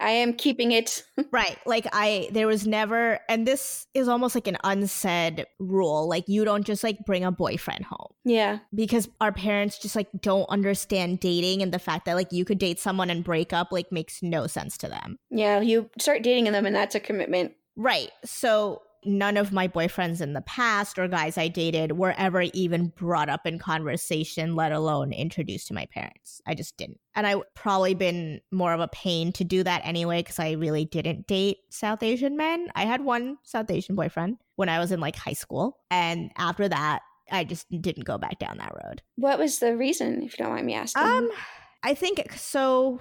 I 0.00 0.10
am 0.10 0.34
keeping 0.34 0.72
it. 0.72 1.04
right. 1.32 1.58
Like 1.66 1.86
I 1.92 2.28
there 2.32 2.46
was 2.46 2.66
never 2.66 3.20
and 3.28 3.46
this 3.46 3.86
is 3.94 4.08
almost 4.08 4.34
like 4.34 4.46
an 4.46 4.56
unsaid 4.64 5.46
rule. 5.58 6.08
Like 6.08 6.24
you 6.28 6.44
don't 6.44 6.64
just 6.64 6.84
like 6.84 6.98
bring 7.04 7.24
a 7.24 7.32
boyfriend 7.32 7.84
home. 7.84 8.12
Yeah. 8.24 8.60
Because 8.74 9.08
our 9.20 9.32
parents 9.32 9.78
just 9.78 9.96
like 9.96 10.08
don't 10.20 10.48
understand 10.48 11.20
dating 11.20 11.62
and 11.62 11.72
the 11.72 11.78
fact 11.78 12.04
that 12.06 12.14
like 12.14 12.32
you 12.32 12.44
could 12.44 12.58
date 12.58 12.78
someone 12.78 13.10
and 13.10 13.24
break 13.24 13.52
up 13.52 13.68
like 13.72 13.90
makes 13.90 14.22
no 14.22 14.46
sense 14.46 14.78
to 14.78 14.88
them. 14.88 15.18
Yeah, 15.30 15.60
you 15.60 15.90
start 15.98 16.22
dating 16.22 16.44
them 16.52 16.66
and 16.66 16.74
that's 16.74 16.94
a 16.94 17.00
commitment. 17.00 17.52
Right. 17.76 18.10
So 18.24 18.82
none 19.04 19.36
of 19.36 19.52
my 19.52 19.68
boyfriends 19.68 20.20
in 20.20 20.32
the 20.32 20.40
past 20.42 20.98
or 20.98 21.08
guys 21.08 21.38
I 21.38 21.48
dated 21.48 21.92
were 21.92 22.14
ever 22.18 22.42
even 22.52 22.88
brought 22.88 23.28
up 23.28 23.46
in 23.46 23.58
conversation, 23.58 24.56
let 24.56 24.72
alone 24.72 25.12
introduced 25.12 25.68
to 25.68 25.74
my 25.74 25.86
parents. 25.86 26.40
I 26.46 26.54
just 26.54 26.76
didn't. 26.76 27.00
And 27.14 27.26
I 27.26 27.36
probably 27.54 27.94
been 27.94 28.40
more 28.50 28.72
of 28.72 28.80
a 28.80 28.88
pain 28.88 29.32
to 29.32 29.44
do 29.44 29.62
that 29.62 29.82
anyway 29.84 30.20
because 30.20 30.38
I 30.38 30.52
really 30.52 30.84
didn't 30.84 31.26
date 31.26 31.58
South 31.70 32.02
Asian 32.02 32.36
men. 32.36 32.68
I 32.74 32.84
had 32.84 33.02
one 33.02 33.38
South 33.42 33.70
Asian 33.70 33.94
boyfriend 33.94 34.38
when 34.56 34.68
I 34.68 34.78
was 34.78 34.92
in 34.92 35.00
like 35.00 35.16
high 35.16 35.32
school. 35.32 35.78
And 35.90 36.30
after 36.36 36.68
that, 36.68 37.02
I 37.30 37.44
just 37.44 37.66
didn't 37.70 38.04
go 38.04 38.18
back 38.18 38.38
down 38.38 38.58
that 38.58 38.72
road. 38.84 39.02
What 39.16 39.38
was 39.38 39.58
the 39.58 39.76
reason, 39.76 40.22
if 40.22 40.38
you 40.38 40.44
don't 40.44 40.54
mind 40.54 40.66
me 40.66 40.74
asking? 40.74 41.02
Um, 41.02 41.30
I 41.82 41.94
think 41.94 42.32
so. 42.32 43.00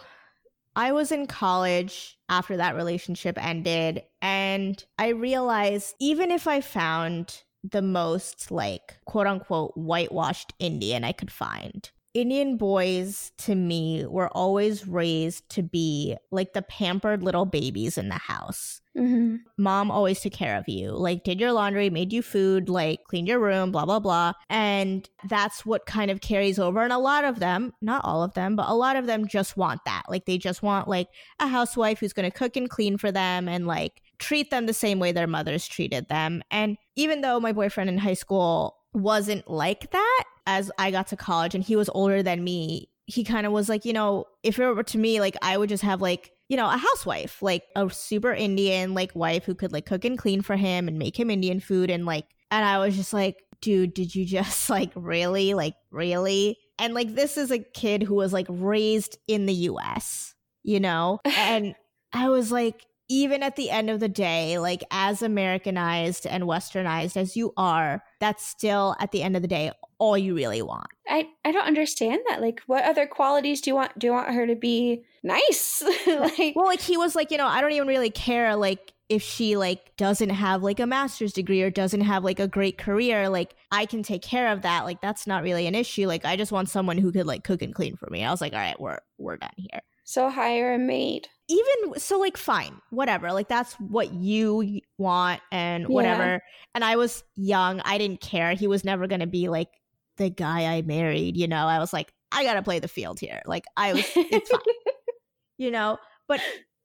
I 0.78 0.92
was 0.92 1.12
in 1.12 1.26
college 1.26 2.20
after 2.30 2.56
that 2.58 2.76
relationship 2.76 3.44
ended, 3.44 4.04
and 4.22 4.86
I 5.00 5.08
realized 5.08 5.96
even 6.00 6.30
if 6.30 6.48
I 6.48 6.62
found 6.62 7.42
the 7.64 7.82
most 7.82 8.52
like 8.52 9.00
quote 9.06 9.26
unquote 9.26 9.76
whitewashed 9.76 10.54
Indian 10.60 11.04
I 11.04 11.14
could 11.14 11.32
find, 11.32 11.90
Indian 12.14 12.58
boys 12.58 13.32
to 13.40 13.56
me 13.56 14.06
were 14.06 14.30
always 14.30 14.88
raised 14.88 15.50
to 15.50 15.64
be 15.64 16.16
like 16.30 16.54
the 16.54 16.62
pampered 16.62 17.24
little 17.24 17.46
babies 17.46 17.98
in 17.98 18.10
the 18.10 18.16
house. 18.16 18.80
Mm-hmm. 18.98 19.36
Mom 19.58 19.92
always 19.92 20.20
took 20.22 20.34
care 20.34 20.58
of 20.58 20.68
you, 20.68 20.92
like 20.92 21.24
did 21.24 21.40
your 21.40 21.52
laundry, 21.52 21.90
made 21.90 22.12
you 22.12 22.24
food, 22.24 22.68
like 22.68 23.04
cleaned 23.04 23.28
your 23.28 23.40
room, 23.40 23.72
blah, 23.72 23.86
blah, 23.86 24.00
blah. 24.00 24.34
And 24.50 25.08
that's 25.30 25.66
what 25.66 25.86
kind 25.86 26.10
of 26.10 26.22
carries 26.22 26.58
over. 26.58 26.82
And 26.82 26.92
a 26.92 26.98
lot 26.98 27.24
of 27.24 27.40
them, 27.40 27.74
not 27.80 28.04
all 28.04 28.24
of 28.24 28.34
them, 28.34 28.56
but 28.56 28.68
a 28.68 28.74
lot 28.74 28.96
of 28.96 29.06
them 29.06 29.28
just 29.28 29.56
want 29.56 29.82
that. 29.86 30.04
Like 30.10 30.26
they 30.26 30.40
just 30.40 30.64
want 30.64 30.88
like 30.88 31.10
a 31.40 31.48
housewife 31.48 32.00
who's 32.00 32.14
going 32.14 32.30
to 32.30 32.36
cook 32.36 32.56
and 32.56 32.70
clean 32.70 32.98
for 32.98 33.12
them 33.12 33.48
and 33.48 33.68
like 33.68 34.02
treat 34.18 34.50
them 34.50 34.66
the 34.66 34.74
same 34.74 34.98
way 35.00 35.12
their 35.12 35.28
mothers 35.28 35.68
treated 35.68 36.08
them. 36.08 36.42
And 36.50 36.78
even 36.96 37.22
though 37.22 37.40
my 37.40 37.52
boyfriend 37.52 37.92
in 37.92 38.00
high 38.00 38.14
school 38.14 38.78
wasn't 38.94 39.48
like 39.48 39.92
that, 39.92 40.24
as 40.48 40.72
I 40.80 40.92
got 40.92 41.08
to 41.08 41.18
college 41.18 41.54
and 41.54 41.64
he 41.64 41.76
was 41.76 41.90
older 41.90 42.24
than 42.24 42.44
me, 42.44 42.90
he 43.08 43.24
kind 43.24 43.48
of 43.48 43.52
was 43.52 43.68
like, 43.68 43.86
you 43.86 43.94
know, 43.94 44.26
if 44.44 44.60
it 44.60 44.66
were 44.66 44.84
to 44.84 44.98
me, 44.98 45.20
like 45.20 45.36
I 45.42 45.58
would 45.58 45.70
just 45.70 45.84
have 45.84 46.02
like 46.02 46.32
you 46.50 46.56
know, 46.56 46.68
a 46.68 46.78
housewife, 46.78 47.42
like 47.42 47.64
a 47.76 47.90
super 47.90 48.34
Indian 48.34 48.94
like 48.94 49.14
wife 49.16 49.44
who 49.44 49.54
could 49.54 49.74
like 49.74 49.86
cook 49.86 50.06
and 50.06 50.18
clean 50.18 50.42
for 50.42 50.56
him 50.56 50.88
and 50.88 50.98
make 50.98 51.20
him 51.20 51.30
Indian 51.30 51.60
food 51.60 51.90
and 51.90 52.06
like 52.06 52.26
and 52.50 52.64
I 52.64 52.78
was 52.78 52.96
just 52.96 53.12
like, 53.12 53.44
dude, 53.62 53.94
did 53.94 54.16
you 54.16 54.26
just 54.26 54.70
like 54.70 54.92
really 54.96 55.54
like 55.54 55.76
really? 55.92 56.58
And 56.80 56.94
like 56.94 57.16
this 57.16 57.38
is 57.38 57.52
a 57.52 57.60
kid 57.60 58.04
who 58.04 58.16
was 58.16 58.34
like 58.34 58.48
raised 58.50 59.18
in 59.28 59.46
the 59.46 59.54
US, 59.54 60.34
you 60.64 60.80
know? 60.80 61.20
And 61.26 61.76
I 62.14 62.30
was 62.30 62.52
like 62.52 62.86
even 63.10 63.44
at 63.44 63.56
the 63.56 63.70
end 63.70 63.90
of 63.90 64.00
the 64.00 64.10
day, 64.10 64.60
like 64.60 64.84
as 64.92 65.22
Americanized 65.22 66.26
and 66.28 66.44
westernized 66.44 67.18
as 67.18 67.36
you 67.36 67.54
are, 67.58 68.04
that's 68.20 68.46
still 68.46 68.96
at 69.00 69.12
the 69.12 69.24
end 69.24 69.36
of 69.36 69.42
the 69.42 69.48
day 69.48 69.72
all 70.00 70.18
you 70.18 70.36
really 70.36 70.62
want. 70.62 70.88
I 71.08 71.28
I 71.46 71.52
don't 71.52 71.66
understand 71.66 72.22
that. 72.30 72.42
Like 72.42 72.62
what 72.68 72.84
other 72.84 73.08
qualities 73.08 73.62
do 73.62 73.72
you 73.72 73.76
want 73.76 73.98
do 73.98 74.08
you 74.08 74.14
want 74.14 74.30
her 74.30 74.46
to 74.46 74.56
be 74.56 75.04
nice? 75.24 75.84
like 76.08 76.54
Well, 76.56 76.66
like 76.66 76.82
he 76.82 76.98
was 76.98 77.16
like, 77.16 77.32
you 77.32 77.38
know, 77.38 77.48
I 77.48 77.62
don't 77.62 77.72
even 77.72 77.88
really 77.88 78.10
care 78.12 78.56
like 78.56 78.94
if 79.10 79.22
she 79.22 79.56
like 79.56 79.96
doesn't 79.96 80.30
have 80.30 80.64
like 80.64 80.80
a 80.80 80.86
master's 80.86 81.32
degree 81.32 81.62
or 81.62 81.70
doesn't 81.70 82.02
have 82.02 82.24
like 82.24 82.40
a 82.40 82.48
great 82.48 82.78
career, 82.78 83.30
like 83.30 83.56
I 83.72 83.86
can 83.86 84.04
take 84.04 84.22
care 84.22 84.52
of 84.52 84.64
that. 84.64 84.84
Like 84.84 85.02
that's 85.02 85.26
not 85.26 85.44
really 85.44 85.66
an 85.66 85.76
issue. 85.76 86.08
Like 86.08 86.26
I 86.26 86.36
just 86.36 86.52
want 86.52 86.70
someone 86.70 86.98
who 86.98 87.12
could 87.12 87.26
like 87.26 87.44
cook 87.44 87.62
and 87.62 87.74
clean 87.74 87.96
for 87.96 88.10
me. 88.10 88.26
I 88.26 88.32
was 88.32 88.42
like, 88.42 88.54
all 88.54 88.60
right, 88.60 88.80
we're 88.80 89.00
we're 89.18 89.38
done 89.38 89.50
here. 89.56 89.82
So 90.08 90.30
hire 90.30 90.74
a 90.74 90.80
maid. 90.80 91.28
Even 91.50 92.00
so, 92.00 92.18
like, 92.18 92.38
fine, 92.38 92.80
whatever. 92.92 93.34
Like, 93.34 93.50
that's 93.50 93.74
what 93.74 94.14
you 94.14 94.80
want 94.98 95.42
and 95.52 95.86
whatever. 95.90 96.24
Yeah. 96.24 96.40
And 96.74 96.86
I 96.86 96.96
was 96.96 97.26
young. 97.36 97.82
I 97.84 97.98
didn't 97.98 98.22
care. 98.22 98.54
He 98.54 98.68
was 98.68 98.86
never 98.86 99.08
going 99.08 99.20
to 99.20 99.28
be 99.28 99.50
like 99.50 99.68
the 100.16 100.30
guy 100.30 100.78
I 100.78 100.82
married, 100.82 101.36
you 101.36 101.50
know? 101.50 101.68
I 101.68 101.80
was 101.80 101.92
like, 101.92 102.14
I 102.32 102.46
got 102.46 102.54
to 102.54 102.62
play 102.62 102.80
the 102.80 102.88
field 102.88 103.20
here. 103.20 103.42
Like, 103.46 103.66
I 103.76 103.96
was, 103.96 104.06
it's 104.16 104.50
fine, 104.50 104.62
you 105.58 105.72
know? 105.72 105.98
But 106.30 106.40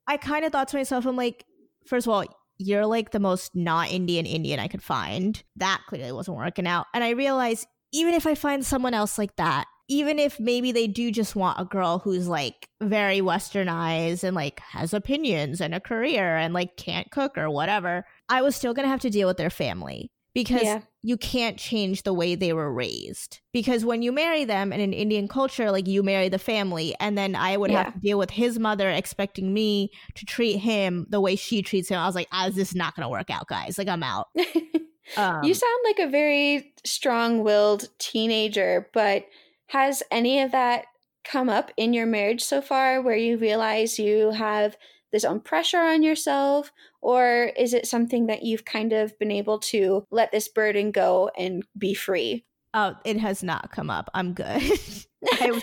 I 0.09 0.17
kind 0.17 0.45
of 0.45 0.51
thought 0.51 0.67
to 0.69 0.77
myself, 0.77 1.07
I'm 1.07 1.15
like, 1.15 1.45
first 1.87 2.09
of 2.09 2.13
all, 2.13 2.25
you're 2.59 2.87
like 2.87 3.13
the 3.13 3.21
most 3.21 3.55
not 3.55 3.93
Indian 3.93 4.27
Indian 4.27 4.59
I 4.59 4.67
could 4.67 4.83
find. 4.83 5.41
That 5.55 5.81
clearly 5.87 6.11
wasn't 6.11 6.39
working 6.39 6.67
out. 6.67 6.87
And 6.93 7.05
I 7.05 7.11
realized 7.11 7.69
even 7.93 8.15
if 8.15 8.27
I 8.27 8.35
find 8.35 8.67
someone 8.67 8.95
else 8.95 9.17
like 9.17 9.37
that, 9.37 9.67
even 9.89 10.19
if 10.19 10.39
maybe 10.41 10.73
they 10.73 10.87
do 10.87 11.11
just 11.11 11.37
want 11.37 11.61
a 11.61 11.65
girl 11.65 11.99
who's 11.99 12.29
like 12.29 12.69
very 12.81 13.21
westernized 13.21 14.25
and 14.25 14.35
like 14.35 14.61
has 14.61 14.95
opinions 14.95 15.61
and 15.61 15.75
a 15.75 15.81
career 15.81 16.37
and 16.37 16.55
like 16.55 16.77
can't 16.77 17.11
cook 17.11 17.37
or 17.37 17.51
whatever, 17.51 18.05
I 18.29 18.43
was 18.43 18.57
still 18.57 18.75
going 18.75 18.85
to 18.85 18.91
have 18.91 19.01
to 19.01 19.11
deal 19.11 19.29
with 19.29 19.37
their 19.37 19.51
family 19.51 20.11
because 20.35 20.63
yeah. 20.63 20.81
you 21.03 21.17
can't 21.17 21.59
change 21.59 22.03
the 22.03 22.15
way 22.15 22.35
they 22.35 22.53
were 22.53 22.73
raised. 22.73 23.41
Because 23.53 23.85
when 23.85 24.03
you 24.03 24.13
marry 24.13 24.45
them 24.45 24.73
in 24.73 24.81
an 24.81 24.93
Indian 24.93 25.29
culture, 25.29 25.71
like 25.71 25.87
you 25.87 26.03
marry 26.03 26.29
the 26.29 26.39
family, 26.39 26.95
and 27.01 27.19
then 27.19 27.37
I 27.37 27.57
would 27.57 27.71
yeah. 27.71 27.85
have 27.85 27.95
to 27.95 28.01
deal 28.01 28.19
with 28.19 28.31
his 28.31 28.59
mother 28.59 28.89
expecting 28.89 29.53
me 29.53 29.91
to 30.15 30.25
treat 30.25 30.57
him 30.57 31.07
the 31.11 31.21
way 31.21 31.37
she 31.37 31.63
treats 31.63 31.89
him. 31.89 31.99
I 31.99 32.07
was 32.07 32.15
like, 32.15 32.29
ah, 32.33 32.49
this 32.49 32.71
is 32.71 32.75
not 32.75 32.97
going 32.97 33.05
to 33.05 33.11
work 33.11 33.31
out, 33.31 33.47
guys. 33.47 33.77
Like, 33.77 33.89
I'm 33.89 34.03
out. 34.03 34.29
um, 35.17 35.45
you 35.45 35.55
sound 35.55 35.81
like 35.85 35.99
a 35.99 36.09
very 36.09 36.73
strong 36.85 37.43
willed 37.43 37.89
teenager, 37.99 38.89
but 38.95 39.27
has 39.73 40.03
any 40.11 40.41
of 40.43 40.53
that 40.53 40.85
come 41.25 41.49
up 41.49 41.71
in 41.79 41.95
your 41.95 42.05
marriage 42.05 42.43
so 42.43 42.61
far 42.61 43.01
where 43.01 43.17
you 43.17 43.39
realize 43.39 43.99
you 43.99 44.31
have 44.33 44.77
this 45.13 45.25
own 45.25 45.41
pressure 45.41 45.81
on 45.81 46.03
yourself? 46.03 46.71
Or 47.01 47.51
is 47.57 47.73
it 47.73 47.87
something 47.87 48.27
that 48.27 48.43
you've 48.43 48.67
kind 48.67 48.93
of 48.93 49.19
been 49.19 49.31
able 49.31 49.59
to 49.61 50.07
let 50.11 50.31
this 50.31 50.49
burden 50.49 50.91
go 50.91 51.31
and 51.39 51.63
be 51.77 51.95
free? 51.95 52.45
Oh 52.75 52.95
it 53.05 53.19
has 53.19 53.43
not 53.43 53.73
come 53.73 53.89
up. 53.89 54.11
I'm 54.13 54.35
good. 54.35 54.47
I, 55.33 55.61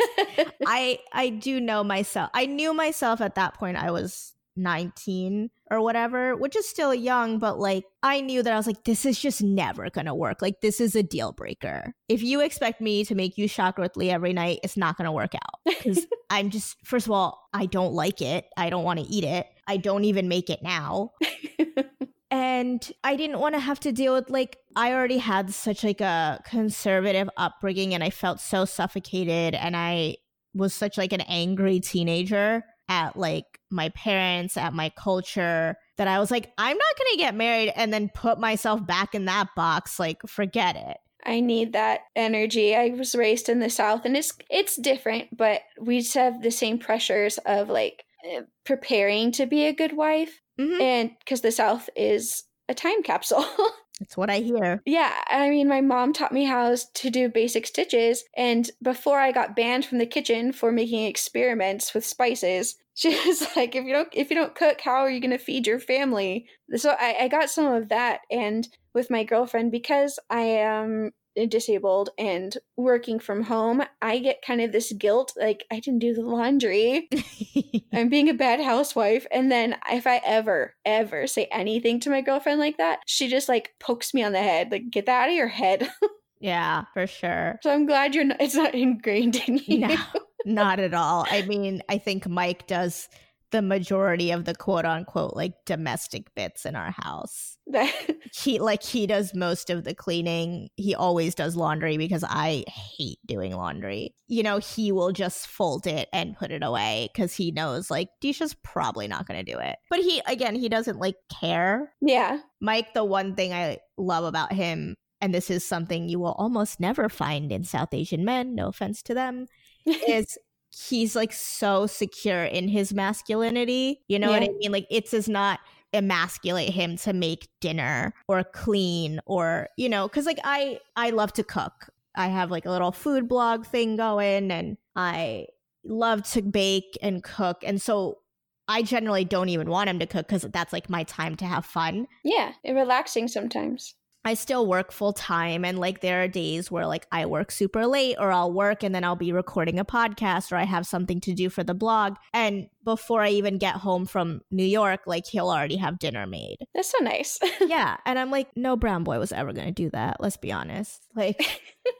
I 0.65 0.99
i 1.13 1.29
do 1.29 1.59
know 1.59 1.83
myself. 1.83 2.31
I 2.33 2.47
knew 2.47 2.73
myself 2.73 3.21
at 3.21 3.35
that 3.35 3.55
point 3.55 3.77
i 3.77 3.91
was 3.91 4.33
19 4.59 5.49
or 5.71 5.81
whatever, 5.81 6.35
which 6.35 6.55
is 6.55 6.67
still 6.67 6.93
young, 6.93 7.39
but 7.39 7.59
like 7.59 7.85
I 8.03 8.21
knew 8.21 8.43
that 8.43 8.53
I 8.53 8.57
was 8.57 8.67
like, 8.67 8.83
this 8.83 9.05
is 9.05 9.19
just 9.19 9.41
never 9.41 9.89
gonna 9.89 10.15
work. 10.15 10.41
Like, 10.41 10.61
this 10.61 10.79
is 10.79 10.95
a 10.95 11.03
deal 11.03 11.31
breaker. 11.31 11.93
If 12.07 12.21
you 12.21 12.41
expect 12.41 12.81
me 12.81 13.03
to 13.05 13.15
make 13.15 13.37
you 13.37 13.47
rotli 13.47 14.09
every 14.09 14.33
night, 14.33 14.59
it's 14.63 14.77
not 14.77 14.97
gonna 14.97 15.11
work 15.11 15.33
out. 15.35 15.59
Because 15.65 16.05
I'm 16.29 16.49
just, 16.49 16.77
first 16.85 17.07
of 17.07 17.11
all, 17.11 17.49
I 17.53 17.65
don't 17.65 17.93
like 17.93 18.21
it. 18.21 18.45
I 18.57 18.69
don't 18.69 18.83
wanna 18.83 19.05
eat 19.07 19.23
it. 19.23 19.47
I 19.67 19.77
don't 19.77 20.03
even 20.03 20.27
make 20.27 20.49
it 20.49 20.61
now. 20.61 21.11
and 22.31 22.91
I 23.03 23.15
didn't 23.15 23.39
want 23.39 23.55
to 23.55 23.59
have 23.59 23.79
to 23.81 23.91
deal 23.91 24.13
with 24.13 24.29
like 24.29 24.57
I 24.75 24.93
already 24.93 25.17
had 25.17 25.51
such 25.53 25.83
like 25.83 26.01
a 26.01 26.41
conservative 26.45 27.29
upbringing 27.37 27.93
and 27.93 28.03
I 28.03 28.11
felt 28.11 28.39
so 28.39 28.65
suffocated 28.65 29.55
and 29.55 29.75
I 29.75 30.17
was 30.53 30.73
such 30.73 30.97
like 30.97 31.13
an 31.13 31.21
angry 31.21 31.79
teenager 31.79 32.63
at 32.89 33.15
like 33.15 33.45
my 33.69 33.89
parents, 33.89 34.57
at 34.57 34.73
my 34.73 34.89
culture, 34.89 35.77
that 35.97 36.07
I 36.07 36.19
was 36.19 36.31
like, 36.31 36.51
I'm 36.57 36.77
not 36.77 36.97
going 36.97 37.11
to 37.11 37.17
get 37.17 37.35
married 37.35 37.71
and 37.75 37.93
then 37.93 38.09
put 38.13 38.39
myself 38.39 38.85
back 38.85 39.15
in 39.15 39.25
that 39.25 39.49
box. 39.55 39.99
Like, 39.99 40.21
forget 40.27 40.75
it. 40.75 40.97
I 41.25 41.41
need 41.41 41.73
that 41.73 42.01
energy. 42.15 42.75
I 42.75 42.89
was 42.89 43.13
raised 43.13 43.49
in 43.49 43.59
the 43.59 43.69
South 43.69 44.05
and 44.05 44.15
it's 44.15 44.33
it's 44.49 44.77
different, 44.77 45.35
but 45.35 45.61
we 45.79 45.99
just 45.99 46.13
have 46.15 46.41
the 46.41 46.51
same 46.51 46.79
pressures 46.79 47.37
of 47.39 47.69
like 47.69 48.05
eh, 48.25 48.41
preparing 48.65 49.31
to 49.33 49.45
be 49.45 49.65
a 49.65 49.73
good 49.73 49.95
wife. 49.95 50.41
Mm-hmm. 50.59 50.81
And 50.81 51.11
because 51.19 51.41
the 51.41 51.51
South 51.51 51.89
is 51.95 52.43
a 52.69 52.73
time 52.73 53.03
capsule. 53.03 53.45
That's 53.99 54.15
what 54.15 54.29
I 54.29 54.37
hear. 54.37 54.81
Yeah. 54.85 55.13
I 55.27 55.49
mean, 55.49 55.67
my 55.67 55.81
mom 55.81 56.13
taught 56.13 56.31
me 56.31 56.45
how 56.45 56.75
to 56.93 57.09
do 57.09 57.27
basic 57.29 57.67
stitches. 57.67 58.23
And 58.35 58.69
before 58.81 59.19
I 59.19 59.31
got 59.31 59.55
banned 59.55 59.85
from 59.85 59.97
the 59.97 60.05
kitchen 60.05 60.53
for 60.53 60.71
making 60.71 61.05
experiments 61.05 61.93
with 61.93 62.05
spices, 62.05 62.75
she 62.93 63.09
was 63.25 63.47
like, 63.55 63.75
if 63.75 63.85
you 63.85 63.93
don't 63.93 64.09
if 64.13 64.29
you 64.29 64.35
don't 64.35 64.55
cook, 64.55 64.81
how 64.81 64.91
are 64.91 65.09
you 65.09 65.19
gonna 65.19 65.37
feed 65.37 65.67
your 65.67 65.79
family? 65.79 66.47
So 66.75 66.95
I, 66.99 67.15
I 67.21 67.27
got 67.27 67.49
some 67.49 67.65
of 67.65 67.89
that 67.89 68.21
and 68.31 68.67
with 68.93 69.09
my 69.09 69.23
girlfriend 69.23 69.71
because 69.71 70.19
I 70.29 70.41
am 70.41 71.11
disabled 71.47 72.09
and 72.17 72.57
working 72.77 73.19
from 73.19 73.43
home, 73.43 73.83
I 74.01 74.19
get 74.19 74.41
kind 74.41 74.61
of 74.61 74.71
this 74.71 74.91
guilt 74.93 75.33
like 75.39 75.65
I 75.71 75.79
didn't 75.79 75.99
do 75.99 76.13
the 76.13 76.21
laundry. 76.21 77.09
I'm 77.93 78.09
being 78.09 78.29
a 78.29 78.33
bad 78.33 78.59
housewife. 78.59 79.25
And 79.31 79.51
then 79.51 79.75
if 79.91 80.07
I 80.07 80.21
ever, 80.25 80.75
ever 80.85 81.27
say 81.27 81.47
anything 81.51 81.99
to 82.01 82.09
my 82.09 82.21
girlfriend 82.21 82.59
like 82.59 82.77
that, 82.77 82.99
she 83.05 83.27
just 83.27 83.49
like 83.49 83.73
pokes 83.79 84.13
me 84.13 84.23
on 84.23 84.31
the 84.31 84.39
head, 84.39 84.71
like, 84.71 84.89
get 84.89 85.05
that 85.05 85.23
out 85.23 85.29
of 85.29 85.35
your 85.35 85.47
head. 85.47 85.89
yeah, 86.39 86.85
for 86.93 87.07
sure. 87.07 87.59
So 87.61 87.71
I'm 87.71 87.85
glad 87.85 88.15
you're 88.15 88.25
not, 88.25 88.41
it's 88.41 88.55
not 88.55 88.75
ingrained 88.75 89.35
in 89.47 89.59
you. 89.65 89.87
No, 89.87 90.05
not 90.45 90.79
at 90.79 90.93
all. 90.93 91.25
I 91.29 91.43
mean, 91.43 91.81
I 91.89 91.97
think 91.97 92.27
Mike 92.27 92.67
does 92.67 93.09
the 93.51 93.61
majority 93.61 94.31
of 94.31 94.45
the 94.45 94.55
quote 94.55 94.85
unquote 94.85 95.35
like 95.35 95.53
domestic 95.65 96.33
bits 96.35 96.65
in 96.65 96.75
our 96.75 96.91
house. 96.91 97.57
he 98.33 98.59
like 98.59 98.83
he 98.83 99.07
does 99.07 99.33
most 99.33 99.69
of 99.69 99.83
the 99.83 99.93
cleaning. 99.93 100.69
He 100.75 100.95
always 100.95 101.35
does 101.35 101.55
laundry 101.55 101.97
because 101.97 102.23
I 102.27 102.63
hate 102.67 103.19
doing 103.25 103.55
laundry. 103.55 104.15
You 104.27 104.43
know, 104.43 104.59
he 104.59 104.91
will 104.91 105.11
just 105.11 105.47
fold 105.47 105.87
it 105.87 106.09
and 106.13 106.37
put 106.37 106.51
it 106.51 106.63
away 106.63 107.09
cuz 107.15 107.33
he 107.35 107.51
knows 107.51 107.89
like 107.89 108.09
Disha's 108.21 108.55
probably 108.63 109.07
not 109.07 109.27
going 109.27 109.43
to 109.43 109.51
do 109.51 109.59
it. 109.59 109.77
But 109.89 109.99
he 109.99 110.21
again, 110.27 110.55
he 110.55 110.69
doesn't 110.69 110.99
like 110.99 111.15
care. 111.29 111.93
Yeah. 112.01 112.39
Mike 112.61 112.93
the 112.93 113.03
one 113.03 113.35
thing 113.35 113.53
I 113.53 113.79
love 113.97 114.25
about 114.25 114.53
him 114.53 114.95
and 115.21 115.33
this 115.33 115.49
is 115.49 115.65
something 115.65 116.07
you 116.07 116.19
will 116.19 116.35
almost 116.37 116.79
never 116.79 117.09
find 117.09 117.51
in 117.51 117.63
South 117.63 117.93
Asian 117.93 118.23
men, 118.23 118.55
no 118.55 118.69
offense 118.69 119.01
to 119.03 119.13
them, 119.13 119.47
is 119.85 120.37
he's 120.71 121.15
like 121.15 121.33
so 121.33 121.87
secure 121.87 122.43
in 122.43 122.67
his 122.67 122.93
masculinity. 122.93 124.01
You 124.07 124.19
know 124.19 124.31
yeah. 124.31 124.39
what 124.39 124.49
I 124.49 124.53
mean? 124.59 124.71
Like 124.71 124.87
it 124.89 125.09
does 125.09 125.27
not 125.27 125.59
emasculate 125.93 126.69
him 126.69 126.95
to 126.97 127.13
make 127.13 127.47
dinner 127.59 128.13
or 128.27 128.43
clean 128.43 129.19
or 129.25 129.69
you 129.75 129.89
know 129.89 130.07
because 130.07 130.25
like 130.25 130.37
i 130.43 130.79
i 130.95 131.09
love 131.09 131.33
to 131.33 131.43
cook 131.43 131.89
i 132.15 132.27
have 132.27 132.51
like 132.51 132.67
a 132.67 132.69
little 132.69 132.91
food 132.91 133.27
blog 133.27 133.65
thing 133.65 133.95
going 133.95 134.51
and 134.51 134.77
i 134.95 135.47
love 135.83 136.21
to 136.21 136.43
bake 136.43 136.95
and 137.01 137.23
cook 137.23 137.63
and 137.65 137.81
so 137.81 138.19
i 138.67 138.83
generally 138.83 139.25
don't 139.25 139.49
even 139.49 139.67
want 139.67 139.89
him 139.89 139.97
to 139.97 140.05
cook 140.05 140.27
because 140.27 140.43
that's 140.53 140.71
like 140.71 140.91
my 140.91 141.03
time 141.05 141.35
to 141.35 141.45
have 141.45 141.65
fun 141.65 142.07
yeah 142.23 142.53
It 142.63 142.73
relaxing 142.73 143.27
sometimes 143.27 143.95
I 144.29 144.35
still 144.35 144.67
work 144.67 144.91
full 144.91 145.11
time 145.11 145.65
and 145.65 145.79
like 145.79 146.01
there 146.01 146.21
are 146.21 146.27
days 146.27 146.69
where 146.69 146.85
like 146.85 147.07
I 147.11 147.25
work 147.25 147.49
super 147.49 147.87
late 147.87 148.15
or 148.19 148.31
I'll 148.31 148.53
work 148.53 148.83
and 148.83 148.93
then 148.93 149.03
I'll 149.03 149.15
be 149.15 149.31
recording 149.31 149.79
a 149.79 149.83
podcast 149.83 150.51
or 150.51 150.55
I 150.55 150.65
have 150.65 150.85
something 150.85 151.19
to 151.21 151.33
do 151.33 151.49
for 151.49 151.63
the 151.63 151.73
blog 151.73 152.15
and 152.31 152.67
before 152.83 153.23
I 153.23 153.29
even 153.29 153.57
get 153.57 153.77
home 153.77 154.05
from 154.05 154.41
New 154.51 154.63
York 154.63 155.01
like 155.07 155.25
he'll 155.25 155.49
already 155.49 155.77
have 155.77 155.97
dinner 155.97 156.27
made. 156.27 156.57
That's 156.75 156.91
so 156.91 157.03
nice. 157.03 157.39
yeah, 157.61 157.97
and 158.05 158.19
I'm 158.19 158.29
like 158.29 158.55
no 158.55 158.75
brown 158.75 159.03
boy 159.03 159.17
was 159.17 159.31
ever 159.31 159.51
going 159.51 159.65
to 159.65 159.73
do 159.73 159.89
that, 159.93 160.17
let's 160.19 160.37
be 160.37 160.51
honest. 160.51 161.07
Like 161.15 161.43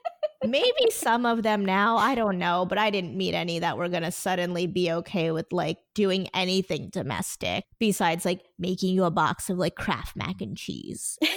maybe 0.45 0.91
some 0.91 1.25
of 1.25 1.41
them 1.41 1.65
now, 1.65 1.97
I 1.97 2.13
don't 2.13 2.37
know, 2.37 2.63
but 2.63 2.77
I 2.77 2.91
didn't 2.91 3.17
meet 3.17 3.33
any 3.33 3.57
that 3.57 3.79
were 3.79 3.89
going 3.89 4.03
to 4.03 4.11
suddenly 4.11 4.67
be 4.67 4.91
okay 4.91 5.31
with 5.31 5.51
like 5.51 5.79
doing 5.95 6.27
anything 6.35 6.89
domestic 6.91 7.65
besides 7.79 8.23
like 8.23 8.45
making 8.59 8.93
you 8.93 9.05
a 9.05 9.09
box 9.09 9.49
of 9.49 9.57
like 9.57 9.73
Kraft 9.73 10.15
mac 10.15 10.41
and 10.41 10.55
cheese. 10.55 11.17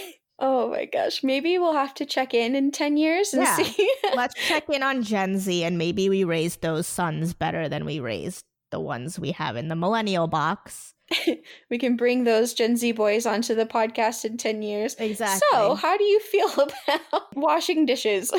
Oh 0.44 0.68
my 0.70 0.86
gosh. 0.86 1.22
Maybe 1.22 1.56
we'll 1.56 1.72
have 1.72 1.94
to 1.94 2.04
check 2.04 2.34
in 2.34 2.56
in 2.56 2.72
10 2.72 2.96
years 2.96 3.32
and 3.32 3.44
yeah. 3.44 3.56
see. 3.56 3.94
Let's 4.16 4.34
check 4.34 4.68
in 4.68 4.82
on 4.82 5.04
Gen 5.04 5.38
Z 5.38 5.62
and 5.62 5.78
maybe 5.78 6.08
we 6.08 6.24
raised 6.24 6.62
those 6.62 6.88
sons 6.88 7.32
better 7.32 7.68
than 7.68 7.84
we 7.84 8.00
raised 8.00 8.44
the 8.72 8.80
ones 8.80 9.20
we 9.20 9.30
have 9.30 9.56
in 9.56 9.68
the 9.68 9.76
millennial 9.76 10.26
box. 10.26 10.94
we 11.70 11.78
can 11.78 11.96
bring 11.96 12.24
those 12.24 12.54
Gen 12.54 12.76
Z 12.76 12.90
boys 12.90 13.24
onto 13.24 13.54
the 13.54 13.66
podcast 13.66 14.24
in 14.24 14.36
10 14.36 14.62
years. 14.62 14.96
Exactly. 14.98 15.46
So, 15.52 15.76
how 15.76 15.96
do 15.96 16.02
you 16.02 16.18
feel 16.18 16.50
about 16.54 17.36
washing 17.36 17.86
dishes? 17.86 18.32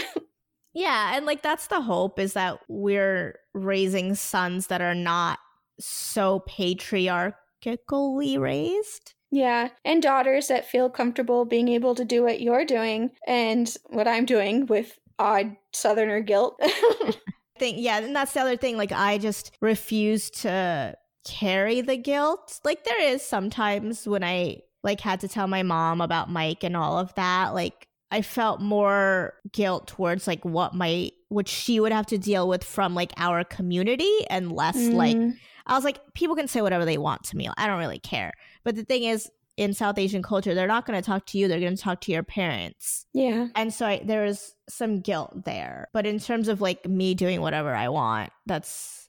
yeah, 0.73 1.15
and 1.15 1.25
like 1.25 1.41
that's 1.41 1.67
the 1.67 1.79
hope 1.79 2.19
is 2.19 2.33
that 2.33 2.59
we're 2.67 3.39
raising 3.53 4.13
sons 4.15 4.67
that 4.67 4.81
are 4.81 4.95
not 4.95 5.39
so 5.79 6.39
patriarchally 6.47 8.37
raised. 8.37 9.12
Yeah, 9.33 9.69
and 9.83 9.99
daughters 9.99 10.49
that 10.49 10.69
feel 10.69 10.91
comfortable 10.91 11.43
being 11.43 11.67
able 11.67 11.95
to 11.95 12.05
do 12.05 12.21
what 12.21 12.39
you're 12.39 12.65
doing 12.65 13.09
and 13.25 13.75
what 13.87 14.07
I'm 14.07 14.25
doing 14.25 14.67
with 14.67 14.99
odd 15.17 15.55
southerner 15.71 16.19
guilt. 16.19 16.55
I 16.61 17.15
think 17.57 17.77
yeah, 17.79 17.97
and 17.97 18.15
that's 18.15 18.33
the 18.33 18.41
other 18.41 18.57
thing 18.57 18.77
like 18.77 18.91
I 18.91 19.17
just 19.17 19.57
refuse 19.59 20.29
to 20.41 20.95
carry 21.25 21.81
the 21.81 21.97
guilt. 21.97 22.59
Like 22.63 22.83
there 22.83 23.01
is 23.01 23.23
sometimes 23.23 24.07
when 24.07 24.23
I 24.23 24.59
like 24.83 25.01
had 25.01 25.19
to 25.21 25.27
tell 25.27 25.47
my 25.47 25.63
mom 25.63 25.99
about 25.99 26.29
Mike 26.29 26.63
and 26.63 26.77
all 26.77 26.99
of 26.99 27.11
that, 27.15 27.55
like 27.55 27.87
I 28.11 28.21
felt 28.21 28.61
more 28.61 29.33
guilt 29.51 29.87
towards 29.87 30.27
like 30.27 30.45
what 30.45 30.75
my 30.75 31.09
what 31.29 31.47
she 31.47 31.79
would 31.79 31.91
have 31.91 32.05
to 32.07 32.19
deal 32.19 32.47
with 32.47 32.63
from 32.63 32.93
like 32.93 33.13
our 33.17 33.43
community 33.43 34.13
and 34.29 34.51
less 34.51 34.77
mm. 34.77 34.93
like 34.93 35.17
I 35.65 35.75
was 35.75 35.83
like, 35.83 35.99
people 36.13 36.35
can 36.35 36.47
say 36.47 36.61
whatever 36.61 36.85
they 36.85 36.97
want 36.97 37.23
to 37.25 37.37
me. 37.37 37.49
I 37.57 37.67
don't 37.67 37.79
really 37.79 37.99
care. 37.99 38.33
But 38.63 38.75
the 38.75 38.83
thing 38.83 39.03
is, 39.03 39.29
in 39.55 39.73
South 39.73 39.99
Asian 39.99 40.23
culture, 40.23 40.55
they're 40.55 40.67
not 40.67 40.85
going 40.85 40.99
to 40.99 41.05
talk 41.05 41.27
to 41.27 41.37
you. 41.37 41.47
They're 41.47 41.59
going 41.59 41.75
to 41.75 41.81
talk 41.81 42.01
to 42.01 42.11
your 42.11 42.23
parents. 42.23 43.05
Yeah. 43.13 43.49
And 43.55 43.71
so 43.71 43.85
I, 43.85 44.01
there 44.03 44.23
was 44.23 44.55
some 44.67 45.01
guilt 45.01 45.45
there. 45.45 45.89
But 45.93 46.07
in 46.07 46.19
terms 46.19 46.47
of 46.47 46.59
like 46.59 46.87
me 46.87 47.13
doing 47.13 47.41
whatever 47.41 47.73
I 47.73 47.89
want, 47.89 48.31
that's 48.47 49.07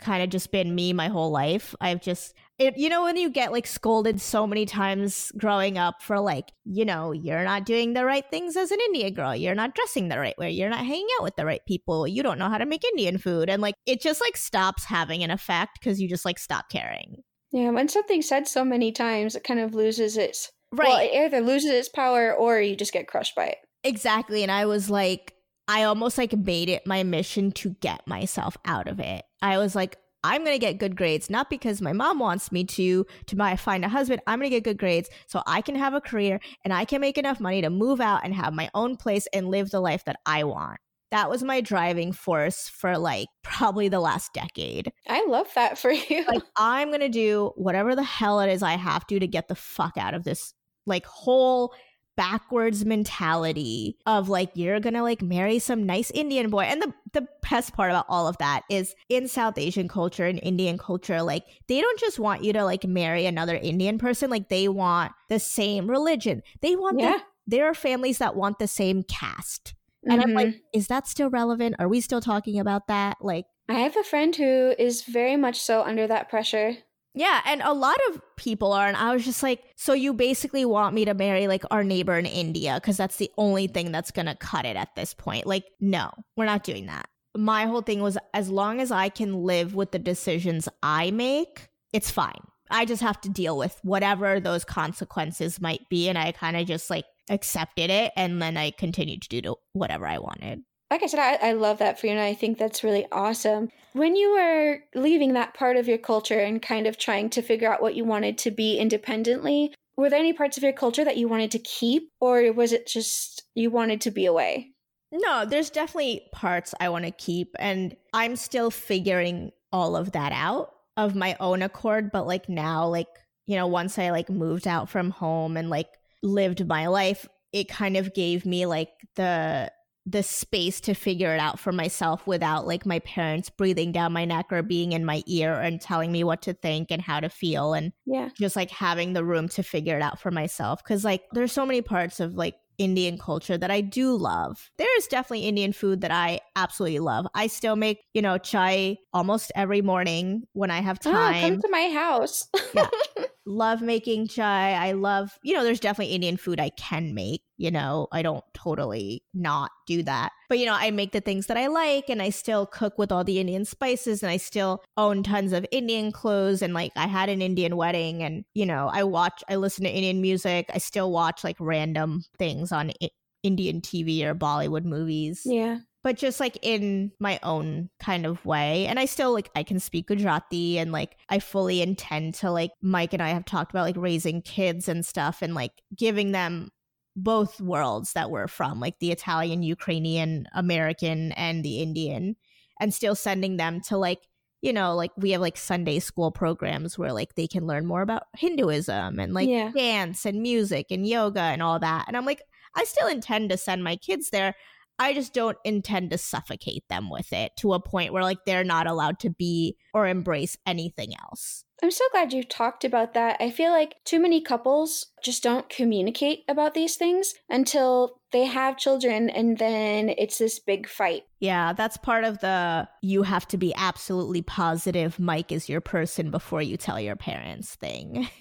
kind 0.00 0.22
of 0.24 0.30
just 0.30 0.50
been 0.50 0.74
me 0.74 0.92
my 0.92 1.08
whole 1.08 1.30
life. 1.30 1.74
I've 1.80 2.02
just 2.02 2.34
it, 2.58 2.76
you 2.76 2.88
know 2.88 3.02
when 3.02 3.16
you 3.16 3.30
get 3.30 3.50
like 3.50 3.66
scolded 3.66 4.20
so 4.20 4.46
many 4.46 4.64
times 4.64 5.32
growing 5.36 5.76
up 5.76 6.00
for 6.00 6.20
like 6.20 6.52
you 6.64 6.84
know 6.84 7.10
you're 7.10 7.42
not 7.42 7.66
doing 7.66 7.94
the 7.94 8.04
right 8.04 8.24
things 8.30 8.56
as 8.56 8.70
an 8.70 8.78
indian 8.86 9.12
girl 9.12 9.34
you're 9.34 9.56
not 9.56 9.74
dressing 9.74 10.08
the 10.08 10.20
right 10.20 10.38
way 10.38 10.52
you're 10.52 10.70
not 10.70 10.86
hanging 10.86 11.08
out 11.18 11.24
with 11.24 11.34
the 11.34 11.44
right 11.44 11.62
people 11.66 12.06
you 12.06 12.22
don't 12.22 12.38
know 12.38 12.48
how 12.48 12.58
to 12.58 12.64
make 12.64 12.84
indian 12.84 13.18
food 13.18 13.50
and 13.50 13.60
like 13.60 13.74
it 13.86 14.00
just 14.00 14.20
like 14.20 14.36
stops 14.36 14.84
having 14.84 15.24
an 15.24 15.32
effect 15.32 15.80
because 15.80 16.00
you 16.00 16.08
just 16.08 16.24
like 16.24 16.38
stop 16.38 16.68
caring 16.70 17.16
yeah 17.54 17.70
when 17.70 17.88
something's 17.88 18.28
said 18.28 18.46
so 18.46 18.64
many 18.64 18.92
times 18.92 19.34
it 19.34 19.44
kind 19.44 19.60
of 19.60 19.74
loses 19.74 20.18
its 20.18 20.50
right 20.72 20.88
well, 20.88 20.98
it 20.98 21.10
either 21.14 21.40
loses 21.40 21.70
its 21.70 21.88
power 21.88 22.34
or 22.34 22.60
you 22.60 22.76
just 22.76 22.92
get 22.92 23.08
crushed 23.08 23.34
by 23.34 23.46
it 23.46 23.58
exactly 23.82 24.42
and 24.42 24.52
i 24.52 24.66
was 24.66 24.90
like 24.90 25.34
I 25.66 25.84
almost 25.84 26.18
like 26.18 26.32
made 26.36 26.68
it 26.68 26.86
my 26.86 27.02
mission 27.02 27.50
to 27.52 27.70
get 27.80 28.06
myself 28.06 28.56
out 28.66 28.86
of 28.86 29.00
it. 29.00 29.24
I 29.40 29.58
was 29.58 29.74
like, 29.74 29.96
I'm 30.22 30.42
going 30.44 30.54
to 30.54 30.66
get 30.66 30.78
good 30.78 30.96
grades, 30.96 31.28
not 31.28 31.50
because 31.50 31.82
my 31.82 31.92
mom 31.92 32.18
wants 32.18 32.50
me 32.50 32.64
to, 32.64 33.06
to 33.26 33.36
buy, 33.36 33.56
find 33.56 33.84
a 33.84 33.88
husband. 33.88 34.22
I'm 34.26 34.38
going 34.38 34.50
to 34.50 34.56
get 34.56 34.64
good 34.64 34.78
grades 34.78 35.10
so 35.26 35.42
I 35.46 35.60
can 35.60 35.74
have 35.74 35.92
a 35.92 36.00
career 36.00 36.40
and 36.64 36.72
I 36.72 36.86
can 36.86 37.00
make 37.00 37.18
enough 37.18 37.40
money 37.40 37.60
to 37.60 37.70
move 37.70 38.00
out 38.00 38.22
and 38.24 38.34
have 38.34 38.54
my 38.54 38.70
own 38.74 38.96
place 38.96 39.26
and 39.34 39.48
live 39.48 39.70
the 39.70 39.80
life 39.80 40.04
that 40.06 40.16
I 40.24 40.44
want. 40.44 40.80
That 41.14 41.30
was 41.30 41.44
my 41.44 41.60
driving 41.60 42.10
force 42.10 42.68
for 42.68 42.98
like 42.98 43.28
probably 43.44 43.88
the 43.88 44.00
last 44.00 44.32
decade. 44.32 44.90
I 45.08 45.24
love 45.26 45.46
that 45.54 45.78
for 45.78 45.92
you. 45.92 46.24
Like, 46.26 46.42
I'm 46.56 46.88
going 46.88 47.02
to 47.02 47.08
do 47.08 47.52
whatever 47.54 47.94
the 47.94 48.02
hell 48.02 48.40
it 48.40 48.50
is 48.50 48.64
I 48.64 48.72
have 48.72 49.06
to 49.06 49.20
to 49.20 49.26
get 49.28 49.46
the 49.46 49.54
fuck 49.54 49.96
out 49.96 50.14
of 50.14 50.24
this 50.24 50.54
like 50.86 51.06
whole 51.06 51.72
backwards 52.16 52.84
mentality 52.84 53.96
of 54.06 54.28
like 54.28 54.50
you're 54.54 54.80
gonna 54.80 55.02
like 55.04 55.22
marry 55.22 55.60
some 55.60 55.86
nice 55.86 56.10
Indian 56.10 56.50
boy. 56.50 56.62
And 56.62 56.82
the 56.82 56.92
the 57.12 57.28
best 57.48 57.74
part 57.74 57.92
about 57.92 58.06
all 58.08 58.26
of 58.26 58.36
that 58.38 58.62
is 58.68 58.96
in 59.08 59.28
South 59.28 59.56
Asian 59.56 59.86
culture 59.86 60.26
and 60.26 60.40
Indian 60.42 60.78
culture, 60.78 61.22
like 61.22 61.44
they 61.68 61.80
don't 61.80 62.00
just 62.00 62.18
want 62.18 62.42
you 62.42 62.52
to 62.54 62.64
like 62.64 62.84
marry 62.84 63.24
another 63.24 63.54
Indian 63.54 63.98
person, 63.98 64.30
like 64.30 64.48
they 64.48 64.66
want 64.66 65.12
the 65.28 65.38
same 65.38 65.88
religion. 65.88 66.42
They 66.60 66.74
want 66.74 66.98
yeah. 66.98 67.12
the, 67.12 67.22
there 67.46 67.66
are 67.66 67.74
families 67.74 68.18
that 68.18 68.34
want 68.34 68.58
the 68.58 68.66
same 68.66 69.04
caste. 69.04 69.74
And 70.04 70.20
mm-hmm. 70.20 70.28
I'm 70.28 70.34
like, 70.34 70.48
mm-hmm. 70.48 70.78
is 70.78 70.88
that 70.88 71.08
still 71.08 71.30
relevant? 71.30 71.76
Are 71.78 71.88
we 71.88 72.00
still 72.00 72.20
talking 72.20 72.58
about 72.58 72.88
that? 72.88 73.18
Like 73.20 73.46
I 73.68 73.74
have 73.74 73.96
a 73.96 74.02
friend 74.02 74.34
who 74.34 74.74
is 74.78 75.02
very 75.02 75.36
much 75.36 75.60
so 75.60 75.82
under 75.82 76.06
that 76.06 76.28
pressure. 76.28 76.76
Yeah, 77.16 77.40
and 77.46 77.62
a 77.62 77.72
lot 77.72 77.96
of 78.08 78.20
people 78.36 78.72
are, 78.72 78.88
and 78.88 78.96
I 78.96 79.14
was 79.14 79.24
just 79.24 79.42
like, 79.42 79.62
so 79.76 79.92
you 79.92 80.12
basically 80.12 80.64
want 80.64 80.96
me 80.96 81.04
to 81.04 81.14
marry 81.14 81.46
like 81.46 81.62
our 81.70 81.84
neighbor 81.84 82.18
in 82.18 82.26
India 82.26 82.74
because 82.74 82.96
that's 82.96 83.16
the 83.16 83.30
only 83.38 83.68
thing 83.68 83.92
that's 83.92 84.10
gonna 84.10 84.34
cut 84.34 84.64
it 84.64 84.76
at 84.76 84.96
this 84.96 85.14
point. 85.14 85.46
Like, 85.46 85.64
no, 85.80 86.10
we're 86.36 86.44
not 86.44 86.64
doing 86.64 86.86
that. 86.86 87.08
My 87.36 87.66
whole 87.66 87.82
thing 87.82 88.02
was 88.02 88.18
as 88.32 88.50
long 88.50 88.80
as 88.80 88.90
I 88.90 89.08
can 89.08 89.44
live 89.44 89.74
with 89.76 89.92
the 89.92 89.98
decisions 89.98 90.68
I 90.82 91.12
make, 91.12 91.68
it's 91.92 92.10
fine. 92.10 92.40
I 92.70 92.84
just 92.84 93.02
have 93.02 93.20
to 93.20 93.28
deal 93.28 93.56
with 93.56 93.78
whatever 93.82 94.40
those 94.40 94.64
consequences 94.64 95.60
might 95.60 95.88
be, 95.88 96.08
and 96.08 96.18
I 96.18 96.32
kind 96.32 96.56
of 96.56 96.66
just 96.66 96.90
like 96.90 97.04
accepted 97.28 97.90
it, 97.90 98.12
and 98.16 98.40
then 98.40 98.56
I 98.56 98.70
continued 98.70 99.22
to 99.22 99.40
do 99.40 99.56
whatever 99.72 100.06
I 100.06 100.18
wanted 100.18 100.62
like 100.94 101.02
I 101.02 101.06
said, 101.06 101.18
I, 101.18 101.48
I 101.48 101.52
love 101.54 101.78
that 101.78 101.98
for 101.98 102.06
you, 102.06 102.12
and 102.12 102.20
I 102.20 102.34
think 102.34 102.56
that's 102.56 102.84
really 102.84 103.04
awesome. 103.10 103.68
When 103.94 104.14
you 104.14 104.32
were 104.32 104.78
leaving 104.94 105.32
that 105.32 105.52
part 105.52 105.76
of 105.76 105.88
your 105.88 105.98
culture 105.98 106.38
and 106.38 106.62
kind 106.62 106.86
of 106.86 106.96
trying 106.96 107.30
to 107.30 107.42
figure 107.42 107.72
out 107.72 107.82
what 107.82 107.96
you 107.96 108.04
wanted 108.04 108.38
to 108.38 108.52
be 108.52 108.78
independently, 108.78 109.74
were 109.96 110.08
there 110.08 110.20
any 110.20 110.32
parts 110.32 110.56
of 110.56 110.62
your 110.62 110.72
culture 110.72 111.04
that 111.04 111.16
you 111.16 111.26
wanted 111.26 111.50
to 111.50 111.58
keep, 111.58 112.10
or 112.20 112.52
was 112.52 112.72
it 112.72 112.86
just 112.86 113.42
you 113.56 113.70
wanted 113.70 114.02
to 114.02 114.12
be 114.12 114.26
away? 114.26 114.70
No, 115.10 115.44
there's 115.44 115.70
definitely 115.70 116.28
parts 116.32 116.74
I 116.78 116.88
want 116.90 117.06
to 117.06 117.10
keep, 117.10 117.56
and 117.58 117.96
I'm 118.12 118.36
still 118.36 118.70
figuring 118.70 119.50
all 119.72 119.96
of 119.96 120.12
that 120.12 120.30
out 120.30 120.70
of 120.96 121.16
my 121.16 121.36
own 121.40 121.62
accord. 121.62 122.12
But 122.12 122.28
like 122.28 122.48
now, 122.48 122.86
like, 122.86 123.08
you 123.46 123.56
know, 123.56 123.66
once 123.66 123.98
I 123.98 124.10
like 124.10 124.30
moved 124.30 124.68
out 124.68 124.88
from 124.88 125.10
home 125.10 125.56
and 125.56 125.70
like 125.70 125.88
lived 126.24 126.66
my 126.66 126.86
life, 126.86 127.28
it 127.52 127.68
kind 127.68 127.96
of 127.96 128.14
gave 128.14 128.44
me 128.44 128.66
like 128.66 128.90
the 129.14 129.70
the 130.06 130.22
space 130.22 130.80
to 130.82 130.92
figure 130.92 131.32
it 131.32 131.40
out 131.40 131.58
for 131.58 131.72
myself 131.72 132.26
without 132.26 132.66
like 132.66 132.84
my 132.84 132.98
parents 133.00 133.48
breathing 133.48 133.90
down 133.90 134.12
my 134.12 134.26
neck 134.26 134.46
or 134.50 134.62
being 134.62 134.92
in 134.92 135.02
my 135.02 135.22
ear 135.26 135.54
and 135.54 135.80
telling 135.80 136.12
me 136.12 136.22
what 136.22 136.42
to 136.42 136.52
think 136.52 136.90
and 136.90 137.00
how 137.00 137.20
to 137.20 137.30
feel 137.30 137.72
and 137.72 137.90
yeah 138.04 138.28
just 138.38 138.54
like 138.54 138.70
having 138.70 139.14
the 139.14 139.24
room 139.24 139.48
to 139.48 139.62
figure 139.62 139.96
it 139.96 140.02
out 140.02 140.20
for 140.20 140.30
myself 140.30 140.84
cuz 140.84 141.04
like 141.04 141.22
there's 141.32 141.52
so 141.52 141.64
many 141.64 141.80
parts 141.80 142.20
of 142.20 142.34
like 142.34 142.54
Indian 142.76 143.18
culture 143.18 143.56
that 143.56 143.70
I 143.70 143.80
do 143.80 144.16
love. 144.16 144.70
There 144.78 144.98
is 144.98 145.06
definitely 145.06 145.46
Indian 145.46 145.72
food 145.72 146.00
that 146.00 146.10
I 146.10 146.40
absolutely 146.56 146.98
love. 146.98 147.24
I 147.32 147.46
still 147.46 147.76
make, 147.76 148.00
you 148.14 148.20
know, 148.20 148.36
chai 148.36 148.96
almost 149.12 149.52
every 149.54 149.80
morning 149.80 150.42
when 150.54 150.72
I 150.72 150.80
have 150.80 150.98
ah, 151.06 151.12
time. 151.12 151.44
Oh, 151.44 151.48
come 151.48 151.60
to 151.60 151.68
my 151.70 151.90
house. 151.90 152.48
yeah. 152.74 152.88
Love 153.46 153.82
making 153.82 154.26
chai. 154.28 154.72
I 154.72 154.92
love, 154.92 155.38
you 155.42 155.54
know, 155.54 155.62
there's 155.62 155.80
definitely 155.80 156.14
Indian 156.14 156.36
food 156.36 156.58
I 156.58 156.70
can 156.70 157.14
make. 157.14 157.42
You 157.56 157.70
know, 157.70 158.08
I 158.10 158.22
don't 158.22 158.44
totally 158.54 159.22
not 159.34 159.70
do 159.86 160.02
that. 160.02 160.32
But, 160.48 160.58
you 160.58 160.66
know, 160.66 160.74
I 160.74 160.90
make 160.90 161.12
the 161.12 161.20
things 161.20 161.46
that 161.46 161.56
I 161.56 161.66
like 161.66 162.08
and 162.08 162.22
I 162.22 162.30
still 162.30 162.66
cook 162.66 162.98
with 162.98 163.12
all 163.12 163.22
the 163.22 163.38
Indian 163.38 163.64
spices 163.64 164.22
and 164.22 164.30
I 164.30 164.38
still 164.38 164.82
own 164.96 165.22
tons 165.22 165.52
of 165.52 165.66
Indian 165.70 166.10
clothes. 166.10 166.62
And 166.62 166.74
like 166.74 166.92
I 166.96 167.06
had 167.06 167.28
an 167.28 167.42
Indian 167.42 167.76
wedding 167.76 168.22
and, 168.22 168.44
you 168.54 168.66
know, 168.66 168.90
I 168.92 169.04
watch, 169.04 169.44
I 169.48 169.56
listen 169.56 169.84
to 169.84 169.90
Indian 169.90 170.20
music. 170.20 170.70
I 170.72 170.78
still 170.78 171.12
watch 171.12 171.44
like 171.44 171.56
random 171.60 172.24
things 172.38 172.72
on 172.72 172.92
I- 173.02 173.10
Indian 173.42 173.82
TV 173.82 174.24
or 174.24 174.34
Bollywood 174.34 174.84
movies. 174.84 175.42
Yeah 175.44 175.78
but 176.04 176.18
just 176.18 176.38
like 176.38 176.58
in 176.60 177.10
my 177.18 177.40
own 177.42 177.88
kind 177.98 178.26
of 178.26 178.44
way. 178.44 178.86
And 178.86 179.00
I 179.00 179.06
still 179.06 179.32
like 179.32 179.50
I 179.56 179.62
can 179.62 179.80
speak 179.80 180.08
Gujarati 180.08 180.78
and 180.78 180.92
like 180.92 181.16
I 181.30 181.38
fully 181.38 181.80
intend 181.80 182.34
to 182.34 182.50
like 182.50 182.72
Mike 182.82 183.14
and 183.14 183.22
I 183.22 183.30
have 183.30 183.46
talked 183.46 183.72
about 183.72 183.86
like 183.86 183.96
raising 183.96 184.42
kids 184.42 184.86
and 184.86 185.04
stuff 185.04 185.40
and 185.40 185.54
like 185.54 185.72
giving 185.96 186.32
them 186.32 186.68
both 187.16 187.58
worlds 187.58 188.12
that 188.12 188.30
we're 188.30 188.48
from, 188.48 188.80
like 188.80 188.98
the 188.98 189.12
Italian, 189.12 189.62
Ukrainian, 189.62 190.46
American, 190.52 191.32
and 191.32 191.64
the 191.64 191.80
Indian, 191.80 192.36
and 192.78 192.92
still 192.92 193.14
sending 193.14 193.56
them 193.56 193.80
to 193.82 193.96
like, 193.96 194.20
you 194.60 194.74
know, 194.74 194.94
like 194.94 195.12
we 195.16 195.30
have 195.30 195.40
like 195.40 195.56
Sunday 195.56 196.00
school 196.00 196.30
programs 196.30 196.98
where 196.98 197.12
like 197.14 197.34
they 197.34 197.46
can 197.46 197.66
learn 197.66 197.86
more 197.86 198.02
about 198.02 198.24
Hinduism 198.36 199.18
and 199.18 199.32
like 199.32 199.48
yeah. 199.48 199.70
dance 199.74 200.26
and 200.26 200.42
music 200.42 200.88
and 200.90 201.06
yoga 201.06 201.40
and 201.40 201.62
all 201.62 201.78
that. 201.78 202.04
And 202.08 202.16
I'm 202.16 202.26
like, 202.26 202.42
I 202.74 202.84
still 202.84 203.08
intend 203.08 203.50
to 203.50 203.56
send 203.56 203.84
my 203.84 203.96
kids 203.96 204.30
there. 204.30 204.54
I 204.98 205.12
just 205.12 205.34
don't 205.34 205.58
intend 205.64 206.10
to 206.10 206.18
suffocate 206.18 206.84
them 206.88 207.10
with 207.10 207.32
it 207.32 207.52
to 207.58 207.74
a 207.74 207.80
point 207.80 208.12
where 208.12 208.22
like 208.22 208.44
they're 208.46 208.64
not 208.64 208.86
allowed 208.86 209.18
to 209.20 209.30
be 209.30 209.76
or 209.92 210.06
embrace 210.06 210.56
anything 210.66 211.12
else. 211.20 211.64
I'm 211.82 211.90
so 211.90 212.04
glad 212.12 212.32
you 212.32 212.44
talked 212.44 212.84
about 212.84 213.14
that. 213.14 213.36
I 213.40 213.50
feel 213.50 213.70
like 213.70 213.96
too 214.04 214.20
many 214.20 214.40
couples 214.40 215.06
just 215.22 215.42
don't 215.42 215.68
communicate 215.68 216.44
about 216.48 216.72
these 216.72 216.96
things 216.96 217.34
until 217.50 218.20
they 218.32 218.44
have 218.44 218.78
children 218.78 219.28
and 219.28 219.58
then 219.58 220.08
it's 220.16 220.38
this 220.38 220.60
big 220.60 220.88
fight. 220.88 221.24
Yeah, 221.40 221.72
that's 221.72 221.96
part 221.96 222.24
of 222.24 222.38
the 222.38 222.88
you 223.02 223.22
have 223.24 223.46
to 223.48 223.58
be 223.58 223.74
absolutely 223.76 224.42
positive 224.42 225.18
Mike 225.18 225.52
is 225.52 225.68
your 225.68 225.80
person 225.80 226.30
before 226.30 226.62
you 226.62 226.76
tell 226.76 227.00
your 227.00 227.16
parents 227.16 227.74
thing. 227.74 228.28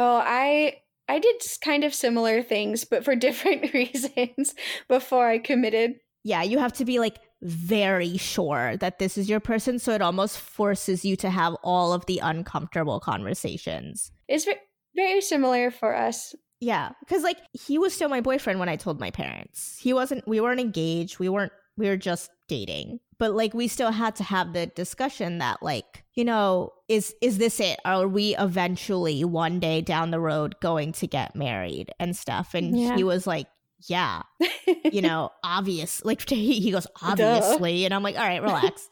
Oh, 0.00 0.22
I 0.24 0.76
I 1.08 1.18
did 1.18 1.42
kind 1.62 1.84
of 1.84 1.94
similar 1.94 2.42
things, 2.42 2.84
but 2.84 3.04
for 3.04 3.16
different 3.16 3.72
reasons 3.72 4.54
before 4.88 5.28
I 5.28 5.38
committed. 5.38 5.96
Yeah, 6.24 6.42
you 6.42 6.58
have 6.58 6.72
to 6.74 6.84
be 6.84 6.98
like 6.98 7.18
very 7.42 8.16
sure 8.16 8.76
that 8.78 8.98
this 8.98 9.16
is 9.16 9.28
your 9.28 9.40
person. 9.40 9.78
So 9.78 9.92
it 9.92 10.02
almost 10.02 10.38
forces 10.38 11.04
you 11.04 11.16
to 11.16 11.30
have 11.30 11.54
all 11.62 11.92
of 11.92 12.04
the 12.06 12.18
uncomfortable 12.18 13.00
conversations. 13.00 14.10
It's 14.26 14.46
very 14.96 15.20
similar 15.20 15.70
for 15.70 15.94
us. 15.94 16.34
Yeah, 16.60 16.90
because 17.00 17.22
like 17.22 17.38
he 17.52 17.78
was 17.78 17.94
still 17.94 18.08
my 18.08 18.20
boyfriend 18.20 18.58
when 18.58 18.68
I 18.68 18.76
told 18.76 18.98
my 18.98 19.12
parents. 19.12 19.78
He 19.80 19.92
wasn't, 19.92 20.26
we 20.26 20.40
weren't 20.40 20.60
engaged. 20.60 21.20
We 21.20 21.28
weren't, 21.28 21.52
we 21.76 21.88
were 21.88 21.96
just 21.96 22.30
dating 22.48 22.98
but 23.18 23.34
like 23.34 23.52
we 23.52 23.68
still 23.68 23.90
had 23.90 24.16
to 24.16 24.24
have 24.24 24.52
the 24.52 24.66
discussion 24.66 25.38
that 25.38 25.62
like 25.62 26.04
you 26.18 26.24
know 26.24 26.72
is 26.88 27.14
is 27.20 27.38
this 27.38 27.60
it? 27.60 27.78
Are 27.84 28.08
we 28.08 28.34
eventually 28.36 29.24
one 29.24 29.60
day 29.60 29.80
down 29.80 30.10
the 30.10 30.18
road 30.18 30.56
going 30.60 30.90
to 30.94 31.06
get 31.06 31.36
married 31.36 31.92
and 32.00 32.16
stuff? 32.16 32.54
And 32.54 32.76
yeah. 32.76 32.96
he 32.96 33.04
was 33.04 33.24
like 33.24 33.46
yeah. 33.86 34.22
You 34.90 35.00
know 35.02 35.30
obvious 35.44 36.04
like 36.04 36.28
he 36.28 36.58
he 36.60 36.72
goes 36.72 36.88
obviously. 37.00 37.80
Duh. 37.80 37.84
and 37.84 37.94
i'm 37.94 38.02
like 38.02 38.16
all 38.16 38.26
right 38.26 38.42
relax. 38.42 38.90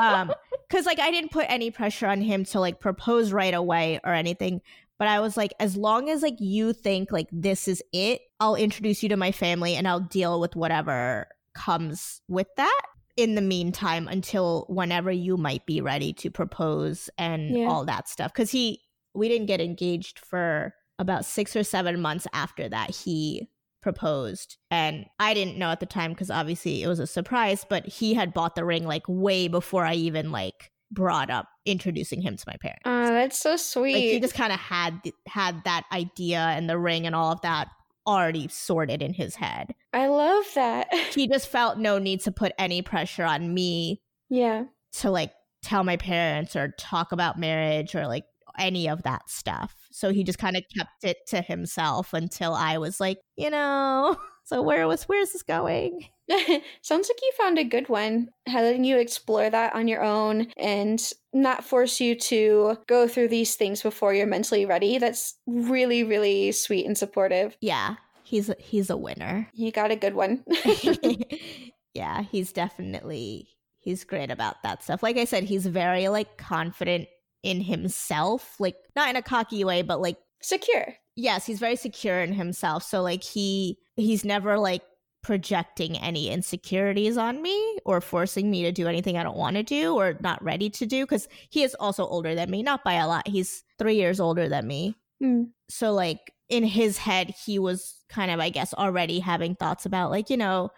Um 0.00 0.32
because 0.68 0.84
like 0.84 0.98
i 0.98 1.12
didn't 1.12 1.30
put 1.30 1.46
any 1.48 1.70
pressure 1.70 2.08
on 2.08 2.20
him 2.20 2.44
to 2.46 2.58
like 2.58 2.80
propose 2.80 3.32
right 3.32 3.54
away 3.54 4.00
or 4.02 4.12
anything 4.12 4.60
but 4.98 5.06
i 5.06 5.20
was 5.20 5.36
like 5.36 5.54
as 5.60 5.76
long 5.76 6.10
as 6.10 6.22
like 6.22 6.36
you 6.40 6.72
think 6.72 7.10
like 7.10 7.28
this 7.32 7.68
is 7.68 7.82
it 7.92 8.20
i'll 8.38 8.54
introduce 8.54 9.02
you 9.02 9.08
to 9.08 9.16
my 9.16 9.32
family 9.32 9.76
and 9.76 9.88
i'll 9.88 10.00
deal 10.00 10.40
with 10.40 10.54
whatever 10.56 11.26
comes 11.54 12.20
with 12.28 12.48
that 12.58 12.82
in 13.18 13.34
the 13.34 13.42
meantime 13.42 14.06
until 14.06 14.64
whenever 14.68 15.10
you 15.10 15.36
might 15.36 15.66
be 15.66 15.80
ready 15.80 16.12
to 16.12 16.30
propose 16.30 17.10
and 17.18 17.56
yeah. 17.56 17.66
all 17.66 17.84
that 17.84 18.08
stuff 18.08 18.32
cuz 18.32 18.52
he 18.52 18.80
we 19.12 19.28
didn't 19.28 19.46
get 19.46 19.60
engaged 19.60 20.20
for 20.20 20.72
about 21.00 21.24
6 21.24 21.56
or 21.56 21.64
7 21.64 22.00
months 22.00 22.28
after 22.32 22.68
that 22.68 22.94
he 22.94 23.48
proposed 23.82 24.56
and 24.70 25.06
I 25.18 25.34
didn't 25.34 25.58
know 25.58 25.70
at 25.70 25.80
the 25.80 25.86
time 25.86 26.14
cuz 26.14 26.30
obviously 26.30 26.84
it 26.84 26.86
was 26.86 27.00
a 27.00 27.08
surprise 27.08 27.66
but 27.68 27.86
he 27.86 28.14
had 28.14 28.32
bought 28.32 28.54
the 28.54 28.64
ring 28.64 28.86
like 28.86 29.04
way 29.08 29.48
before 29.48 29.84
I 29.84 29.94
even 29.94 30.30
like 30.30 30.70
brought 30.92 31.28
up 31.28 31.48
introducing 31.66 32.22
him 32.22 32.36
to 32.36 32.44
my 32.46 32.56
parents. 32.56 32.82
Oh, 32.86 33.06
that's 33.08 33.38
so 33.38 33.56
sweet. 33.56 33.94
Like 33.94 34.02
he 34.04 34.20
just 34.20 34.34
kind 34.34 34.52
of 34.52 34.58
had 34.58 34.94
had 35.26 35.62
that 35.64 35.84
idea 35.92 36.38
and 36.38 36.70
the 36.70 36.78
ring 36.78 37.04
and 37.04 37.14
all 37.14 37.32
of 37.32 37.42
that 37.42 37.68
already 38.06 38.48
sorted 38.48 39.02
in 39.02 39.12
his 39.12 39.34
head. 39.36 39.74
I 39.92 40.08
love 40.08 40.44
that. 40.54 40.92
he 41.14 41.28
just 41.28 41.48
felt 41.48 41.78
no 41.78 41.98
need 41.98 42.20
to 42.22 42.32
put 42.32 42.52
any 42.58 42.82
pressure 42.82 43.24
on 43.24 43.52
me. 43.52 44.00
Yeah. 44.28 44.64
To 45.00 45.10
like 45.10 45.32
tell 45.62 45.84
my 45.84 45.96
parents 45.96 46.56
or 46.56 46.74
talk 46.78 47.12
about 47.12 47.38
marriage 47.38 47.94
or 47.94 48.06
like 48.06 48.24
any 48.58 48.88
of 48.88 49.02
that 49.04 49.28
stuff. 49.30 49.74
So 49.90 50.12
he 50.12 50.24
just 50.24 50.38
kind 50.38 50.56
of 50.56 50.62
kept 50.76 51.04
it 51.04 51.18
to 51.28 51.40
himself 51.40 52.12
until 52.12 52.54
I 52.54 52.78
was 52.78 53.00
like, 53.00 53.18
you 53.36 53.50
know, 53.50 54.16
so 54.44 54.62
where 54.62 54.86
was 54.86 55.04
where's 55.04 55.32
this 55.32 55.42
going? 55.42 56.06
Sounds 56.82 57.08
like 57.08 57.20
you 57.22 57.32
found 57.38 57.58
a 57.58 57.64
good 57.64 57.88
one, 57.88 58.28
letting 58.46 58.84
you 58.84 58.98
explore 58.98 59.48
that 59.48 59.74
on 59.74 59.88
your 59.88 60.02
own 60.02 60.48
and 60.56 61.12
not 61.32 61.64
force 61.64 62.00
you 62.00 62.14
to 62.16 62.76
go 62.86 63.08
through 63.08 63.28
these 63.28 63.54
things 63.56 63.82
before 63.82 64.12
you're 64.12 64.26
mentally 64.26 64.66
ready. 64.66 64.98
That's 64.98 65.34
really, 65.46 66.04
really 66.04 66.52
sweet 66.52 66.84
and 66.84 66.98
supportive. 66.98 67.56
Yeah, 67.60 67.96
he's 68.28 68.48
a, 68.48 68.56
he's 68.58 68.90
a 68.90 68.96
winner. 68.96 69.48
He 69.54 69.70
got 69.70 69.90
a 69.90 69.96
good 69.96 70.14
one. 70.14 70.44
yeah, 71.94 72.22
he's 72.22 72.52
definitely 72.52 73.48
he's 73.80 74.04
great 74.04 74.30
about 74.30 74.62
that 74.62 74.82
stuff. 74.82 75.02
Like 75.02 75.16
I 75.16 75.24
said, 75.24 75.44
he's 75.44 75.66
very 75.66 76.08
like 76.08 76.36
confident 76.36 77.08
in 77.42 77.60
himself, 77.60 78.56
like 78.58 78.76
not 78.94 79.08
in 79.08 79.16
a 79.16 79.22
cocky 79.22 79.64
way, 79.64 79.82
but 79.82 80.00
like 80.00 80.18
secure. 80.42 80.94
Yes, 81.16 81.46
he's 81.46 81.58
very 81.58 81.76
secure 81.76 82.20
in 82.20 82.32
himself. 82.32 82.82
So 82.82 83.02
like 83.02 83.22
he 83.24 83.78
he's 83.96 84.24
never 84.24 84.58
like 84.58 84.82
projecting 85.22 85.98
any 85.98 86.30
insecurities 86.30 87.16
on 87.16 87.42
me 87.42 87.78
or 87.84 88.00
forcing 88.00 88.50
me 88.50 88.62
to 88.62 88.72
do 88.72 88.86
anything 88.86 89.16
I 89.16 89.22
don't 89.22 89.36
want 89.36 89.56
to 89.56 89.62
do 89.62 89.94
or 89.94 90.16
not 90.20 90.42
ready 90.42 90.70
to 90.70 90.86
do 90.86 91.04
because 91.04 91.28
he 91.50 91.62
is 91.62 91.74
also 91.74 92.06
older 92.06 92.34
than 92.34 92.50
me, 92.50 92.62
not 92.62 92.84
by 92.84 92.94
a 92.94 93.08
lot. 93.08 93.26
He's 93.26 93.64
three 93.78 93.96
years 93.96 94.20
older 94.20 94.48
than 94.48 94.66
me. 94.66 94.94
Mm. 95.22 95.50
So, 95.68 95.92
like, 95.92 96.32
in 96.48 96.64
his 96.64 96.98
head, 96.98 97.34
he 97.44 97.58
was 97.58 97.96
kind 98.08 98.30
of, 98.30 98.40
I 98.40 98.48
guess, 98.50 98.74
already 98.74 99.20
having 99.20 99.54
thoughts 99.54 99.86
about, 99.86 100.10
like, 100.10 100.30
you 100.30 100.36
know, 100.36 100.70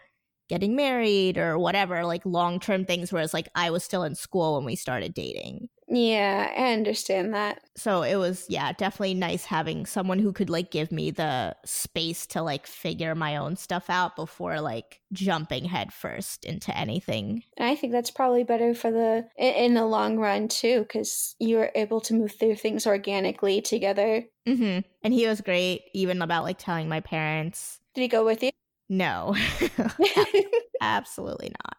getting 0.49 0.75
married 0.77 1.39
or 1.39 1.59
whatever, 1.59 2.05
like 2.05 2.23
long 2.27 2.61
term 2.61 2.85
things, 2.85 3.13
whereas, 3.13 3.35
like, 3.35 3.49
I 3.55 3.71
was 3.71 3.85
still 3.85 4.03
in 4.05 4.15
school 4.15 4.57
when 4.57 4.65
we 4.65 4.77
started 4.77 5.15
dating. 5.15 5.69
Yeah, 5.93 6.53
I 6.57 6.73
understand 6.73 7.35
that. 7.35 7.61
So 7.77 8.03
it 8.03 8.15
was, 8.15 8.47
yeah, 8.49 8.73
definitely 8.73 9.15
nice 9.15 9.45
having 9.45 9.87
someone 9.87 10.21
who 10.21 10.33
could 10.33 10.49
like 10.49 10.71
give 10.71 10.93
me 10.93 11.11
the 11.11 11.57
space 11.65 12.27
to 12.29 12.43
like 12.43 12.69
figure 12.69 13.17
my 13.17 13.37
own 13.37 13.57
stuff 13.57 13.91
out 13.91 14.15
before 14.15 14.61
like 14.61 15.01
jumping 15.13 15.65
headfirst 15.65 16.45
into 16.45 16.77
anything. 16.79 17.43
And 17.57 17.69
I 17.69 17.75
think 17.75 17.93
that's 17.93 18.13
probably 18.13 18.45
better 18.45 18.73
for 18.73 18.93
the 18.93 19.27
in 19.37 19.75
the 19.75 19.85
long 19.85 20.17
run 20.17 20.47
too, 20.47 20.83
because 20.83 21.35
you're 21.41 21.73
able 21.75 22.01
to 22.03 22.15
move 22.15 22.33
through 22.39 22.55
things 22.55 22.87
organically 22.87 23.61
together. 23.61 24.25
Mm-hmm. 24.47 24.81
And 25.03 25.13
he 25.13 25.27
was 25.27 25.41
great, 25.41 25.83
even 25.93 26.23
about 26.23 26.45
like 26.45 26.59
telling 26.59 26.89
my 26.89 27.01
parents. 27.01 27.81
Did 27.97 28.03
he 28.03 28.09
go 28.09 28.25
with 28.25 28.45
you? 28.45 28.51
No, 28.89 29.37
absolutely 30.81 31.53
not. 31.65 31.77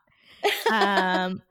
Um, 0.73 1.41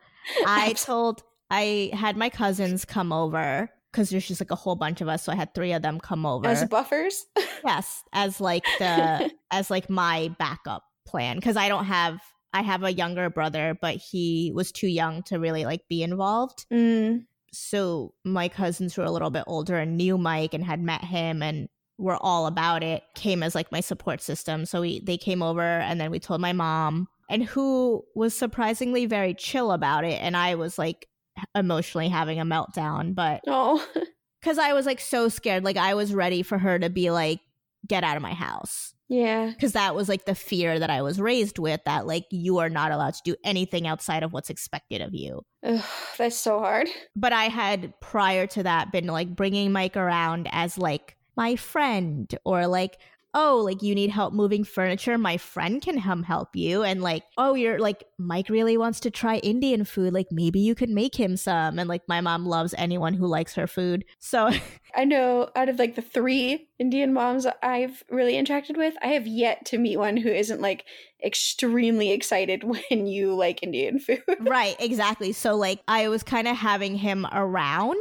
I 0.47 0.75
told 0.75 1.23
I 1.51 1.91
had 1.93 2.17
my 2.17 2.31
cousins 2.31 2.85
come 2.85 3.13
over 3.13 3.71
because 3.91 4.11
there's 4.11 4.27
just 4.27 4.41
like 4.41 4.51
a 4.51 4.57
whole 4.57 4.77
bunch 4.77 5.01
of 5.01 5.09
us. 5.09 5.25
So 5.25 5.33
I 5.33 5.35
had 5.35 5.55
three 5.55 5.73
of 5.73 5.83
them 5.83 5.99
come 5.99 6.25
over 6.25 6.47
as 6.47 6.65
buffers. 6.65 7.27
yes, 7.65 8.03
as 8.13 8.41
like 8.41 8.65
the 8.79 9.31
as 9.51 9.71
like 9.71 9.91
my 9.91 10.35
backup 10.39 10.85
plan 11.07 11.37
because 11.37 11.57
I 11.57 11.69
don't 11.69 11.87
have 11.87 12.21
I 12.53 12.63
have 12.63 12.83
a 12.83 12.93
younger 12.93 13.31
brother, 13.31 13.77
but 13.81 13.97
he 13.97 14.53
was 14.55 14.73
too 14.73 14.89
young 14.89 15.23
to 15.25 15.39
really 15.39 15.65
like 15.65 15.83
be 15.89 16.03
involved. 16.03 16.67
Mm. 16.73 17.27
So 17.53 18.15
my 18.25 18.49
cousins 18.49 18.95
who 18.95 19.03
were 19.03 19.09
a 19.09 19.11
little 19.11 19.31
bit 19.31 19.45
older 19.47 19.77
and 19.77 19.97
knew 19.97 20.19
Mike 20.19 20.55
and 20.55 20.65
had 20.65 20.81
met 20.81 21.03
him 21.03 21.43
and 21.43 21.69
were 21.99 22.17
all 22.21 22.47
about 22.47 22.83
it 22.83 23.03
came 23.15 23.43
as 23.43 23.55
like 23.55 23.71
my 23.73 23.81
support 23.81 24.23
system. 24.23 24.67
So 24.67 24.81
we 24.81 25.01
they 25.01 25.17
came 25.17 25.43
over 25.43 25.63
and 25.63 26.01
then 26.01 26.11
we 26.11 26.21
told 26.21 26.41
my 26.41 26.53
mom 26.53 27.09
and 27.29 27.45
who 27.45 28.05
was 28.15 28.35
surprisingly 28.35 29.07
very 29.07 29.35
chill 29.35 29.73
about 29.73 30.05
it 30.05 30.21
and 30.21 30.37
I 30.37 30.55
was 30.55 30.79
like 30.79 31.09
emotionally 31.55 32.09
having 32.09 32.41
a 32.41 32.45
meltdown, 32.45 33.15
but 33.15 33.43
oh, 33.47 33.87
because 34.41 34.59
I 34.59 34.73
was 34.73 34.87
like 34.87 35.01
so 35.01 35.29
scared, 35.29 35.65
like 35.65 35.77
I 35.77 35.95
was 35.95 36.15
ready 36.15 36.43
for 36.43 36.59
her 36.59 36.79
to 36.79 36.91
be 36.91 37.11
like, 37.11 37.41
"Get 37.87 38.05
out 38.05 38.17
of 38.17 38.23
my 38.23 38.35
house." 38.35 38.95
Yeah, 39.09 39.47
because 39.51 39.73
that 39.73 39.95
was 39.95 40.09
like 40.09 40.25
the 40.25 40.35
fear 40.35 40.79
that 40.79 40.91
I 40.91 41.03
was 41.03 41.21
raised 41.21 41.59
with. 41.59 41.81
That 41.85 42.07
like 42.07 42.27
you 42.31 42.59
are 42.59 42.71
not 42.71 42.93
allowed 42.93 43.15
to 43.15 43.23
do 43.25 43.37
anything 43.45 43.87
outside 43.87 44.23
of 44.23 44.33
what's 44.33 44.51
expected 44.51 45.01
of 45.01 45.15
you. 45.15 45.43
Ugh, 45.65 45.85
that's 46.17 46.37
so 46.37 46.61
hard. 46.61 46.89
But 47.17 47.33
I 47.33 47.45
had 47.45 47.93
prior 48.01 48.47
to 48.49 48.63
that 48.63 48.93
been 48.93 49.07
like 49.07 49.35
bringing 49.35 49.73
Mike 49.73 49.97
around 49.97 50.49
as 50.53 50.79
like 50.79 51.17
my 51.37 51.57
friend 51.57 52.33
or 52.45 52.67
like 52.67 52.99
oh, 53.35 53.63
like 53.65 53.83
you 53.83 53.95
need 53.95 54.11
help 54.11 54.33
moving 54.33 54.65
furniture, 54.65 55.17
my 55.17 55.37
friend 55.37 55.81
can 55.81 56.01
come 56.01 56.23
help 56.23 56.55
you. 56.55 56.83
And 56.83 57.03
like, 57.03 57.23
oh, 57.39 57.55
you're 57.55 57.79
like, 57.79 58.05
Mike 58.19 58.49
really 58.49 58.77
wants 58.77 59.01
to 59.01 59.11
try 59.11 59.37
Indian 59.37 59.85
food. 59.85 60.13
Like 60.13 60.29
maybe 60.31 60.61
you 60.61 60.75
could 60.75 60.91
make 60.91 61.15
him 61.15 61.37
some. 61.37 61.79
And 61.79 61.89
like 61.89 62.03
my 62.09 62.21
mom 62.21 62.47
loves 62.47 62.75
anyone 62.77 63.15
who 63.15 63.27
likes 63.27 63.55
her 63.55 63.67
food. 63.67 64.05
So 64.19 64.51
I 64.97 65.05
know 65.05 65.49
out 65.55 65.69
of 65.69 65.79
like 65.79 65.95
the 65.95 66.03
three 66.03 66.69
Indian 66.79 67.13
moms 67.13 67.47
I've 67.63 68.03
really 68.11 68.35
interacted 68.35 68.77
with, 68.77 68.95
I 69.03 69.09
have 69.09 69.27
yet 69.27 69.65
to 69.67 69.79
meet 69.79 69.99
one 69.99 70.17
who 70.17 70.31
isn't 70.31 70.61
like 70.61 70.85
extremely 71.25 72.11
excited 72.11 72.65
when 72.91 73.07
you 73.07 73.35
like 73.35 73.63
Indian 73.63 73.99
food. 74.01 74.23
right, 74.41 74.77
exactly. 74.81 75.33
So 75.33 75.55
like 75.55 75.81
I 75.87 76.09
was 76.09 76.23
kind 76.23 76.49
of 76.49 76.57
having 76.57 76.97
him 76.97 77.27
around 77.33 77.97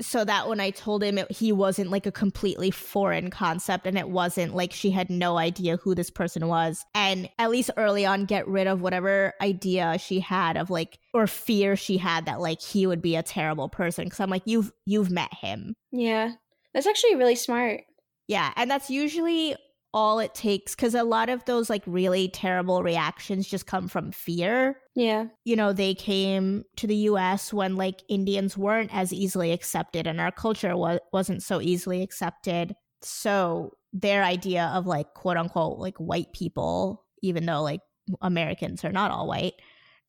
so 0.00 0.24
that 0.24 0.48
when 0.48 0.60
I 0.60 0.70
told 0.70 1.02
him 1.02 1.18
it, 1.18 1.30
he 1.30 1.52
wasn't 1.52 1.90
like 1.90 2.06
a 2.06 2.12
completely 2.12 2.70
foreign 2.70 3.30
concept 3.30 3.86
and 3.86 3.98
it 3.98 4.08
wasn't 4.08 4.54
like 4.54 4.72
she 4.72 4.90
had 4.90 5.10
no 5.10 5.36
idea 5.38 5.76
who 5.76 5.94
this 5.94 6.10
person 6.10 6.46
was. 6.48 6.84
And 6.94 7.28
at 7.38 7.50
least 7.50 7.70
early 7.76 8.04
on, 8.06 8.24
get 8.24 8.48
rid 8.48 8.66
of 8.66 8.80
whatever 8.80 9.34
idea 9.40 9.98
she 9.98 10.20
had 10.20 10.56
of 10.56 10.70
like, 10.70 10.98
or 11.12 11.26
fear 11.26 11.76
she 11.76 11.96
had 11.96 12.26
that 12.26 12.40
like 12.40 12.60
he 12.60 12.86
would 12.86 13.02
be 13.02 13.16
a 13.16 13.22
terrible 13.22 13.68
person. 13.68 14.08
Cause 14.08 14.20
I'm 14.20 14.30
like, 14.30 14.42
you've, 14.46 14.72
you've 14.86 15.10
met 15.10 15.32
him. 15.32 15.74
Yeah. 15.92 16.32
That's 16.72 16.86
actually 16.86 17.16
really 17.16 17.36
smart. 17.36 17.82
Yeah. 18.26 18.52
And 18.56 18.70
that's 18.70 18.90
usually 18.90 19.54
all 19.94 20.18
it 20.18 20.34
takes 20.34 20.74
because 20.74 20.94
a 20.96 21.04
lot 21.04 21.28
of 21.28 21.44
those 21.44 21.70
like 21.70 21.84
really 21.86 22.28
terrible 22.28 22.82
reactions 22.82 23.46
just 23.46 23.64
come 23.66 23.86
from 23.86 24.10
fear. 24.10 24.76
Yeah. 24.96 25.26
You 25.44 25.54
know, 25.54 25.72
they 25.72 25.94
came 25.94 26.64
to 26.76 26.88
the 26.88 26.96
US 26.96 27.52
when 27.52 27.76
like 27.76 28.02
Indians 28.08 28.58
weren't 28.58 28.90
as 28.92 29.12
easily 29.12 29.52
accepted 29.52 30.08
and 30.08 30.20
our 30.20 30.32
culture 30.32 30.76
wa- 30.76 30.98
wasn't 31.12 31.44
so 31.44 31.60
easily 31.60 32.02
accepted. 32.02 32.74
So 33.02 33.76
their 33.92 34.24
idea 34.24 34.72
of 34.74 34.84
like 34.84 35.14
quote 35.14 35.36
unquote 35.36 35.78
like 35.78 35.96
white 35.98 36.32
people, 36.32 37.06
even 37.22 37.46
though 37.46 37.62
like 37.62 37.80
Americans 38.20 38.84
are 38.84 38.92
not 38.92 39.12
all 39.12 39.28
white, 39.28 39.54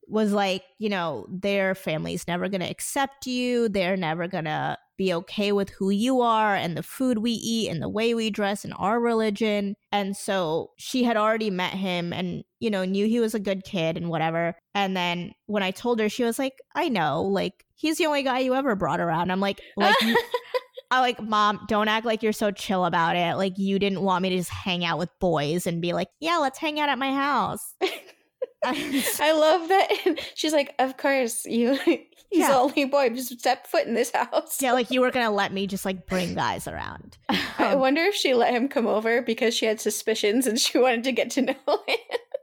was 0.08 0.32
like, 0.34 0.64
you 0.80 0.90
know, 0.90 1.28
their 1.30 1.76
family's 1.76 2.28
never 2.28 2.50
going 2.50 2.62
to 2.62 2.70
accept 2.70 3.28
you. 3.28 3.70
They're 3.70 3.98
never 3.98 4.28
going 4.28 4.46
to 4.46 4.80
be 4.98 5.14
okay 5.14 5.52
with 5.52 5.70
who 5.70 5.90
you 5.90 6.22
are 6.22 6.56
and 6.56 6.76
the 6.76 6.84
food 6.84 7.20
we 7.20 7.32
eat 7.32 7.70
and 7.70 7.82
the 7.82 7.90
way 7.90 8.14
we 8.14 8.30
dress 8.30 8.64
and 8.64 8.74
our 8.78 9.00
religion. 9.00 9.76
And 9.92 10.16
so 10.16 10.72
she 10.78 11.04
had 11.04 11.18
already 11.18 11.50
met 11.50 11.74
him 11.74 12.14
and, 12.14 12.44
you 12.60 12.70
know, 12.70 12.86
knew 12.86 13.08
he 13.08 13.20
was 13.20 13.34
a 13.34 13.40
good 13.40 13.64
kid 13.64 13.98
and 13.98 14.10
whatever. 14.10 14.56
And 14.74 14.96
then 14.96 15.34
when 15.48 15.64
I 15.64 15.72
told 15.72 16.00
her, 16.00 16.10
she 16.10 16.24
was 16.24 16.40
like, 16.40 16.54
I 16.76 16.90
know, 16.90 17.24
like, 17.24 17.66
he's 17.76 17.98
the 17.98 18.06
only 18.06 18.24
guy 18.24 18.40
you 18.40 18.56
ever 18.56 18.76
brought 18.76 19.00
around. 19.00 19.32
I'm 19.32 19.40
like, 19.40 19.62
like, 19.78 19.96
I 20.92 21.00
like, 21.00 21.22
mom, 21.22 21.66
don't 21.68 21.88
act 21.88 22.06
like 22.06 22.24
you're 22.24 22.32
so 22.32 22.52
chill 22.52 22.86
about 22.86 23.16
it. 23.16 23.38
Like, 23.38 23.58
you 23.58 23.80
didn't 23.80 24.02
want 24.02 24.22
me 24.22 24.30
to 24.30 24.38
just 24.38 24.52
hang 24.52 24.86
out 24.86 25.00
with 25.00 25.10
boys 25.20 25.68
and 25.68 25.82
be 25.82 25.94
like, 25.94 26.10
yeah, 26.20 26.38
let's 26.38 26.60
hang 26.60 26.80
out 26.80 26.90
at 26.90 27.00
my 27.00 27.12
house. 27.12 27.76
I 29.20 29.32
love 29.32 29.68
that. 29.70 30.20
She's 30.36 30.54
like, 30.54 30.74
of 30.80 30.98
course, 30.98 31.46
you 31.46 31.78
He's 32.32 32.42
yeah. 32.42 32.50
the 32.50 32.58
only 32.58 32.86
boy. 32.86 33.10
Just 33.10 33.40
step 33.40 33.68
foot 33.68 33.86
in 33.86 33.94
this 33.94 34.12
house. 34.12 34.62
yeah, 34.62 34.74
like 34.74 34.92
you 34.92 35.00
were 35.00 35.12
gonna 35.12 35.32
let 35.32 35.54
me 35.54 35.68
just 35.68 35.86
like 35.86 36.08
bring 36.08 36.34
guys 36.34 36.68
around. 36.68 37.18
I 37.30 37.74
um, 37.74 37.80
wonder 37.80 38.02
if 38.02 38.16
she 38.16 38.34
let 38.34 38.54
him 38.54 38.68
come 38.68 38.88
over 38.88 39.22
because 39.22 39.56
she 39.56 39.66
had 39.68 39.80
suspicions 39.80 40.48
and 40.48 40.60
she 40.60 40.78
wanted 40.78 41.04
to 41.06 41.12
get 41.12 41.30
to 41.32 41.44
know 41.44 41.54
him. 41.88 41.98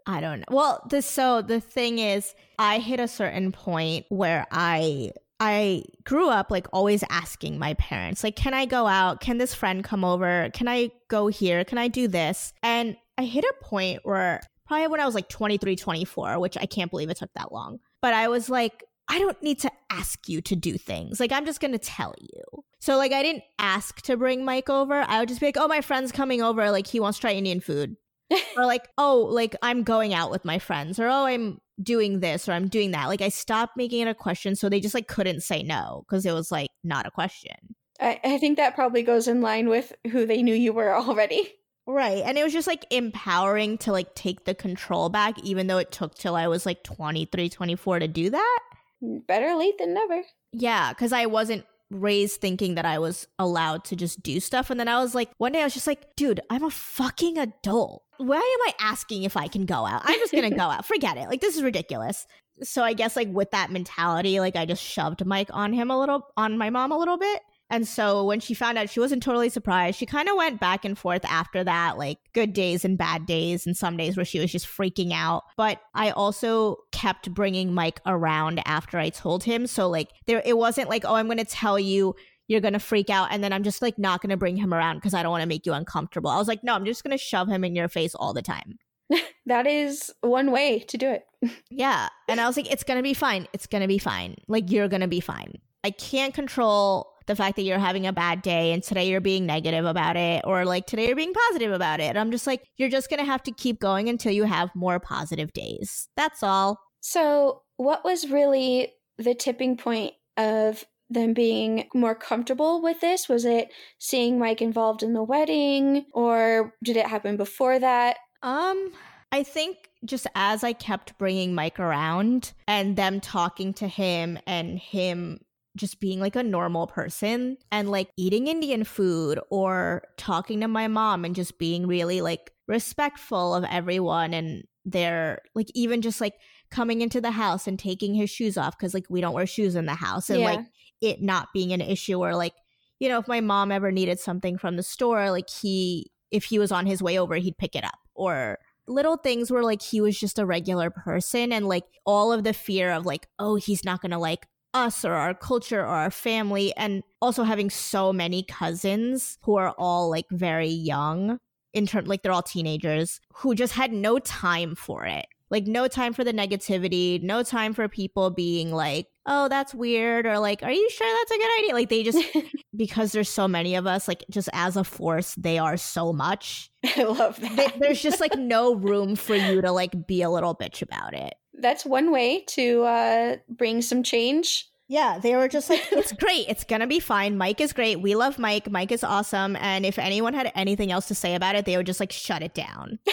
I 0.06 0.20
don't 0.20 0.40
know. 0.40 0.46
Well, 0.50 0.86
the 0.88 1.02
so 1.02 1.42
the 1.42 1.60
thing 1.60 1.98
is, 1.98 2.34
I 2.58 2.78
hit 2.78 3.00
a 3.00 3.08
certain 3.08 3.52
point 3.52 4.06
where 4.08 4.46
I 4.50 5.12
I 5.44 5.82
grew 6.04 6.28
up 6.28 6.52
like 6.52 6.68
always 6.72 7.02
asking 7.10 7.58
my 7.58 7.74
parents, 7.74 8.22
like, 8.22 8.36
can 8.36 8.54
I 8.54 8.64
go 8.64 8.86
out? 8.86 9.20
Can 9.20 9.38
this 9.38 9.52
friend 9.52 9.82
come 9.82 10.04
over? 10.04 10.48
Can 10.54 10.68
I 10.68 10.92
go 11.08 11.26
here? 11.26 11.64
Can 11.64 11.78
I 11.78 11.88
do 11.88 12.06
this? 12.06 12.52
And 12.62 12.96
I 13.18 13.24
hit 13.24 13.44
a 13.44 13.64
point 13.64 14.00
where 14.04 14.40
probably 14.72 14.88
when 14.88 15.00
I 15.00 15.06
was 15.06 15.14
like 15.14 15.28
23, 15.28 15.76
24, 15.76 16.38
which 16.38 16.56
I 16.56 16.66
can't 16.66 16.90
believe 16.90 17.10
it 17.10 17.18
took 17.18 17.32
that 17.34 17.52
long. 17.52 17.78
But 18.00 18.14
I 18.14 18.28
was 18.28 18.48
like, 18.48 18.84
I 19.08 19.18
don't 19.18 19.40
need 19.42 19.58
to 19.60 19.70
ask 19.90 20.28
you 20.28 20.40
to 20.42 20.56
do 20.56 20.78
things. 20.78 21.20
Like, 21.20 21.32
I'm 21.32 21.44
just 21.44 21.60
going 21.60 21.72
to 21.72 21.78
tell 21.78 22.14
you. 22.18 22.64
So, 22.80 22.96
like, 22.96 23.12
I 23.12 23.22
didn't 23.22 23.44
ask 23.58 24.00
to 24.02 24.16
bring 24.16 24.44
Mike 24.44 24.70
over. 24.70 25.04
I 25.06 25.20
would 25.20 25.28
just 25.28 25.40
be 25.40 25.46
like, 25.46 25.56
oh, 25.58 25.68
my 25.68 25.80
friend's 25.80 26.12
coming 26.12 26.42
over. 26.42 26.70
Like, 26.70 26.86
he 26.86 27.00
wants 27.00 27.18
to 27.18 27.22
try 27.22 27.32
Indian 27.32 27.60
food. 27.60 27.96
or, 28.56 28.64
like, 28.64 28.88
oh, 28.96 29.28
like, 29.30 29.54
I'm 29.62 29.82
going 29.82 30.14
out 30.14 30.30
with 30.30 30.44
my 30.44 30.58
friends. 30.58 30.98
Or, 30.98 31.08
oh, 31.08 31.26
I'm 31.26 31.60
doing 31.82 32.20
this 32.20 32.48
or 32.48 32.52
I'm 32.52 32.68
doing 32.68 32.92
that. 32.92 33.08
Like, 33.08 33.20
I 33.20 33.28
stopped 33.28 33.76
making 33.76 34.00
it 34.00 34.10
a 34.10 34.14
question. 34.14 34.56
So 34.56 34.68
they 34.68 34.80
just, 34.80 34.94
like, 34.94 35.08
couldn't 35.08 35.42
say 35.42 35.62
no 35.62 36.04
because 36.08 36.24
it 36.24 36.32
was, 36.32 36.50
like, 36.50 36.70
not 36.82 37.06
a 37.06 37.10
question. 37.10 37.74
I, 38.00 38.18
I 38.24 38.38
think 38.38 38.56
that 38.56 38.74
probably 38.74 39.02
goes 39.02 39.28
in 39.28 39.42
line 39.42 39.68
with 39.68 39.92
who 40.10 40.26
they 40.26 40.42
knew 40.42 40.54
you 40.54 40.72
were 40.72 40.94
already. 40.96 41.52
Right. 41.86 42.22
And 42.24 42.38
it 42.38 42.44
was 42.44 42.52
just 42.52 42.68
like 42.68 42.86
empowering 42.90 43.78
to 43.78 43.92
like 43.92 44.14
take 44.14 44.44
the 44.44 44.54
control 44.54 45.08
back, 45.08 45.38
even 45.40 45.66
though 45.66 45.78
it 45.78 45.90
took 45.90 46.14
till 46.14 46.36
I 46.36 46.46
was 46.46 46.64
like 46.64 46.84
23, 46.84 47.48
24 47.48 47.98
to 47.98 48.08
do 48.08 48.30
that. 48.30 48.58
Mm, 49.02 49.26
better 49.26 49.54
late 49.56 49.78
than 49.78 49.94
never. 49.94 50.22
Yeah. 50.52 50.92
Cause 50.94 51.12
I 51.12 51.26
wasn't 51.26 51.64
raised 51.90 52.40
thinking 52.40 52.76
that 52.76 52.86
I 52.86 52.98
was 52.98 53.26
allowed 53.38 53.84
to 53.86 53.96
just 53.96 54.22
do 54.22 54.40
stuff. 54.40 54.70
And 54.70 54.78
then 54.78 54.88
I 54.88 55.00
was 55.00 55.14
like, 55.14 55.30
one 55.38 55.52
day 55.52 55.60
I 55.60 55.64
was 55.64 55.74
just 55.74 55.86
like, 55.86 56.16
dude, 56.16 56.40
I'm 56.50 56.64
a 56.64 56.70
fucking 56.70 57.36
adult. 57.38 58.04
Why 58.16 58.36
am 58.36 58.40
I 58.40 58.72
asking 58.80 59.24
if 59.24 59.36
I 59.36 59.48
can 59.48 59.66
go 59.66 59.84
out? 59.84 60.02
I'm 60.04 60.18
just 60.18 60.32
going 60.32 60.48
to 60.48 60.56
go 60.56 60.62
out. 60.70 60.86
Forget 60.86 61.16
it. 61.16 61.28
Like, 61.28 61.40
this 61.40 61.56
is 61.56 61.62
ridiculous. 61.62 62.26
So 62.62 62.82
I 62.82 62.92
guess 62.92 63.16
like 63.16 63.28
with 63.28 63.50
that 63.50 63.70
mentality, 63.70 64.38
like 64.38 64.56
I 64.56 64.66
just 64.66 64.82
shoved 64.82 65.24
Mike 65.26 65.50
on 65.52 65.72
him 65.72 65.90
a 65.90 65.98
little, 65.98 66.26
on 66.36 66.58
my 66.58 66.70
mom 66.70 66.92
a 66.92 66.98
little 66.98 67.18
bit. 67.18 67.42
And 67.72 67.88
so 67.88 68.22
when 68.26 68.38
she 68.38 68.52
found 68.52 68.76
out, 68.76 68.90
she 68.90 69.00
wasn't 69.00 69.22
totally 69.22 69.48
surprised. 69.48 69.98
She 69.98 70.04
kind 70.04 70.28
of 70.28 70.36
went 70.36 70.60
back 70.60 70.84
and 70.84 70.96
forth 70.96 71.24
after 71.24 71.64
that, 71.64 71.96
like 71.96 72.18
good 72.34 72.52
days 72.52 72.84
and 72.84 72.98
bad 72.98 73.24
days, 73.24 73.66
and 73.66 73.74
some 73.74 73.96
days 73.96 74.14
where 74.14 74.26
she 74.26 74.38
was 74.38 74.52
just 74.52 74.66
freaking 74.66 75.10
out. 75.12 75.44
But 75.56 75.80
I 75.94 76.10
also 76.10 76.76
kept 76.92 77.32
bringing 77.32 77.72
Mike 77.72 78.00
around 78.04 78.60
after 78.66 78.98
I 78.98 79.08
told 79.08 79.44
him. 79.44 79.66
So, 79.66 79.88
like, 79.88 80.10
there, 80.26 80.42
it 80.44 80.58
wasn't 80.58 80.90
like, 80.90 81.06
oh, 81.06 81.14
I'm 81.14 81.28
going 81.28 81.38
to 81.38 81.46
tell 81.46 81.78
you 81.78 82.14
you're 82.46 82.60
going 82.60 82.74
to 82.74 82.78
freak 82.78 83.08
out 83.08 83.28
and 83.30 83.42
then 83.42 83.54
I'm 83.54 83.62
just 83.62 83.80
like 83.80 83.98
not 83.98 84.20
going 84.20 84.28
to 84.28 84.36
bring 84.36 84.58
him 84.58 84.74
around 84.74 84.96
because 84.96 85.14
I 85.14 85.22
don't 85.22 85.30
want 85.30 85.40
to 85.40 85.48
make 85.48 85.64
you 85.64 85.72
uncomfortable. 85.72 86.28
I 86.28 86.36
was 86.36 86.48
like, 86.48 86.62
no, 86.62 86.74
I'm 86.74 86.84
just 86.84 87.02
going 87.02 87.12
to 87.12 87.18
shove 87.18 87.48
him 87.48 87.64
in 87.64 87.74
your 87.74 87.88
face 87.88 88.14
all 88.14 88.34
the 88.34 88.42
time. 88.42 88.78
that 89.46 89.66
is 89.66 90.12
one 90.20 90.50
way 90.50 90.80
to 90.80 90.98
do 90.98 91.08
it. 91.08 91.24
yeah. 91.70 92.10
And 92.28 92.38
I 92.38 92.46
was 92.46 92.58
like, 92.58 92.70
it's 92.70 92.84
going 92.84 92.98
to 92.98 93.02
be 93.02 93.14
fine. 93.14 93.48
It's 93.54 93.66
going 93.66 93.80
to 93.80 93.88
be 93.88 93.98
fine. 93.98 94.36
Like, 94.46 94.70
you're 94.70 94.88
going 94.88 95.00
to 95.00 95.08
be 95.08 95.20
fine. 95.20 95.54
I 95.84 95.90
can't 95.90 96.34
control 96.34 97.11
the 97.26 97.36
fact 97.36 97.56
that 97.56 97.62
you're 97.62 97.78
having 97.78 98.06
a 98.06 98.12
bad 98.12 98.42
day 98.42 98.72
and 98.72 98.82
today 98.82 99.08
you're 99.08 99.20
being 99.20 99.46
negative 99.46 99.84
about 99.84 100.16
it 100.16 100.42
or 100.44 100.64
like 100.64 100.86
today 100.86 101.06
you're 101.06 101.16
being 101.16 101.34
positive 101.48 101.72
about 101.72 102.00
it. 102.00 102.16
I'm 102.16 102.30
just 102.30 102.46
like, 102.46 102.64
you're 102.76 102.88
just 102.88 103.10
going 103.10 103.20
to 103.20 103.26
have 103.26 103.42
to 103.44 103.52
keep 103.52 103.80
going 103.80 104.08
until 104.08 104.32
you 104.32 104.44
have 104.44 104.70
more 104.74 105.00
positive 105.00 105.52
days. 105.52 106.08
That's 106.16 106.42
all. 106.42 106.80
So, 107.00 107.62
what 107.76 108.04
was 108.04 108.30
really 108.30 108.92
the 109.18 109.34
tipping 109.34 109.76
point 109.76 110.12
of 110.36 110.84
them 111.10 111.34
being 111.34 111.88
more 111.94 112.14
comfortable 112.14 112.82
with 112.82 113.00
this? 113.00 113.28
Was 113.28 113.44
it 113.44 113.68
seeing 113.98 114.38
Mike 114.38 114.62
involved 114.62 115.02
in 115.02 115.12
the 115.12 115.22
wedding 115.22 116.06
or 116.14 116.74
did 116.82 116.96
it 116.96 117.06
happen 117.06 117.36
before 117.36 117.78
that? 117.78 118.18
Um, 118.42 118.92
I 119.30 119.42
think 119.42 119.88
just 120.04 120.26
as 120.34 120.64
I 120.64 120.72
kept 120.72 121.16
bringing 121.18 121.54
Mike 121.54 121.78
around 121.78 122.52
and 122.66 122.96
them 122.96 123.20
talking 123.20 123.72
to 123.74 123.86
him 123.88 124.38
and 124.46 124.78
him 124.78 125.40
just 125.76 126.00
being 126.00 126.20
like 126.20 126.36
a 126.36 126.42
normal 126.42 126.86
person 126.86 127.56
and 127.70 127.90
like 127.90 128.08
eating 128.16 128.46
Indian 128.46 128.84
food 128.84 129.40
or 129.50 130.02
talking 130.16 130.60
to 130.60 130.68
my 130.68 130.88
mom 130.88 131.24
and 131.24 131.34
just 131.34 131.58
being 131.58 131.86
really 131.86 132.20
like 132.20 132.52
respectful 132.68 133.54
of 133.54 133.64
everyone 133.64 134.34
and 134.34 134.64
they're 134.84 135.40
like 135.54 135.68
even 135.74 136.02
just 136.02 136.20
like 136.20 136.34
coming 136.70 137.00
into 137.00 137.20
the 137.20 137.30
house 137.30 137.66
and 137.66 137.78
taking 137.78 138.14
his 138.14 138.30
shoes 138.30 138.56
off 138.56 138.76
because 138.76 138.94
like 138.94 139.06
we 139.08 139.20
don't 139.20 139.34
wear 139.34 139.46
shoes 139.46 139.74
in 139.74 139.86
the 139.86 139.94
house 139.94 140.28
and 140.28 140.40
yeah. 140.40 140.46
like 140.46 140.66
it 141.00 141.22
not 141.22 141.48
being 141.52 141.72
an 141.72 141.80
issue 141.80 142.18
or 142.18 142.34
like 142.34 142.54
you 142.98 143.08
know 143.08 143.18
if 143.18 143.28
my 143.28 143.40
mom 143.40 143.70
ever 143.70 143.92
needed 143.92 144.18
something 144.18 144.58
from 144.58 144.76
the 144.76 144.82
store 144.82 145.30
like 145.30 145.48
he 145.48 146.10
if 146.30 146.44
he 146.44 146.58
was 146.58 146.72
on 146.72 146.86
his 146.86 147.02
way 147.02 147.18
over 147.18 147.36
he'd 147.36 147.58
pick 147.58 147.76
it 147.76 147.84
up 147.84 147.98
or 148.14 148.58
little 148.88 149.16
things 149.16 149.50
where 149.50 149.62
like 149.62 149.82
he 149.82 150.00
was 150.00 150.18
just 150.18 150.38
a 150.38 150.46
regular 150.46 150.90
person 150.90 151.52
and 151.52 151.68
like 151.68 151.84
all 152.04 152.32
of 152.32 152.42
the 152.42 152.52
fear 152.52 152.90
of 152.90 153.06
like 153.06 153.26
oh 153.38 153.54
he's 153.54 153.84
not 153.84 154.00
gonna 154.00 154.18
like 154.18 154.46
us 154.74 155.04
or 155.04 155.14
our 155.14 155.34
culture 155.34 155.80
or 155.80 155.86
our 155.86 156.10
family 156.10 156.72
and 156.76 157.02
also 157.20 157.42
having 157.42 157.70
so 157.70 158.12
many 158.12 158.42
cousins 158.42 159.38
who 159.42 159.56
are 159.56 159.74
all 159.78 160.10
like 160.10 160.26
very 160.30 160.68
young 160.68 161.38
in 161.72 161.86
terms 161.86 162.08
like 162.08 162.22
they're 162.22 162.32
all 162.32 162.42
teenagers 162.42 163.20
who 163.34 163.54
just 163.54 163.72
had 163.74 163.92
no 163.92 164.18
time 164.18 164.74
for 164.74 165.04
it. 165.04 165.26
Like 165.50 165.66
no 165.66 165.86
time 165.86 166.14
for 166.14 166.24
the 166.24 166.32
negativity 166.32 167.22
no 167.22 167.42
time 167.42 167.74
for 167.74 167.86
people 167.86 168.30
being 168.30 168.72
like 168.72 169.08
oh 169.26 169.48
that's 169.48 169.74
weird 169.74 170.24
or 170.24 170.38
like 170.38 170.62
are 170.62 170.72
you 170.72 170.90
sure 170.90 171.18
that's 171.18 171.30
a 171.30 171.36
good 171.36 171.58
idea? 171.58 171.74
Like 171.74 171.88
they 171.90 172.02
just 172.02 172.24
because 172.76 173.12
there's 173.12 173.28
so 173.28 173.46
many 173.46 173.74
of 173.74 173.86
us 173.86 174.08
like 174.08 174.24
just 174.30 174.48
as 174.54 174.78
a 174.78 174.84
force 174.84 175.34
they 175.34 175.58
are 175.58 175.76
so 175.76 176.10
much. 176.12 176.70
I 176.96 177.02
love 177.02 177.38
that 177.40 177.56
they, 177.56 177.78
there's 177.78 178.00
just 178.00 178.18
like 178.18 178.36
no 178.38 178.74
room 178.76 179.14
for 179.14 179.34
you 179.34 179.60
to 179.60 179.72
like 179.72 180.06
be 180.06 180.22
a 180.22 180.30
little 180.30 180.54
bitch 180.54 180.80
about 180.80 181.12
it 181.12 181.34
that's 181.55 181.84
one 181.84 182.11
way 182.11 182.44
to 182.48 182.82
uh, 182.82 183.36
bring 183.48 183.82
some 183.82 184.03
change. 184.03 184.68
Yeah, 184.88 185.18
they 185.18 185.36
were 185.36 185.48
just 185.48 185.70
like, 185.70 185.82
it's 185.90 186.12
great. 186.20 186.46
It's 186.48 186.64
going 186.64 186.80
to 186.80 186.86
be 186.86 187.00
fine. 187.00 187.38
Mike 187.38 187.61
is 187.61 187.72
great. 187.72 188.00
We 188.03 188.14
love 188.14 188.38
Mike. 188.38 188.70
Mike 188.70 188.92
is 188.92 189.03
awesome. 189.03 189.57
And 189.57 189.86
if 189.86 189.98
anyone 189.98 190.34
had 190.34 190.53
anything 190.55 190.92
else 190.92 191.09
to 191.09 191.14
say 191.14 191.34
about 191.34 191.55
it, 191.55 191.64
they 191.64 191.76
would 191.76 191.86
just 191.86 192.00
like 192.00 192.12
shut 192.12 192.42
it 192.42 192.55
down. 192.55 192.98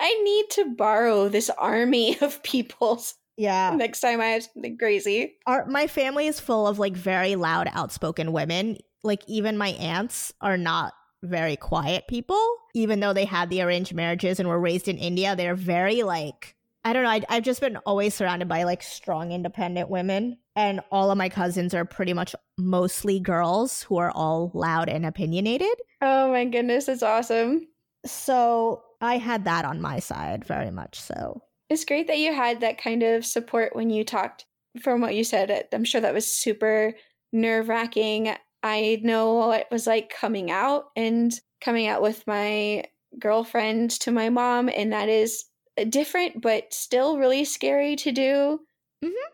I 0.00 0.22
need 0.22 0.46
to 0.52 0.74
borrow 0.76 1.28
this 1.28 1.50
army 1.50 2.18
of 2.20 2.42
people's. 2.42 3.14
Yeah. 3.36 3.74
Next 3.74 4.00
time 4.00 4.20
I 4.20 4.26
have 4.26 4.44
something 4.44 4.78
crazy. 4.78 5.34
Our, 5.46 5.66
my 5.66 5.86
family 5.86 6.26
is 6.26 6.40
full 6.40 6.66
of 6.66 6.78
like 6.78 6.94
very 6.94 7.36
loud, 7.36 7.68
outspoken 7.72 8.32
women. 8.32 8.78
Like 9.02 9.22
even 9.26 9.58
my 9.58 9.68
aunts 9.70 10.32
are 10.40 10.56
not 10.56 10.94
very 11.22 11.56
quiet 11.56 12.04
people, 12.08 12.42
even 12.74 13.00
though 13.00 13.12
they 13.12 13.24
had 13.24 13.50
the 13.50 13.62
arranged 13.62 13.94
marriages 13.94 14.40
and 14.40 14.48
were 14.48 14.58
raised 14.58 14.88
in 14.88 14.98
India. 14.98 15.36
They're 15.36 15.54
very 15.54 16.02
like 16.02 16.54
I 16.84 16.92
don't 16.92 17.02
know. 17.02 17.10
I, 17.10 17.34
have 17.34 17.42
just 17.42 17.60
been 17.60 17.76
always 17.78 18.14
surrounded 18.14 18.48
by 18.48 18.62
like 18.62 18.82
strong, 18.82 19.32
independent 19.32 19.90
women. 19.90 20.38
And 20.56 20.80
all 20.90 21.10
of 21.10 21.18
my 21.18 21.28
cousins 21.28 21.74
are 21.74 21.84
pretty 21.84 22.12
much 22.12 22.34
mostly 22.58 23.20
girls 23.20 23.82
who 23.82 23.98
are 23.98 24.10
all 24.10 24.50
loud 24.54 24.88
and 24.88 25.04
opinionated. 25.04 25.74
Oh 26.00 26.30
my 26.30 26.44
goodness. 26.46 26.86
That's 26.86 27.02
awesome. 27.02 27.66
So 28.06 28.82
I 29.00 29.18
had 29.18 29.44
that 29.44 29.64
on 29.64 29.80
my 29.80 29.98
side 29.98 30.44
very 30.44 30.70
much 30.70 30.98
so. 30.98 31.42
It's 31.68 31.84
great 31.84 32.06
that 32.08 32.18
you 32.18 32.34
had 32.34 32.60
that 32.60 32.82
kind 32.82 33.02
of 33.02 33.24
support 33.24 33.76
when 33.76 33.90
you 33.90 34.04
talked. 34.04 34.46
From 34.82 35.00
what 35.00 35.16
you 35.16 35.24
said, 35.24 35.66
I'm 35.72 35.84
sure 35.84 36.00
that 36.00 36.14
was 36.14 36.30
super 36.30 36.94
nerve 37.32 37.68
wracking. 37.68 38.36
I 38.62 39.00
know 39.02 39.34
what 39.34 39.62
it 39.62 39.66
was 39.70 39.86
like 39.86 40.14
coming 40.16 40.50
out 40.50 40.84
and 40.94 41.32
coming 41.60 41.88
out 41.88 42.02
with 42.02 42.24
my 42.26 42.84
girlfriend 43.18 43.90
to 43.90 44.12
my 44.12 44.28
mom, 44.28 44.68
and 44.68 44.92
that 44.92 45.08
is 45.08 45.44
different 45.84 46.42
but 46.42 46.72
still 46.72 47.18
really 47.18 47.44
scary 47.44 47.96
to 47.96 48.12
do. 48.12 48.60
Mm-hmm. 49.04 49.30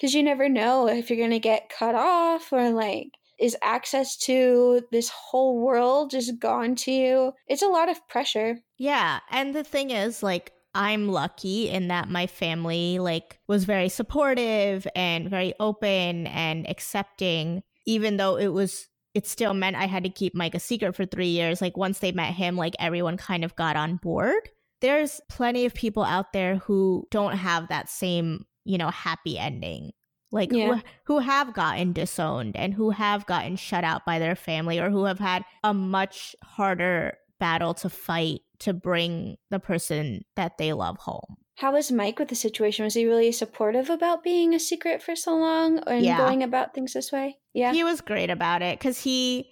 Cuz 0.00 0.14
you 0.14 0.22
never 0.22 0.48
know 0.48 0.88
if 0.88 1.10
you're 1.10 1.18
going 1.18 1.30
to 1.30 1.38
get 1.38 1.68
cut 1.68 1.94
off 1.94 2.52
or 2.52 2.70
like 2.70 3.08
is 3.38 3.56
access 3.62 4.16
to 4.16 4.82
this 4.92 5.08
whole 5.08 5.58
world 5.58 6.10
just 6.10 6.38
gone 6.38 6.74
to 6.76 6.92
you. 6.92 7.32
It's 7.48 7.62
a 7.62 7.68
lot 7.68 7.88
of 7.88 8.06
pressure. 8.06 8.60
Yeah, 8.78 9.20
and 9.30 9.54
the 9.54 9.64
thing 9.64 9.90
is 9.90 10.22
like 10.22 10.52
I'm 10.74 11.08
lucky 11.08 11.68
in 11.68 11.88
that 11.88 12.08
my 12.08 12.26
family 12.26 12.98
like 12.98 13.38
was 13.48 13.64
very 13.64 13.88
supportive 13.88 14.86
and 14.94 15.28
very 15.28 15.54
open 15.58 16.26
and 16.28 16.68
accepting 16.68 17.62
even 17.86 18.18
though 18.18 18.36
it 18.36 18.48
was 18.48 18.86
it 19.12 19.26
still 19.26 19.54
meant 19.54 19.74
I 19.74 19.86
had 19.86 20.04
to 20.04 20.10
keep 20.10 20.34
Mike 20.34 20.54
a 20.54 20.60
secret 20.60 20.94
for 20.94 21.04
3 21.04 21.26
years 21.26 21.60
like 21.60 21.76
once 21.76 21.98
they 21.98 22.12
met 22.12 22.34
him 22.34 22.56
like 22.56 22.76
everyone 22.78 23.16
kind 23.16 23.44
of 23.44 23.56
got 23.56 23.74
on 23.74 23.96
board 23.96 24.48
there's 24.80 25.20
plenty 25.28 25.64
of 25.64 25.74
people 25.74 26.02
out 26.02 26.32
there 26.32 26.56
who 26.56 27.06
don't 27.10 27.34
have 27.34 27.68
that 27.68 27.88
same, 27.88 28.46
you 28.64 28.78
know, 28.78 28.90
happy 28.90 29.38
ending. 29.38 29.92
Like 30.32 30.52
yeah. 30.52 30.76
who, 30.76 30.82
who 31.04 31.18
have 31.18 31.52
gotten 31.52 31.92
disowned 31.92 32.56
and 32.56 32.72
who 32.72 32.90
have 32.90 33.26
gotten 33.26 33.56
shut 33.56 33.82
out 33.82 34.06
by 34.06 34.20
their 34.20 34.36
family 34.36 34.78
or 34.78 34.88
who 34.88 35.04
have 35.04 35.18
had 35.18 35.44
a 35.64 35.74
much 35.74 36.36
harder 36.42 37.14
battle 37.40 37.74
to 37.74 37.88
fight 37.88 38.42
to 38.60 38.72
bring 38.72 39.36
the 39.50 39.58
person 39.58 40.24
that 40.36 40.58
they 40.58 40.72
love 40.72 40.98
home. 40.98 41.36
How 41.56 41.72
was 41.72 41.90
Mike 41.90 42.18
with 42.18 42.28
the 42.28 42.34
situation? 42.34 42.84
Was 42.84 42.94
he 42.94 43.06
really 43.06 43.32
supportive 43.32 43.90
about 43.90 44.22
being 44.22 44.54
a 44.54 44.58
secret 44.58 45.02
for 45.02 45.16
so 45.16 45.36
long 45.36 45.78
and 45.80 46.04
yeah. 46.04 46.16
going 46.16 46.42
about 46.42 46.74
things 46.74 46.92
this 46.92 47.10
way? 47.10 47.38
Yeah. 47.52 47.72
He 47.72 47.82
was 47.82 48.00
great 48.00 48.30
about 48.30 48.62
it 48.62 48.78
cuz 48.78 49.02
he 49.02 49.49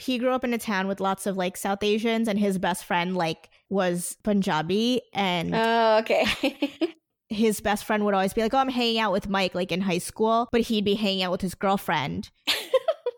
he 0.00 0.18
grew 0.18 0.30
up 0.30 0.44
in 0.44 0.54
a 0.54 0.58
town 0.58 0.88
with 0.88 1.00
lots 1.00 1.26
of 1.26 1.36
like 1.36 1.56
South 1.56 1.82
Asians, 1.82 2.28
and 2.28 2.38
his 2.38 2.58
best 2.58 2.84
friend 2.84 3.16
like 3.16 3.50
was 3.68 4.16
Punjabi, 4.22 5.02
and 5.12 5.54
oh, 5.54 5.98
okay. 6.00 6.94
his 7.28 7.60
best 7.60 7.84
friend 7.84 8.04
would 8.04 8.14
always 8.14 8.32
be 8.32 8.42
like, 8.42 8.54
"Oh, 8.54 8.58
I'm 8.58 8.68
hanging 8.68 8.98
out 8.98 9.12
with 9.12 9.28
Mike," 9.28 9.54
like 9.54 9.72
in 9.72 9.82
high 9.82 9.98
school, 9.98 10.48
but 10.52 10.62
he'd 10.62 10.84
be 10.84 10.94
hanging 10.94 11.22
out 11.22 11.32
with 11.32 11.42
his 11.42 11.54
girlfriend. 11.54 12.30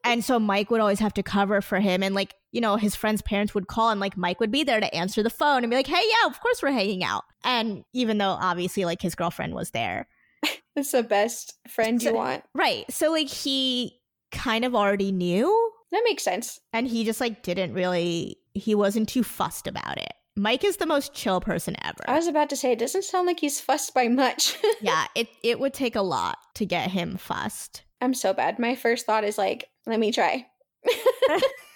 and 0.05 0.25
so 0.25 0.39
Mike 0.39 0.71
would 0.71 0.81
always 0.81 0.99
have 1.01 1.15
to 1.15 1.23
cover 1.23 1.61
for 1.61 1.81
him. 1.81 2.03
And 2.03 2.15
like, 2.15 2.35
you 2.53 2.61
know, 2.61 2.77
his 2.77 2.95
friends' 2.95 3.23
parents 3.23 3.55
would 3.55 3.69
call 3.69 3.91
and 3.91 4.01
like 4.01 4.17
Mike 4.17 4.41
would 4.41 4.51
be 4.51 4.65
there 4.65 4.81
to 4.81 4.95
answer 4.95 5.23
the 5.23 5.31
phone 5.31 5.63
and 5.63 5.71
be 5.71 5.77
like, 5.77 5.87
hey, 5.87 6.03
yeah, 6.03 6.27
of 6.27 6.41
course 6.41 6.63
we're 6.63 6.73
hanging 6.73 7.05
out. 7.05 7.25
And 7.45 7.85
even 7.93 8.19
though 8.19 8.37
obviously 8.41 8.85
like 8.85 9.03
his 9.03 9.15
girlfriend 9.15 9.55
was 9.55 9.71
there. 9.71 10.09
It's 10.77 10.93
the 10.93 11.03
best 11.03 11.59
friend 11.69 12.01
so, 12.01 12.11
you 12.11 12.15
want. 12.15 12.45
Right. 12.55 12.91
So 12.91 13.11
like 13.11 13.29
he 13.29 14.01
kind 14.31 14.65
of 14.65 14.75
already 14.75 15.11
knew. 15.11 15.73
That 15.93 16.03
makes 16.05 16.23
sense. 16.23 16.61
And 16.73 16.87
he 16.87 17.05
just 17.05 17.21
like 17.21 17.43
didn't 17.43 17.75
really, 17.75 18.39
he 18.55 18.75
wasn't 18.75 19.09
too 19.09 19.23
fussed 19.23 19.67
about 19.67 19.99
it. 19.99 20.13
Mike 20.37 20.65
is 20.65 20.77
the 20.77 20.87
most 20.87 21.13
chill 21.13 21.41
person 21.41 21.75
ever. 21.83 22.05
I 22.07 22.15
was 22.15 22.29
about 22.29 22.49
to 22.51 22.57
say, 22.57 22.73
it 22.73 22.79
doesn't 22.79 23.05
sound 23.05 23.27
like 23.27 23.41
he's 23.41 23.61
fussed 23.61 23.93
by 23.95 24.09
much. 24.09 24.57
yeah, 24.81 25.07
it, 25.15 25.29
it 25.43 25.59
would 25.59 25.75
take 25.75 25.97
a 25.97 26.03
lot 26.03 26.39
to 26.55 26.65
get 26.65 26.91
him 26.91 27.17
fussed. 27.17 27.83
I'm 28.01 28.15
so 28.15 28.33
bad. 28.33 28.59
My 28.59 28.75
first 28.75 29.07
thought 29.07 29.25
is 29.25 29.37
like, 29.37 29.69
let 29.87 29.99
me 30.01 30.13
try. 30.13 30.47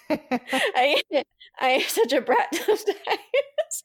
I 0.09 1.01
I 1.59 1.69
am 1.69 1.81
such 1.81 2.13
a 2.13 2.21
brat 2.21 2.53
sometimes. 2.53 3.83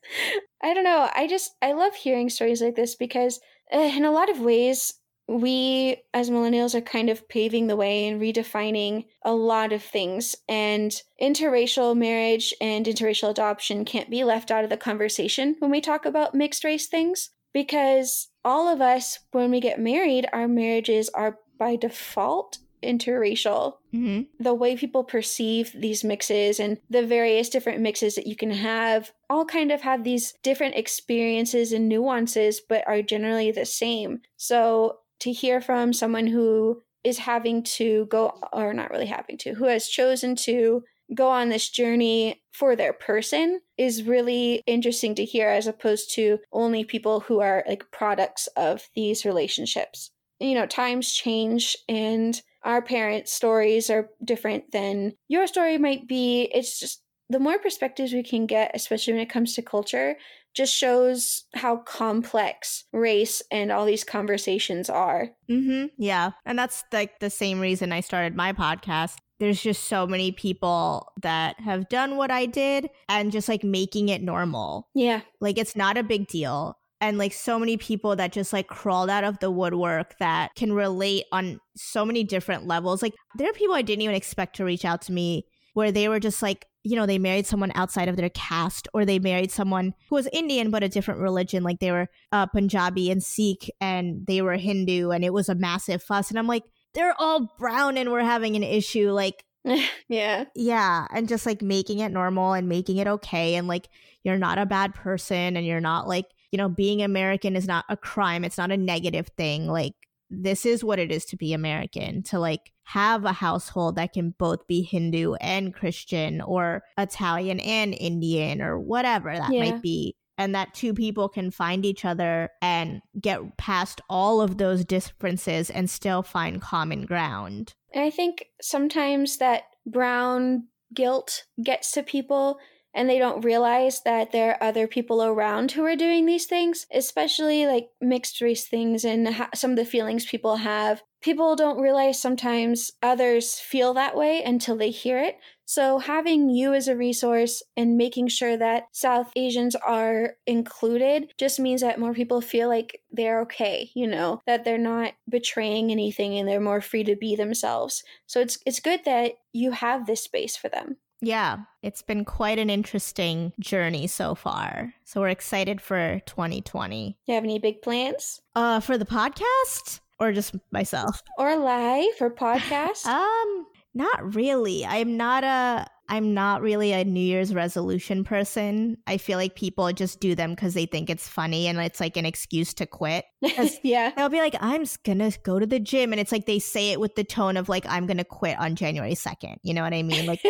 I 0.62 0.74
don't 0.74 0.84
know. 0.84 1.08
I 1.14 1.26
just 1.26 1.52
I 1.62 1.72
love 1.72 1.94
hearing 1.94 2.28
stories 2.28 2.62
like 2.62 2.76
this 2.76 2.94
because 2.94 3.40
uh, 3.72 3.78
in 3.78 4.04
a 4.04 4.10
lot 4.10 4.30
of 4.30 4.40
ways 4.40 4.94
we 5.30 6.02
as 6.12 6.28
millennials 6.28 6.74
are 6.74 6.80
kind 6.80 7.08
of 7.08 7.28
paving 7.28 7.68
the 7.68 7.76
way 7.76 8.08
and 8.08 8.20
redefining 8.20 9.04
a 9.22 9.32
lot 9.32 9.72
of 9.72 9.80
things 9.80 10.34
and 10.48 11.02
interracial 11.22 11.96
marriage 11.96 12.52
and 12.60 12.86
interracial 12.86 13.30
adoption 13.30 13.84
can't 13.84 14.10
be 14.10 14.24
left 14.24 14.50
out 14.50 14.64
of 14.64 14.70
the 14.70 14.76
conversation 14.76 15.54
when 15.60 15.70
we 15.70 15.80
talk 15.80 16.04
about 16.04 16.34
mixed 16.34 16.64
race 16.64 16.88
things 16.88 17.30
because 17.52 18.28
all 18.44 18.68
of 18.68 18.80
us 18.80 19.20
when 19.30 19.52
we 19.52 19.60
get 19.60 19.78
married 19.78 20.26
our 20.32 20.48
marriages 20.48 21.08
are 21.10 21.38
by 21.58 21.76
default 21.76 22.58
interracial. 22.82 23.74
Mm-hmm. 23.94 24.22
The 24.42 24.54
way 24.54 24.74
people 24.74 25.04
perceive 25.04 25.70
these 25.74 26.02
mixes 26.02 26.58
and 26.58 26.78
the 26.88 27.06
various 27.06 27.50
different 27.50 27.80
mixes 27.80 28.14
that 28.14 28.26
you 28.26 28.34
can 28.34 28.50
have 28.50 29.12
all 29.28 29.44
kind 29.44 29.70
of 29.70 29.82
have 29.82 30.02
these 30.02 30.32
different 30.42 30.76
experiences 30.76 31.72
and 31.72 31.88
nuances, 31.88 32.60
but 32.66 32.82
are 32.86 33.02
generally 33.02 33.50
the 33.50 33.66
same. 33.66 34.20
So 34.38 35.00
to 35.20 35.32
hear 35.32 35.60
from 35.60 35.92
someone 35.92 36.26
who 36.26 36.82
is 37.04 37.18
having 37.18 37.62
to 37.62 38.06
go, 38.06 38.32
or 38.52 38.74
not 38.74 38.90
really 38.90 39.06
having 39.06 39.38
to, 39.38 39.54
who 39.54 39.64
has 39.64 39.88
chosen 39.88 40.36
to 40.36 40.82
go 41.14 41.28
on 41.28 41.48
this 41.48 41.68
journey 41.68 42.42
for 42.52 42.76
their 42.76 42.92
person 42.92 43.60
is 43.76 44.04
really 44.04 44.62
interesting 44.66 45.14
to 45.14 45.24
hear 45.24 45.48
as 45.48 45.66
opposed 45.66 46.14
to 46.14 46.38
only 46.52 46.84
people 46.84 47.20
who 47.20 47.40
are 47.40 47.64
like 47.66 47.90
products 47.90 48.48
of 48.56 48.88
these 48.94 49.24
relationships. 49.24 50.10
You 50.38 50.54
know, 50.54 50.66
times 50.66 51.12
change 51.12 51.76
and 51.88 52.40
our 52.62 52.82
parents' 52.82 53.32
stories 53.32 53.90
are 53.90 54.10
different 54.24 54.70
than 54.72 55.14
your 55.28 55.46
story 55.46 55.78
might 55.78 56.06
be. 56.06 56.50
It's 56.54 56.78
just 56.78 57.02
the 57.28 57.38
more 57.38 57.58
perspectives 57.58 58.12
we 58.12 58.22
can 58.22 58.46
get, 58.46 58.72
especially 58.74 59.14
when 59.14 59.22
it 59.22 59.30
comes 59.30 59.54
to 59.54 59.62
culture, 59.62 60.16
just 60.54 60.74
shows 60.74 61.44
how 61.54 61.78
complex 61.78 62.84
race 62.92 63.42
and 63.50 63.70
all 63.70 63.84
these 63.84 64.04
conversations 64.04 64.90
are. 64.90 65.30
Mm-hmm. 65.50 65.86
Yeah. 65.98 66.30
And 66.44 66.58
that's 66.58 66.84
like 66.92 67.20
the 67.20 67.30
same 67.30 67.60
reason 67.60 67.92
I 67.92 68.00
started 68.00 68.34
my 68.34 68.52
podcast. 68.52 69.16
There's 69.38 69.62
just 69.62 69.84
so 69.84 70.06
many 70.06 70.32
people 70.32 71.12
that 71.22 71.58
have 71.60 71.88
done 71.88 72.16
what 72.16 72.30
I 72.30 72.46
did 72.46 72.90
and 73.08 73.32
just 73.32 73.48
like 73.48 73.64
making 73.64 74.10
it 74.10 74.22
normal. 74.22 74.88
Yeah. 74.94 75.22
Like 75.40 75.56
it's 75.56 75.76
not 75.76 75.96
a 75.96 76.02
big 76.02 76.26
deal 76.26 76.76
and 77.00 77.16
like 77.16 77.32
so 77.32 77.58
many 77.58 77.76
people 77.76 78.14
that 78.16 78.32
just 78.32 78.52
like 78.52 78.66
crawled 78.66 79.08
out 79.08 79.24
of 79.24 79.38
the 79.38 79.50
woodwork 79.50 80.18
that 80.18 80.50
can 80.54 80.72
relate 80.72 81.24
on 81.32 81.58
so 81.76 82.04
many 82.04 82.24
different 82.24 82.66
levels. 82.66 83.02
Like 83.02 83.14
there 83.36 83.48
are 83.48 83.54
people 83.54 83.74
I 83.74 83.82
didn't 83.82 84.02
even 84.02 84.14
expect 84.14 84.56
to 84.56 84.64
reach 84.64 84.84
out 84.84 85.02
to 85.02 85.12
me 85.12 85.46
where 85.72 85.92
they 85.92 86.08
were 86.08 86.20
just 86.20 86.42
like, 86.42 86.66
you 86.82 86.96
know, 86.96 87.06
they 87.06 87.18
married 87.18 87.46
someone 87.46 87.72
outside 87.74 88.08
of 88.08 88.16
their 88.16 88.30
caste 88.30 88.88
or 88.94 89.04
they 89.04 89.18
married 89.18 89.50
someone 89.50 89.94
who 90.08 90.14
was 90.14 90.28
Indian 90.32 90.70
but 90.70 90.82
a 90.82 90.88
different 90.88 91.20
religion. 91.20 91.62
Like 91.62 91.78
they 91.78 91.92
were 91.92 92.08
uh, 92.32 92.46
Punjabi 92.46 93.10
and 93.10 93.22
Sikh 93.22 93.70
and 93.80 94.26
they 94.26 94.40
were 94.40 94.56
Hindu 94.56 95.10
and 95.10 95.24
it 95.24 95.32
was 95.32 95.48
a 95.48 95.54
massive 95.54 96.02
fuss. 96.02 96.30
And 96.30 96.38
I'm 96.38 96.46
like, 96.46 96.64
they're 96.94 97.14
all 97.18 97.52
brown 97.58 97.98
and 97.98 98.10
we're 98.10 98.20
having 98.20 98.56
an 98.56 98.62
issue. 98.62 99.10
Like, 99.10 99.44
yeah. 100.08 100.44
Yeah. 100.54 101.06
And 101.10 101.28
just 101.28 101.44
like 101.44 101.60
making 101.60 101.98
it 101.98 102.12
normal 102.12 102.54
and 102.54 102.68
making 102.68 102.96
it 102.96 103.06
okay. 103.06 103.56
And 103.56 103.68
like, 103.68 103.88
you're 104.24 104.38
not 104.38 104.58
a 104.58 104.66
bad 104.66 104.94
person 104.94 105.56
and 105.56 105.66
you're 105.66 105.80
not 105.80 106.08
like, 106.08 106.26
you 106.50 106.56
know, 106.56 106.68
being 106.68 107.02
American 107.02 107.56
is 107.56 107.66
not 107.66 107.84
a 107.88 107.96
crime. 107.96 108.44
It's 108.44 108.58
not 108.58 108.72
a 108.72 108.76
negative 108.76 109.28
thing. 109.36 109.66
Like, 109.66 109.94
this 110.30 110.64
is 110.64 110.84
what 110.84 110.98
it 110.98 111.10
is 111.10 111.24
to 111.26 111.36
be 111.36 111.52
American, 111.52 112.22
to 112.24 112.38
like 112.38 112.72
have 112.84 113.24
a 113.24 113.32
household 113.32 113.96
that 113.96 114.12
can 114.12 114.34
both 114.38 114.66
be 114.66 114.82
Hindu 114.82 115.34
and 115.34 115.74
Christian 115.74 116.40
or 116.40 116.82
Italian 116.96 117.60
and 117.60 117.94
Indian 117.94 118.62
or 118.62 118.78
whatever 118.78 119.34
that 119.34 119.52
yeah. 119.52 119.70
might 119.70 119.82
be. 119.82 120.16
And 120.38 120.54
that 120.54 120.72
two 120.72 120.94
people 120.94 121.28
can 121.28 121.50
find 121.50 121.84
each 121.84 122.06
other 122.06 122.48
and 122.62 123.02
get 123.20 123.58
past 123.58 124.00
all 124.08 124.40
of 124.40 124.56
those 124.56 124.86
differences 124.86 125.68
and 125.68 125.90
still 125.90 126.22
find 126.22 126.62
common 126.62 127.04
ground. 127.04 127.74
And 127.92 128.02
I 128.02 128.08
think 128.08 128.46
sometimes 128.62 129.36
that 129.36 129.64
brown 129.84 130.68
guilt 130.94 131.44
gets 131.62 131.92
to 131.92 132.02
people 132.02 132.58
and 132.94 133.08
they 133.08 133.18
don't 133.18 133.44
realize 133.44 134.02
that 134.02 134.32
there 134.32 134.52
are 134.52 134.68
other 134.68 134.86
people 134.86 135.22
around 135.22 135.72
who 135.72 135.84
are 135.84 135.96
doing 135.96 136.26
these 136.26 136.46
things, 136.46 136.86
especially 136.92 137.66
like 137.66 137.88
mixed 138.00 138.40
race 138.40 138.66
things 138.66 139.04
and 139.04 139.28
ha- 139.28 139.50
some 139.54 139.70
of 139.70 139.76
the 139.76 139.84
feelings 139.84 140.26
people 140.26 140.56
have. 140.56 141.02
People 141.22 141.54
don't 141.54 141.80
realize 141.80 142.20
sometimes 142.20 142.90
others 143.02 143.60
feel 143.60 143.94
that 143.94 144.16
way 144.16 144.42
until 144.42 144.76
they 144.76 144.90
hear 144.90 145.18
it. 145.18 145.36
So, 145.66 145.98
having 145.98 146.50
you 146.50 146.74
as 146.74 146.88
a 146.88 146.96
resource 146.96 147.62
and 147.76 147.96
making 147.96 148.26
sure 148.26 148.56
that 148.56 148.88
South 148.90 149.30
Asians 149.36 149.76
are 149.76 150.34
included 150.44 151.32
just 151.38 151.60
means 151.60 151.82
that 151.82 152.00
more 152.00 152.12
people 152.12 152.40
feel 152.40 152.68
like 152.68 153.02
they're 153.12 153.42
okay, 153.42 153.90
you 153.94 154.08
know, 154.08 154.40
that 154.46 154.64
they're 154.64 154.78
not 154.78 155.12
betraying 155.28 155.92
anything 155.92 156.36
and 156.36 156.48
they're 156.48 156.58
more 156.58 156.80
free 156.80 157.04
to 157.04 157.14
be 157.14 157.36
themselves. 157.36 158.02
So, 158.26 158.40
it's, 158.40 158.58
it's 158.66 158.80
good 158.80 159.04
that 159.04 159.34
you 159.52 159.70
have 159.70 160.06
this 160.06 160.24
space 160.24 160.56
for 160.56 160.68
them. 160.68 160.96
Yeah, 161.22 161.58
it's 161.82 162.02
been 162.02 162.24
quite 162.24 162.58
an 162.58 162.70
interesting 162.70 163.52
journey 163.60 164.06
so 164.06 164.34
far. 164.34 164.94
So 165.04 165.20
we're 165.20 165.28
excited 165.28 165.80
for 165.80 166.20
2020. 166.26 167.10
Do 167.10 167.32
you 167.32 167.34
have 167.34 167.44
any 167.44 167.58
big 167.58 167.82
plans? 167.82 168.40
Uh 168.54 168.80
for 168.80 168.96
the 168.96 169.04
podcast 169.06 170.00
or 170.18 170.32
just 170.32 170.54
myself? 170.70 171.22
Or 171.38 171.56
live 171.56 172.14
or 172.20 172.30
podcast? 172.30 173.06
um 173.06 173.66
not 173.94 174.34
really. 174.34 174.84
I'm 174.84 175.16
not 175.16 175.44
a 175.44 175.86
I'm 176.10 176.34
not 176.34 176.60
really 176.60 176.92
a 176.92 177.04
New 177.04 177.20
Year's 177.20 177.54
resolution 177.54 178.24
person. 178.24 178.96
I 179.06 179.16
feel 179.16 179.38
like 179.38 179.54
people 179.54 179.92
just 179.92 180.18
do 180.18 180.34
them 180.34 180.50
because 180.50 180.74
they 180.74 180.86
think 180.86 181.08
it's 181.08 181.28
funny 181.28 181.68
and 181.68 181.78
it's 181.78 182.00
like 182.00 182.16
an 182.16 182.26
excuse 182.26 182.74
to 182.74 182.86
quit. 182.86 183.24
yeah. 183.84 184.10
They'll 184.16 184.28
be 184.28 184.40
like, 184.40 184.56
I'm 184.60 184.84
gonna 185.04 185.30
go 185.44 185.60
to 185.60 185.66
the 185.66 185.78
gym. 185.78 186.12
And 186.12 186.20
it's 186.20 186.32
like 186.32 186.46
they 186.46 186.58
say 186.58 186.90
it 186.90 186.98
with 186.98 187.14
the 187.14 187.22
tone 187.22 187.56
of 187.56 187.68
like, 187.68 187.86
I'm 187.88 188.06
gonna 188.06 188.24
quit 188.24 188.58
on 188.58 188.74
January 188.74 189.14
2nd. 189.14 189.58
You 189.62 189.72
know 189.72 189.82
what 189.82 189.94
I 189.94 190.02
mean? 190.02 190.26
Like 190.26 190.42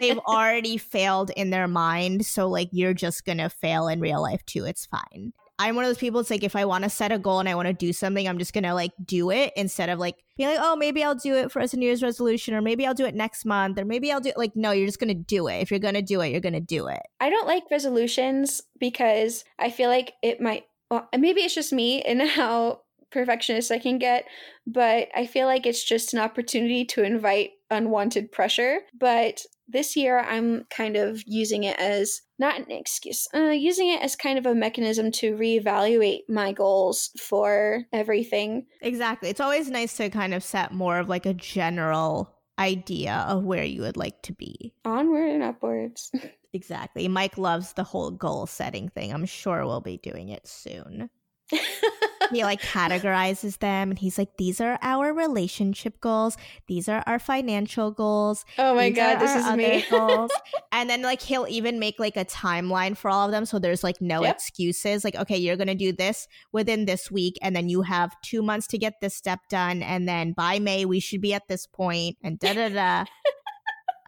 they've 0.00 0.18
already 0.26 0.76
failed 0.76 1.32
in 1.36 1.50
their 1.50 1.66
mind. 1.66 2.24
So 2.24 2.48
like 2.48 2.68
you're 2.70 2.94
just 2.94 3.24
gonna 3.24 3.50
fail 3.50 3.88
in 3.88 4.00
real 4.00 4.22
life 4.22 4.46
too. 4.46 4.66
It's 4.66 4.86
fine. 4.86 5.32
I'm 5.58 5.74
one 5.74 5.84
of 5.84 5.88
those 5.88 5.98
people. 5.98 6.20
It's 6.20 6.30
like 6.30 6.44
if 6.44 6.54
I 6.54 6.64
want 6.64 6.84
to 6.84 6.90
set 6.90 7.10
a 7.10 7.18
goal 7.18 7.40
and 7.40 7.48
I 7.48 7.54
want 7.54 7.66
to 7.66 7.74
do 7.74 7.92
something, 7.92 8.28
I'm 8.28 8.38
just 8.38 8.52
gonna 8.52 8.74
like 8.74 8.92
do 9.04 9.30
it 9.30 9.52
instead 9.56 9.88
of 9.88 9.98
like 9.98 10.16
being 10.36 10.50
like, 10.50 10.58
oh, 10.60 10.76
maybe 10.76 11.02
I'll 11.02 11.16
do 11.16 11.34
it 11.34 11.50
for 11.50 11.60
as 11.60 11.74
a 11.74 11.76
New 11.76 11.86
Year's 11.86 12.02
resolution, 12.02 12.54
or 12.54 12.62
maybe 12.62 12.86
I'll 12.86 12.94
do 12.94 13.06
it 13.06 13.14
next 13.14 13.44
month, 13.44 13.78
or 13.78 13.84
maybe 13.84 14.12
I'll 14.12 14.20
do 14.20 14.28
it. 14.28 14.38
Like, 14.38 14.54
no, 14.54 14.70
you're 14.70 14.86
just 14.86 15.00
gonna 15.00 15.14
do 15.14 15.48
it. 15.48 15.56
If 15.56 15.70
you're 15.70 15.80
gonna 15.80 16.02
do 16.02 16.20
it, 16.20 16.30
you're 16.30 16.40
gonna 16.40 16.60
do 16.60 16.86
it. 16.86 17.00
I 17.20 17.30
don't 17.30 17.48
like 17.48 17.64
resolutions 17.70 18.60
because 18.78 19.44
I 19.58 19.70
feel 19.70 19.88
like 19.88 20.14
it 20.22 20.40
might. 20.40 20.64
Well, 20.90 21.08
maybe 21.16 21.40
it's 21.40 21.54
just 21.54 21.72
me 21.72 22.02
and 22.02 22.22
how 22.28 22.82
perfectionist 23.10 23.72
I 23.72 23.78
can 23.78 23.98
get, 23.98 24.26
but 24.66 25.08
I 25.14 25.26
feel 25.26 25.46
like 25.46 25.66
it's 25.66 25.82
just 25.82 26.14
an 26.14 26.20
opportunity 26.20 26.84
to 26.86 27.02
invite 27.02 27.50
unwanted 27.70 28.30
pressure. 28.30 28.80
But 28.98 29.42
this 29.68 29.96
year, 29.96 30.20
I'm 30.20 30.64
kind 30.70 30.96
of 30.96 31.22
using 31.26 31.64
it 31.64 31.78
as 31.78 32.22
not 32.38 32.58
an 32.58 32.70
excuse, 32.70 33.26
uh, 33.34 33.50
using 33.50 33.88
it 33.88 34.02
as 34.02 34.16
kind 34.16 34.38
of 34.38 34.46
a 34.46 34.54
mechanism 34.54 35.10
to 35.12 35.34
reevaluate 35.34 36.20
my 36.28 36.52
goals 36.52 37.10
for 37.18 37.82
everything. 37.92 38.66
Exactly. 38.80 39.28
It's 39.28 39.40
always 39.40 39.70
nice 39.70 39.96
to 39.96 40.08
kind 40.10 40.34
of 40.34 40.42
set 40.42 40.72
more 40.72 40.98
of 40.98 41.08
like 41.08 41.26
a 41.26 41.34
general 41.34 42.34
idea 42.58 43.24
of 43.28 43.44
where 43.44 43.64
you 43.64 43.82
would 43.82 43.96
like 43.96 44.22
to 44.22 44.32
be. 44.32 44.74
Onward 44.84 45.30
and 45.30 45.42
upwards. 45.42 46.10
exactly. 46.52 47.06
Mike 47.08 47.38
loves 47.38 47.72
the 47.74 47.84
whole 47.84 48.10
goal 48.10 48.46
setting 48.46 48.88
thing. 48.88 49.12
I'm 49.12 49.26
sure 49.26 49.64
we'll 49.64 49.80
be 49.80 49.98
doing 49.98 50.28
it 50.30 50.46
soon. 50.46 51.10
he 52.30 52.44
like 52.44 52.60
categorizes 52.62 53.58
them 53.58 53.90
and 53.90 53.98
he's 53.98 54.18
like 54.18 54.36
these 54.36 54.60
are 54.60 54.78
our 54.82 55.12
relationship 55.12 56.00
goals. 56.00 56.36
These 56.66 56.88
are 56.88 57.02
our 57.06 57.18
financial 57.18 57.90
goals. 57.90 58.44
Oh 58.58 58.74
my 58.74 58.90
god 58.90 59.18
this 59.18 59.34
is 59.34 59.56
me. 59.56 59.84
goals. 59.90 60.30
And 60.72 60.88
then 60.88 61.02
like 61.02 61.22
he'll 61.22 61.46
even 61.48 61.78
make 61.78 61.98
like 61.98 62.16
a 62.16 62.24
timeline 62.24 62.96
for 62.96 63.10
all 63.10 63.26
of 63.26 63.32
them 63.32 63.44
so 63.44 63.58
there's 63.58 63.84
like 63.84 64.00
no 64.00 64.22
yep. 64.22 64.36
excuses 64.36 65.04
like 65.04 65.16
okay 65.16 65.36
you're 65.36 65.56
gonna 65.56 65.74
do 65.74 65.92
this 65.92 66.28
within 66.52 66.84
this 66.84 67.10
week 67.10 67.38
and 67.42 67.54
then 67.54 67.68
you 67.68 67.82
have 67.82 68.14
two 68.22 68.42
months 68.42 68.66
to 68.68 68.78
get 68.78 68.94
this 69.00 69.14
step 69.14 69.40
done 69.48 69.82
and 69.82 70.08
then 70.08 70.32
by 70.32 70.58
may 70.58 70.84
we 70.84 71.00
should 71.00 71.20
be 71.20 71.34
at 71.34 71.48
this 71.48 71.66
point 71.66 72.16
and 72.22 72.38
da 72.38 72.52
da 72.54 72.68
da. 72.68 73.04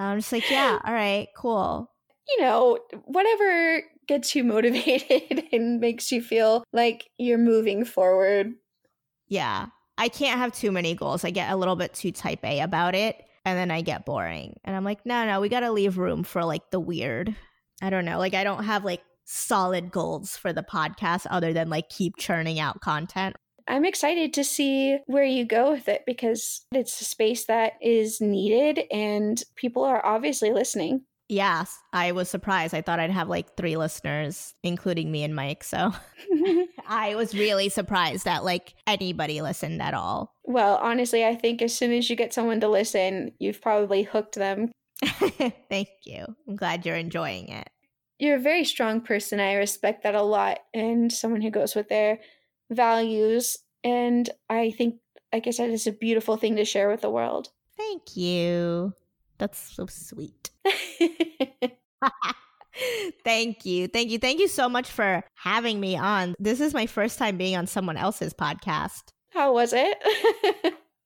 I'm 0.00 0.18
just 0.18 0.32
like, 0.32 0.50
yeah, 0.50 0.78
all 0.82 0.94
right, 0.94 1.28
cool. 1.36 1.90
You 2.26 2.40
know, 2.40 2.78
whatever 3.04 3.82
gets 4.06 4.34
you 4.34 4.44
motivated 4.44 5.44
and 5.52 5.80
makes 5.80 6.10
you 6.12 6.22
feel 6.22 6.64
like 6.72 7.08
you're 7.18 7.38
moving 7.38 7.84
forward. 7.84 8.52
Yeah. 9.28 9.66
I 9.98 10.08
can't 10.08 10.38
have 10.38 10.52
too 10.52 10.72
many 10.72 10.94
goals. 10.94 11.24
I 11.24 11.30
get 11.30 11.50
a 11.50 11.56
little 11.56 11.76
bit 11.76 11.94
too 11.94 12.10
type 12.10 12.44
A 12.44 12.60
about 12.60 12.94
it 12.94 13.22
and 13.44 13.58
then 13.58 13.70
I 13.70 13.82
get 13.82 14.06
boring. 14.06 14.58
And 14.64 14.74
I'm 14.74 14.84
like, 14.84 15.04
no, 15.04 15.26
no, 15.26 15.40
we 15.40 15.48
got 15.48 15.60
to 15.60 15.72
leave 15.72 15.98
room 15.98 16.22
for 16.24 16.44
like 16.44 16.70
the 16.70 16.80
weird. 16.80 17.34
I 17.82 17.90
don't 17.90 18.04
know. 18.04 18.18
Like, 18.18 18.34
I 18.34 18.44
don't 18.44 18.64
have 18.64 18.84
like 18.84 19.02
solid 19.24 19.90
goals 19.90 20.36
for 20.36 20.52
the 20.52 20.62
podcast 20.62 21.26
other 21.30 21.52
than 21.52 21.70
like 21.70 21.88
keep 21.88 22.16
churning 22.16 22.58
out 22.58 22.80
content. 22.80 23.36
I'm 23.68 23.84
excited 23.84 24.34
to 24.34 24.44
see 24.44 24.98
where 25.06 25.24
you 25.24 25.44
go 25.44 25.70
with 25.70 25.88
it 25.88 26.02
because 26.04 26.66
it's 26.72 27.00
a 27.00 27.04
space 27.04 27.44
that 27.46 27.74
is 27.80 28.20
needed 28.20 28.80
and 28.90 29.40
people 29.54 29.84
are 29.84 30.04
obviously 30.04 30.52
listening. 30.52 31.02
Yes, 31.30 31.78
I 31.92 32.10
was 32.10 32.28
surprised. 32.28 32.74
I 32.74 32.82
thought 32.82 32.98
I'd 32.98 33.12
have 33.12 33.28
like 33.28 33.56
three 33.56 33.76
listeners, 33.76 34.52
including 34.64 35.12
me 35.12 35.22
and 35.22 35.32
Mike. 35.32 35.62
So 35.62 35.92
I 36.88 37.14
was 37.14 37.36
really 37.36 37.68
surprised 37.68 38.24
that 38.24 38.44
like 38.44 38.74
anybody 38.84 39.40
listened 39.40 39.80
at 39.80 39.94
all. 39.94 40.34
Well, 40.42 40.80
honestly, 40.82 41.24
I 41.24 41.36
think 41.36 41.62
as 41.62 41.72
soon 41.72 41.92
as 41.92 42.10
you 42.10 42.16
get 42.16 42.34
someone 42.34 42.58
to 42.62 42.68
listen, 42.68 43.30
you've 43.38 43.62
probably 43.62 44.02
hooked 44.02 44.34
them. 44.34 44.72
Thank 45.70 45.90
you. 46.04 46.26
I'm 46.48 46.56
glad 46.56 46.84
you're 46.84 46.96
enjoying 46.96 47.48
it. 47.48 47.70
You're 48.18 48.36
a 48.36 48.40
very 48.40 48.64
strong 48.64 49.00
person. 49.00 49.38
I 49.38 49.54
respect 49.54 50.02
that 50.02 50.16
a 50.16 50.22
lot. 50.22 50.58
And 50.74 51.12
someone 51.12 51.42
who 51.42 51.50
goes 51.52 51.76
with 51.76 51.88
their 51.88 52.18
values. 52.72 53.56
And 53.84 54.28
I 54.48 54.72
think, 54.72 54.96
like 55.32 55.46
I 55.46 55.50
said, 55.50 55.70
it's 55.70 55.86
a 55.86 55.92
beautiful 55.92 56.36
thing 56.36 56.56
to 56.56 56.64
share 56.64 56.90
with 56.90 57.02
the 57.02 57.08
world. 57.10 57.50
Thank 57.76 58.16
you. 58.16 58.94
That's 59.40 59.58
so 59.74 59.86
sweet. 59.86 60.50
Thank 63.24 63.64
you. 63.64 63.88
Thank 63.88 64.10
you. 64.10 64.18
Thank 64.18 64.38
you 64.38 64.48
so 64.48 64.68
much 64.68 64.90
for 64.90 65.24
having 65.34 65.80
me 65.80 65.96
on. 65.96 66.34
This 66.38 66.60
is 66.60 66.74
my 66.74 66.84
first 66.84 67.18
time 67.18 67.38
being 67.38 67.56
on 67.56 67.66
someone 67.66 67.96
else's 67.96 68.34
podcast. 68.34 69.04
How 69.32 69.54
was 69.54 69.72
it? 69.72 69.96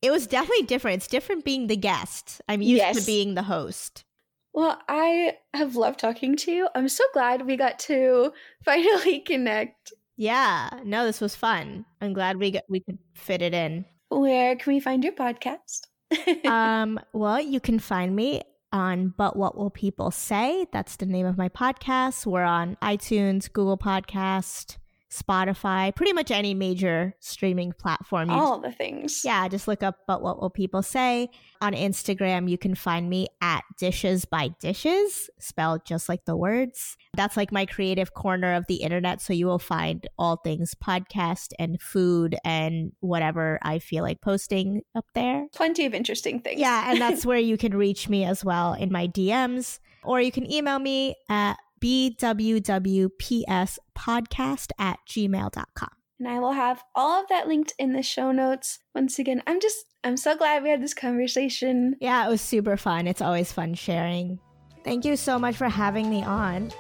it 0.02 0.10
was 0.10 0.26
definitely 0.26 0.66
different. 0.66 0.96
It's 0.96 1.06
different 1.06 1.44
being 1.44 1.68
the 1.68 1.76
guest. 1.76 2.42
I'm 2.48 2.60
used 2.60 2.82
yes. 2.82 2.98
to 2.98 3.06
being 3.06 3.34
the 3.34 3.44
host. 3.44 4.04
Well, 4.52 4.80
I 4.88 5.36
have 5.54 5.76
loved 5.76 6.00
talking 6.00 6.34
to 6.38 6.50
you. 6.50 6.68
I'm 6.74 6.88
so 6.88 7.04
glad 7.12 7.46
we 7.46 7.56
got 7.56 7.78
to 7.80 8.32
finally 8.64 9.20
connect. 9.20 9.92
Yeah, 10.16 10.70
no, 10.84 11.04
this 11.06 11.20
was 11.20 11.36
fun. 11.36 11.84
I'm 12.00 12.14
glad 12.14 12.38
we 12.38 12.50
got, 12.50 12.64
we 12.68 12.80
could 12.80 12.98
fit 13.14 13.42
it 13.42 13.54
in. 13.54 13.84
Where 14.08 14.56
can 14.56 14.72
we 14.72 14.80
find 14.80 15.04
your 15.04 15.12
podcast? 15.12 15.82
um, 16.44 17.00
well, 17.12 17.40
you 17.40 17.60
can 17.60 17.78
find 17.78 18.14
me 18.14 18.42
on 18.72 19.14
But 19.16 19.36
What 19.36 19.56
Will 19.56 19.70
People 19.70 20.10
Say? 20.10 20.66
That's 20.72 20.96
the 20.96 21.06
name 21.06 21.26
of 21.26 21.38
my 21.38 21.48
podcast. 21.48 22.26
We're 22.26 22.42
on 22.42 22.76
iTunes, 22.82 23.52
Google 23.52 23.78
Podcast, 23.78 24.78
Spotify, 25.14 25.94
pretty 25.94 26.12
much 26.12 26.30
any 26.30 26.54
major 26.54 27.14
streaming 27.20 27.72
platform. 27.72 28.30
All 28.30 28.58
the 28.58 28.72
things. 28.72 29.22
Yeah, 29.24 29.46
just 29.48 29.68
look 29.68 29.82
up 29.82 29.98
But 30.06 30.22
What 30.22 30.40
Will 30.40 30.50
People 30.50 30.82
Say. 30.82 31.30
On 31.60 31.72
Instagram, 31.72 32.50
you 32.50 32.58
can 32.58 32.74
find 32.74 33.08
me 33.08 33.28
at 33.40 33.62
Dishes 33.78 34.24
by 34.24 34.48
Dishes, 34.60 35.30
spelled 35.38 35.84
just 35.84 36.08
like 36.08 36.24
the 36.24 36.36
words. 36.36 36.96
That's 37.14 37.36
like 37.36 37.52
my 37.52 37.64
creative 37.64 38.14
corner 38.14 38.54
of 38.54 38.66
the 38.66 38.76
internet. 38.76 39.22
So 39.22 39.32
you 39.32 39.46
will 39.46 39.58
find 39.58 40.06
all 40.18 40.36
things 40.36 40.74
podcast 40.74 41.52
and 41.58 41.80
food 41.80 42.36
and 42.44 42.92
whatever 43.00 43.58
I 43.62 43.78
feel 43.78 44.02
like 44.02 44.20
posting 44.20 44.82
up 44.94 45.06
there. 45.14 45.46
Plenty 45.54 45.86
of 45.86 45.94
interesting 45.94 46.40
things. 46.40 46.60
Yeah, 46.60 46.90
and 46.90 47.00
that's 47.00 47.24
where 47.26 47.38
you 47.38 47.56
can 47.56 47.76
reach 47.76 48.08
me 48.08 48.24
as 48.24 48.44
well 48.44 48.74
in 48.74 48.90
my 48.90 49.06
DMs. 49.06 49.78
Or 50.02 50.20
you 50.20 50.30
can 50.30 50.50
email 50.52 50.78
me 50.78 51.14
at 51.30 51.54
bwwpspodcast 51.84 54.68
at 54.78 54.98
gmail.com. 55.08 55.88
And 56.20 56.28
I 56.28 56.38
will 56.38 56.52
have 56.52 56.82
all 56.94 57.20
of 57.20 57.28
that 57.28 57.48
linked 57.48 57.74
in 57.78 57.92
the 57.92 58.02
show 58.02 58.32
notes. 58.32 58.78
Once 58.94 59.18
again, 59.18 59.42
I'm 59.46 59.60
just, 59.60 59.84
I'm 60.02 60.16
so 60.16 60.36
glad 60.36 60.62
we 60.62 60.70
had 60.70 60.82
this 60.82 60.94
conversation. 60.94 61.96
Yeah, 62.00 62.26
it 62.26 62.30
was 62.30 62.40
super 62.40 62.76
fun. 62.76 63.06
It's 63.06 63.20
always 63.20 63.52
fun 63.52 63.74
sharing. 63.74 64.38
Thank 64.84 65.04
you 65.04 65.16
so 65.16 65.38
much 65.38 65.56
for 65.56 65.68
having 65.68 66.08
me 66.08 66.22
on. 66.22 66.72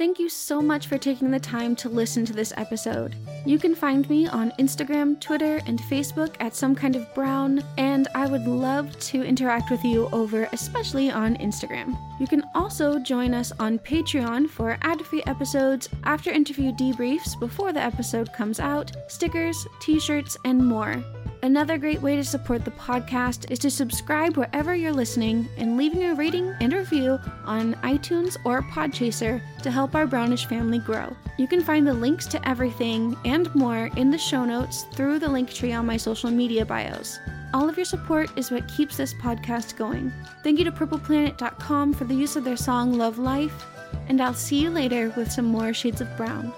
Thank 0.00 0.18
you 0.18 0.30
so 0.30 0.62
much 0.62 0.86
for 0.86 0.96
taking 0.96 1.30
the 1.30 1.38
time 1.38 1.76
to 1.76 1.90
listen 1.90 2.24
to 2.24 2.32
this 2.32 2.54
episode. 2.56 3.16
You 3.44 3.58
can 3.58 3.74
find 3.74 4.08
me 4.08 4.26
on 4.26 4.50
Instagram, 4.58 5.20
Twitter, 5.20 5.60
and 5.66 5.78
Facebook 5.78 6.36
at 6.40 6.56
Some 6.56 6.74
Kind 6.74 6.96
of 6.96 7.14
Brown, 7.14 7.62
and 7.76 8.08
I 8.14 8.26
would 8.26 8.46
love 8.46 8.98
to 8.98 9.22
interact 9.22 9.70
with 9.70 9.84
you 9.84 10.08
over, 10.10 10.48
especially 10.52 11.10
on 11.10 11.36
Instagram. 11.36 11.98
You 12.18 12.26
can 12.26 12.42
also 12.54 12.98
join 12.98 13.34
us 13.34 13.52
on 13.58 13.78
Patreon 13.78 14.48
for 14.48 14.78
ad 14.80 15.02
free 15.02 15.22
episodes, 15.26 15.90
after 16.04 16.30
interview 16.30 16.72
debriefs 16.72 17.38
before 17.38 17.74
the 17.74 17.82
episode 17.82 18.32
comes 18.32 18.58
out, 18.58 18.96
stickers, 19.06 19.66
t 19.80 20.00
shirts, 20.00 20.34
and 20.46 20.66
more. 20.66 21.04
Another 21.42 21.78
great 21.78 22.02
way 22.02 22.16
to 22.16 22.24
support 22.24 22.66
the 22.66 22.70
podcast 22.72 23.50
is 23.50 23.58
to 23.60 23.70
subscribe 23.70 24.36
wherever 24.36 24.74
you're 24.74 24.92
listening 24.92 25.48
and 25.56 25.78
leaving 25.78 26.04
a 26.04 26.14
rating 26.14 26.54
and 26.60 26.72
review 26.72 27.18
on 27.46 27.74
iTunes 27.76 28.36
or 28.44 28.60
Podchaser 28.62 29.40
to 29.62 29.70
help 29.70 29.94
our 29.94 30.06
brownish 30.06 30.44
family 30.44 30.78
grow. 30.78 31.16
You 31.38 31.48
can 31.48 31.62
find 31.62 31.86
the 31.86 31.94
links 31.94 32.26
to 32.26 32.48
everything 32.48 33.16
and 33.24 33.52
more 33.54 33.88
in 33.96 34.10
the 34.10 34.18
show 34.18 34.44
notes 34.44 34.84
through 34.92 35.18
the 35.18 35.30
link 35.30 35.50
tree 35.50 35.72
on 35.72 35.86
my 35.86 35.96
social 35.96 36.30
media 36.30 36.66
bios. 36.66 37.18
All 37.54 37.70
of 37.70 37.76
your 37.76 37.86
support 37.86 38.30
is 38.36 38.50
what 38.50 38.68
keeps 38.68 38.98
this 38.98 39.14
podcast 39.14 39.76
going. 39.76 40.12
Thank 40.44 40.58
you 40.58 40.64
to 40.66 40.72
purpleplanet.com 40.72 41.94
for 41.94 42.04
the 42.04 42.14
use 42.14 42.36
of 42.36 42.44
their 42.44 42.56
song 42.56 42.98
Love 42.98 43.18
Life, 43.18 43.66
and 44.08 44.20
I'll 44.20 44.34
see 44.34 44.60
you 44.60 44.68
later 44.68 45.10
with 45.16 45.32
some 45.32 45.46
more 45.46 45.72
Shades 45.72 46.02
of 46.02 46.16
Brown. 46.18 46.52